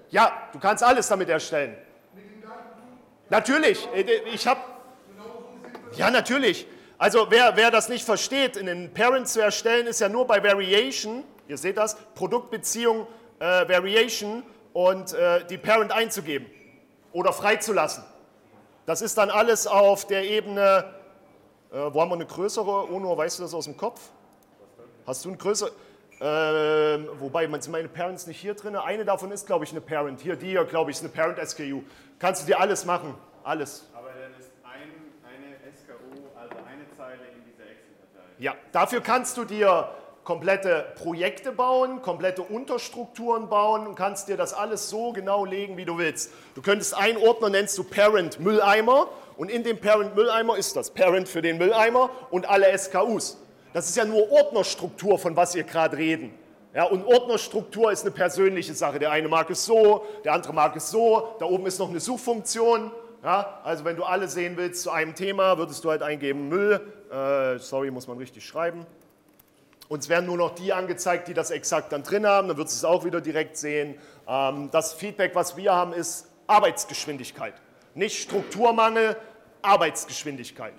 ja, 0.10 0.50
du 0.52 0.58
kannst 0.58 0.84
alles 0.84 1.08
damit 1.08 1.30
erstellen. 1.30 1.78
Natürlich, 3.30 3.88
äh, 3.94 4.02
ich 4.34 4.48
habe. 4.48 4.60
Ja, 5.92 6.10
natürlich. 6.10 6.66
Also 6.98 7.28
wer, 7.30 7.56
wer 7.56 7.70
das 7.70 7.88
nicht 7.88 8.04
versteht, 8.04 8.58
einen 8.58 8.92
Parent 8.92 9.28
zu 9.28 9.42
erstellen, 9.42 9.86
ist 9.86 10.02
ja 10.02 10.10
nur 10.10 10.26
bei 10.26 10.44
Variation, 10.44 11.26
ihr 11.48 11.60
seht 11.60 11.78
das, 11.78 11.96
Produktbeziehung 12.16 13.06
äh, 13.38 13.70
Variation 13.70 14.42
und 14.74 15.14
äh, 15.14 15.46
die 15.46 15.60
Parent 15.60 15.92
einzugeben 15.92 16.48
oder 17.12 17.34
freizulassen. 17.34 18.04
Das 18.90 19.04
ist 19.04 19.20
dann 19.20 19.30
alles 19.30 19.68
auf 19.68 20.08
der 20.08 20.28
Ebene, 20.28 20.84
äh, 21.72 21.76
wo 21.94 22.02
haben 22.02 22.10
wir 22.10 22.16
eine 22.16 22.26
größere, 22.26 22.92
Ono, 22.92 23.16
weißt 23.16 23.38
du 23.38 23.44
das 23.44 23.54
aus 23.54 23.66
dem 23.66 23.78
Kopf? 23.78 24.02
Hast 25.06 25.24
du 25.24 25.30
eine 25.30 25.38
größere? 25.38 25.72
Ähm, 26.20 27.08
wobei, 27.20 27.48
man 27.48 27.62
sind 27.62 27.72
meine 27.72 27.88
Parents 27.88 28.26
nicht 28.26 28.42
hier 28.42 28.56
drin. 28.56 28.76
Eine 28.76 29.06
davon 29.06 29.32
ist, 29.32 29.46
glaube 29.46 29.64
ich, 29.64 29.70
eine 29.70 29.82
Parent. 29.82 30.22
Hier, 30.22 30.36
die 30.36 30.48
hier, 30.48 30.66
glaube 30.66 30.90
ich, 30.90 30.98
ist 30.98 31.04
eine 31.04 31.10
Parent 31.10 31.38
SKU. 31.38 31.84
Kannst 32.18 32.42
du 32.42 32.48
dir 32.48 32.60
alles 32.60 32.84
machen. 32.84 33.14
Alles. 33.44 33.88
Aber 33.94 34.08
dann 34.08 34.32
ist 34.40 34.50
ein, 34.64 34.90
eine 35.24 35.72
SKU, 35.72 36.26
also 36.36 36.56
eine 36.66 36.90
Zeile 36.98 37.22
in 37.36 37.44
dieser 37.46 37.70
Excel-Datei. 37.70 38.28
Ja, 38.40 38.56
dafür 38.72 39.02
kannst 39.02 39.38
du 39.38 39.46
dir 39.46 39.88
komplette 40.30 40.86
Projekte 40.94 41.52
bauen, 41.52 42.04
komplette 42.04 42.44
Unterstrukturen 42.44 43.50
bauen 43.50 43.88
und 43.88 43.96
kannst 43.96 44.28
dir 44.28 44.38
das 44.38 44.54
alles 44.54 44.88
so 44.88 45.12
genau 45.12 45.44
legen, 45.44 45.76
wie 45.76 45.86
du 45.86 45.98
willst. 45.98 46.32
Du 46.54 46.62
könntest 46.62 46.96
einen 46.96 47.18
Ordner 47.18 47.50
nennst 47.50 47.76
du 47.80 47.84
Parent 47.84 48.40
Mülleimer 48.40 49.08
und 49.38 49.50
in 49.50 49.64
dem 49.64 49.80
Parent 49.80 50.16
Mülleimer 50.16 50.56
ist 50.56 50.76
das 50.76 50.92
Parent 50.92 51.28
für 51.28 51.42
den 51.42 51.58
Mülleimer 51.58 52.12
und 52.30 52.48
alle 52.48 52.78
SKUs. 52.78 53.40
Das 53.74 53.90
ist 53.90 53.98
ja 53.98 54.06
nur 54.06 54.32
Ordnerstruktur, 54.32 55.18
von 55.18 55.36
was 55.36 55.56
ihr 55.56 55.64
gerade 55.64 55.98
reden. 55.98 56.32
Ja, 56.76 56.84
und 56.84 57.08
Ordnerstruktur 57.08 57.92
ist 57.92 58.04
eine 58.04 58.12
persönliche 58.12 58.76
Sache. 58.76 59.00
Der 59.00 59.10
eine 59.10 59.30
mag 59.30 59.50
es 59.50 59.66
so, 59.66 60.06
der 60.24 60.34
andere 60.34 60.54
mag 60.54 60.76
es 60.76 60.92
so. 60.92 61.30
Da 61.40 61.48
oben 61.48 61.66
ist 61.66 61.80
noch 61.80 61.90
eine 61.90 62.00
Suchfunktion. 62.00 62.92
Ja, 63.24 63.62
also 63.64 63.84
wenn 63.84 63.96
du 63.96 64.04
alle 64.04 64.28
sehen 64.28 64.58
willst 64.58 64.84
zu 64.84 64.92
einem 64.92 65.16
Thema, 65.16 65.58
würdest 65.58 65.84
du 65.84 65.90
halt 65.90 66.04
eingeben 66.04 66.50
Müll. 66.50 66.80
Äh, 67.12 67.58
sorry, 67.58 67.90
muss 67.90 68.08
man 68.08 68.20
richtig 68.20 68.46
schreiben. 68.46 68.86
Uns 69.90 70.08
werden 70.08 70.28
nur 70.28 70.38
noch 70.38 70.54
die 70.54 70.72
angezeigt, 70.72 71.28
die 71.28 71.34
das 71.34 71.50
exakt 71.50 71.92
dann 71.92 72.04
drin 72.04 72.26
haben. 72.26 72.48
Dann 72.48 72.58
du 72.74 72.78
es 72.78 72.86
auch 72.86 73.04
wieder 73.04 73.22
direkt 73.22 73.58
sehen. 73.58 73.96
Ähm, 74.28 74.70
das 74.72 74.94
Feedback, 74.94 75.34
was 75.34 75.58
wir 75.58 75.74
haben, 75.74 75.94
ist 75.94 76.30
Arbeitsgeschwindigkeit. 76.46 77.56
Nicht 77.96 78.22
Strukturmangel, 78.22 79.18
Arbeitsgeschwindigkeit. 79.64 80.74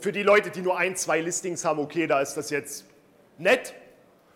Für 0.00 0.10
die 0.10 0.22
Leute, 0.22 0.50
die 0.50 0.62
nur 0.62 0.78
ein, 0.78 0.96
zwei 0.96 1.20
Listings 1.20 1.66
haben, 1.66 1.78
okay, 1.78 2.06
da 2.06 2.20
ist 2.20 2.34
das 2.34 2.48
jetzt 2.48 2.86
nett. 3.36 3.74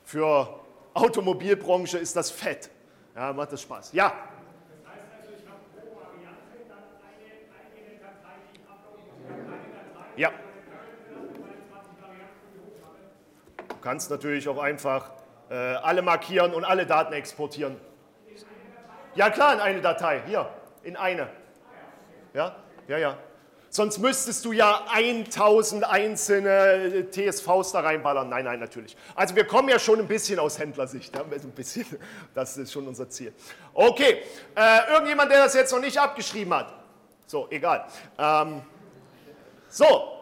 Für 0.04 0.60
Automobilbranche 0.92 1.96
ist 1.96 2.14
das 2.14 2.30
fett. 2.30 2.68
Ja, 3.16 3.32
macht 3.32 3.52
das 3.52 3.62
Spaß. 3.62 3.92
Ja, 3.94 4.12
Das 10.16 10.49
kannst 13.82 14.10
natürlich 14.10 14.48
auch 14.48 14.58
einfach 14.58 15.10
äh, 15.50 15.54
alle 15.54 16.02
markieren 16.02 16.54
und 16.54 16.64
alle 16.64 16.86
Daten 16.86 17.12
exportieren. 17.12 17.76
Ja 19.14 19.30
klar, 19.30 19.54
in 19.54 19.60
eine 19.60 19.80
Datei. 19.80 20.22
Hier, 20.26 20.48
in 20.82 20.96
eine. 20.96 21.28
Ja, 22.32 22.56
ja, 22.86 22.98
ja. 22.98 23.18
Sonst 23.72 23.98
müsstest 23.98 24.44
du 24.44 24.52
ja 24.52 24.84
1000 24.92 25.84
einzelne 25.84 26.48
äh, 26.48 27.04
TSVs 27.08 27.70
da 27.70 27.80
reinballern. 27.80 28.28
Nein, 28.28 28.44
nein, 28.44 28.58
natürlich. 28.58 28.96
Also 29.14 29.36
wir 29.36 29.46
kommen 29.46 29.68
ja 29.68 29.78
schon 29.78 30.00
ein 30.00 30.08
bisschen 30.08 30.40
aus 30.40 30.58
Händlersicht. 30.58 31.14
Ja? 31.14 31.22
Ein 31.22 31.50
bisschen. 31.52 31.86
Das 32.34 32.56
ist 32.56 32.72
schon 32.72 32.88
unser 32.88 33.08
Ziel. 33.08 33.32
Okay, 33.72 34.22
äh, 34.56 34.92
irgendjemand, 34.92 35.30
der 35.30 35.44
das 35.44 35.54
jetzt 35.54 35.72
noch 35.72 35.80
nicht 35.80 35.98
abgeschrieben 35.98 36.52
hat. 36.52 36.72
So, 37.26 37.46
egal. 37.50 37.86
Ähm, 38.18 38.62
so, 39.68 40.19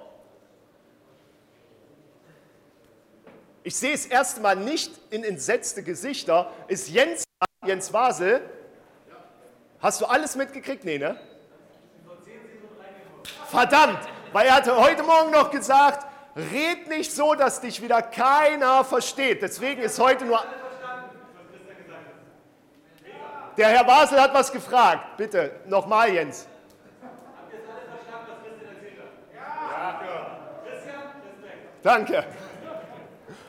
Ich 3.68 3.76
sehe 3.76 3.92
es 3.92 4.06
erstmal 4.06 4.56
nicht 4.56 4.90
in 5.10 5.22
entsetzte 5.22 5.82
Gesichter. 5.82 6.50
Ist 6.68 6.88
Jens, 6.88 7.24
Jens 7.66 7.92
Wasel? 7.92 8.40
Hast 9.78 10.00
du 10.00 10.06
alles 10.06 10.36
mitgekriegt? 10.36 10.86
Nee, 10.86 10.96
ne? 10.96 11.20
Verdammt, 13.50 13.98
weil 14.32 14.46
er 14.46 14.54
hatte 14.54 14.74
heute 14.74 15.02
Morgen 15.02 15.32
noch 15.32 15.50
gesagt, 15.50 16.06
red 16.34 16.88
nicht 16.88 17.12
so, 17.12 17.34
dass 17.34 17.60
dich 17.60 17.82
wieder 17.82 18.00
keiner 18.00 18.84
versteht. 18.84 19.42
Deswegen 19.42 19.82
ist 19.82 19.98
heute 19.98 20.24
nur... 20.24 20.42
Der 23.58 23.68
Herr 23.68 23.84
Basel 23.84 24.18
hat 24.18 24.32
was 24.32 24.50
gefragt. 24.50 25.18
Bitte, 25.18 25.60
nochmal, 25.66 26.14
Jens. 26.14 26.48
Danke. 31.82 32.24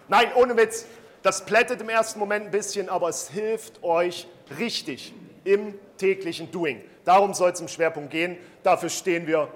Nein, 0.10 0.32
ohne 0.34 0.58
Witz. 0.58 0.86
Das 1.22 1.46
plättet 1.46 1.82
im 1.82 1.90
ersten 1.90 2.18
Moment 2.20 2.46
ein 2.46 2.52
bisschen, 2.52 2.90
aber 2.90 3.10
es 3.10 3.30
hilft 3.30 3.84
euch 3.84 4.28
richtig 4.58 5.14
im 5.44 5.76
täglichen 5.98 6.52
Doing. 6.52 6.82
Darum 7.06 7.34
soll 7.34 7.52
es 7.52 7.62
im 7.62 7.68
Schwerpunkt 7.68 8.10
gehen. 8.10 8.38
Dafür 8.64 8.90
stehen 8.90 9.28
wir. 9.28 9.50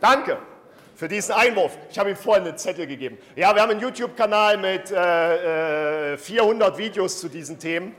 Danke 0.00 0.38
für 0.96 1.08
diesen 1.08 1.32
Einwurf. 1.32 1.76
Ich 1.90 1.98
habe 1.98 2.10
ihm 2.10 2.16
vorhin 2.16 2.44
einen 2.44 2.58
Zettel 2.58 2.86
gegeben. 2.86 3.18
Ja, 3.36 3.54
wir 3.54 3.62
haben 3.62 3.70
einen 3.70 3.80
YouTube-Kanal 3.80 4.56
mit 4.56 4.90
äh, 4.90 6.14
äh, 6.14 6.18
400 6.18 6.78
Videos 6.78 7.20
zu 7.20 7.28
diesen 7.28 7.58
Themen. 7.58 7.94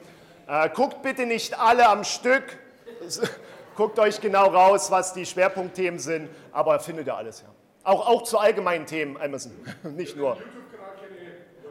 Äh, 0.47 0.69
guckt 0.69 1.03
bitte 1.03 1.25
nicht 1.25 1.57
alle 1.57 1.87
am 1.87 2.03
Stück. 2.03 2.57
Guckt 3.81 3.97
euch 3.97 4.21
genau 4.21 4.45
raus, 4.45 4.91
was 4.91 5.11
die 5.11 5.25
Schwerpunktthemen 5.25 5.99
sind, 5.99 6.29
aber 6.51 6.79
findet 6.79 7.07
ihr 7.07 7.17
alles, 7.17 7.41
ja. 7.41 7.47
Auch, 7.83 8.07
auch 8.07 8.21
zu 8.21 8.37
allgemeinen 8.37 8.85
Themen, 8.85 9.19
Amazon, 9.19 9.53
nicht 9.95 10.15
nur. 10.15 10.37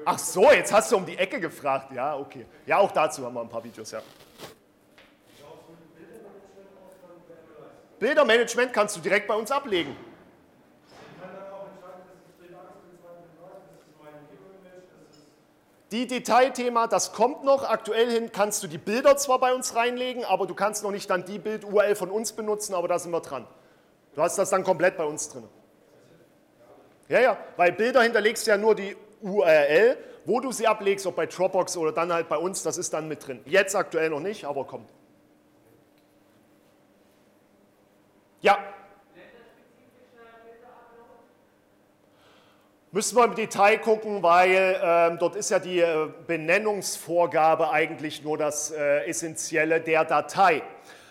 Ach 0.04 0.18
so, 0.18 0.50
jetzt 0.50 0.72
hast 0.72 0.90
du 0.90 0.96
um 0.96 1.06
die 1.06 1.16
Ecke 1.16 1.38
gefragt. 1.38 1.92
Ja, 1.92 2.16
okay. 2.16 2.46
Ja, 2.66 2.78
auch 2.78 2.90
dazu 2.90 3.24
haben 3.24 3.34
wir 3.34 3.42
ein 3.42 3.48
paar 3.48 3.62
Videos, 3.62 3.92
ja. 3.92 4.02
Bildermanagement 8.00 8.72
kannst 8.72 8.96
du 8.96 9.00
direkt 9.00 9.28
bei 9.28 9.34
uns 9.34 9.52
ablegen. 9.52 9.96
Die 15.90 16.06
Detailthema, 16.06 16.86
das 16.86 17.12
kommt 17.12 17.42
noch. 17.42 17.64
Aktuell 17.64 18.10
hin 18.10 18.30
kannst 18.32 18.62
du 18.62 18.68
die 18.68 18.78
Bilder 18.78 19.16
zwar 19.16 19.40
bei 19.40 19.52
uns 19.52 19.74
reinlegen, 19.74 20.24
aber 20.24 20.46
du 20.46 20.54
kannst 20.54 20.84
noch 20.84 20.92
nicht 20.92 21.10
dann 21.10 21.24
die 21.24 21.38
Bild-URL 21.38 21.96
von 21.96 22.10
uns 22.10 22.32
benutzen, 22.32 22.74
aber 22.74 22.86
da 22.86 22.98
sind 22.98 23.10
wir 23.10 23.20
dran. 23.20 23.46
Du 24.14 24.22
hast 24.22 24.38
das 24.38 24.50
dann 24.50 24.62
komplett 24.62 24.96
bei 24.96 25.04
uns 25.04 25.28
drin. 25.28 25.44
Ja, 27.08 27.20
ja, 27.20 27.36
weil 27.56 27.72
Bilder 27.72 28.02
hinterlegst 28.02 28.46
du 28.46 28.52
ja 28.52 28.56
nur 28.56 28.76
die 28.76 28.96
URL, 29.20 29.96
wo 30.24 30.38
du 30.38 30.52
sie 30.52 30.68
ablegst, 30.68 31.06
ob 31.06 31.16
bei 31.16 31.26
Dropbox 31.26 31.76
oder 31.76 31.90
dann 31.90 32.12
halt 32.12 32.28
bei 32.28 32.36
uns, 32.36 32.62
das 32.62 32.78
ist 32.78 32.92
dann 32.92 33.08
mit 33.08 33.26
drin. 33.26 33.40
Jetzt 33.44 33.74
aktuell 33.74 34.10
noch 34.10 34.20
nicht, 34.20 34.44
aber 34.44 34.64
kommt. 34.64 34.88
Ja. 38.42 38.58
Müssen 42.92 43.16
wir 43.16 43.24
im 43.24 43.36
Detail 43.36 43.78
gucken, 43.78 44.20
weil 44.20 44.80
ähm, 44.82 45.16
dort 45.20 45.36
ist 45.36 45.50
ja 45.50 45.60
die 45.60 45.78
äh, 45.78 46.08
Benennungsvorgabe 46.26 47.70
eigentlich 47.70 48.24
nur 48.24 48.36
das 48.36 48.72
äh, 48.72 49.06
Essentielle 49.06 49.80
der 49.80 50.04
Datei. 50.04 50.60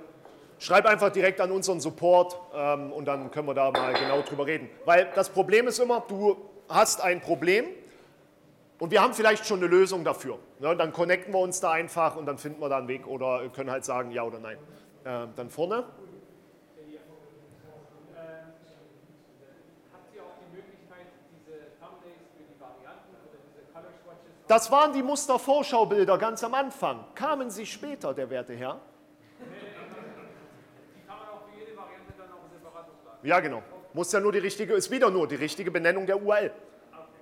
Schreib 0.61 0.85
einfach 0.85 1.09
direkt 1.09 1.41
an 1.41 1.51
unseren 1.51 1.79
Support 1.79 2.39
ähm, 2.53 2.93
und 2.93 3.05
dann 3.05 3.31
können 3.31 3.47
wir 3.47 3.55
da 3.55 3.71
mal 3.71 3.93
genau 3.93 4.21
drüber 4.21 4.45
reden. 4.45 4.69
Weil 4.85 5.11
das 5.15 5.29
Problem 5.29 5.67
ist 5.67 5.79
immer, 5.79 6.03
du 6.07 6.37
hast 6.69 7.01
ein 7.01 7.19
Problem 7.19 7.65
und 8.77 8.91
wir 8.91 9.01
haben 9.01 9.15
vielleicht 9.15 9.47
schon 9.47 9.57
eine 9.57 9.67
Lösung 9.67 10.03
dafür. 10.03 10.37
Ne? 10.59 10.75
Dann 10.75 10.93
connecten 10.93 11.33
wir 11.33 11.39
uns 11.39 11.59
da 11.61 11.71
einfach 11.71 12.15
und 12.15 12.27
dann 12.27 12.37
finden 12.37 12.61
wir 12.61 12.69
da 12.69 12.77
einen 12.77 12.87
Weg 12.87 13.07
oder 13.07 13.49
können 13.49 13.71
halt 13.71 13.85
sagen 13.85 14.11
ja 14.11 14.21
oder 14.21 14.37
nein. 14.37 14.57
Ähm, 15.03 15.29
dann 15.35 15.49
vorne. 15.49 15.83
Das 24.47 24.69
waren 24.69 24.91
die 24.91 25.01
Mustervorschaubilder 25.01 26.17
ganz 26.17 26.43
am 26.43 26.53
Anfang. 26.53 27.05
Kamen 27.15 27.49
sie 27.49 27.65
später, 27.65 28.13
der 28.13 28.29
werte 28.29 28.53
Herr? 28.53 28.81
Die 29.39 31.07
kann 31.07 31.17
man 31.17 31.27
auch 31.29 31.47
für 31.47 31.57
jede 31.57 31.75
Variante 31.77 32.11
dann 32.17 32.31
auch 32.31 32.49
separat 32.51 32.85
hochladen. 32.87 33.10
Ja, 33.23 33.39
genau. 33.39 33.63
Muss 33.93 34.11
ja 34.11 34.19
nur 34.19 34.31
die 34.31 34.39
richtige, 34.39 34.73
ist 34.73 34.89
wieder 34.89 35.11
nur 35.11 35.27
die 35.27 35.35
richtige 35.35 35.69
Benennung 35.71 36.05
der 36.05 36.21
URL. 36.21 36.51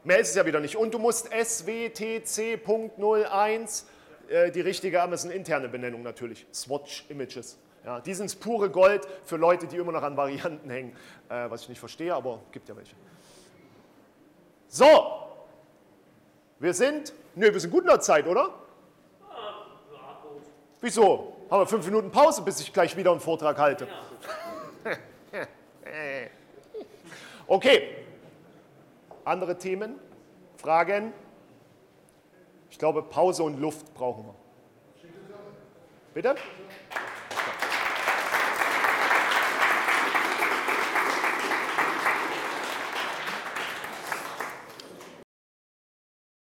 Mehr 0.04 0.20
ist 0.20 0.30
es 0.30 0.36
ja 0.36 0.46
wieder 0.46 0.60
nicht. 0.60 0.76
Und 0.76 0.94
du 0.94 1.00
musst 1.00 1.34
swtc.01, 1.34 3.84
äh, 4.30 4.52
die 4.52 4.62
richtige 4.62 5.02
Amazon 5.02 5.32
interne 5.32 5.68
Benennung 5.68 6.04
natürlich. 6.04 6.46
Swatch 6.54 7.06
Images. 7.10 7.58
Ja, 7.86 8.00
die 8.00 8.14
sind 8.14 8.40
pure 8.40 8.70
Gold 8.70 9.08
für 9.24 9.38
Leute, 9.38 9.68
die 9.68 9.78
immer 9.78 9.92
noch 9.92 10.04
an 10.04 10.16
Varianten 10.16 10.70
hängen, 10.70 10.96
äh, 11.30 11.50
was 11.50 11.64
ich 11.64 11.70
nicht 11.70 11.80
verstehe, 11.80 12.14
aber 12.14 12.42
gibt 12.52 12.70
ja 12.70 12.76
welche. 12.76 12.96
So, 14.68 14.86
wir 16.60 16.74
sind, 16.74 17.14
nö, 17.36 17.52
wir 17.52 17.60
sind 17.60 17.72
gut 17.72 17.82
in 17.82 17.90
der 17.90 18.00
Zeit, 18.00 18.28
oder? 18.28 18.54
Wieso? 20.82 21.36
Haben 21.50 21.62
wir 21.62 21.68
fünf 21.68 21.86
Minuten 21.86 22.12
Pause, 22.12 22.42
bis 22.42 22.60
ich 22.60 22.72
gleich 22.72 22.96
wieder 22.96 23.12
einen 23.12 23.20
Vortrag 23.20 23.58
halte. 23.58 23.88
Okay. 27.50 27.96
Andere 29.26 29.58
Themen? 29.58 29.96
Fragen? 30.58 31.14
Ich 32.70 32.78
glaube, 32.78 33.02
Pause 33.02 33.42
und 33.42 33.60
Luft 33.60 33.92
brauchen 33.96 34.26
wir. 34.26 34.36
Bitte? 36.14 36.36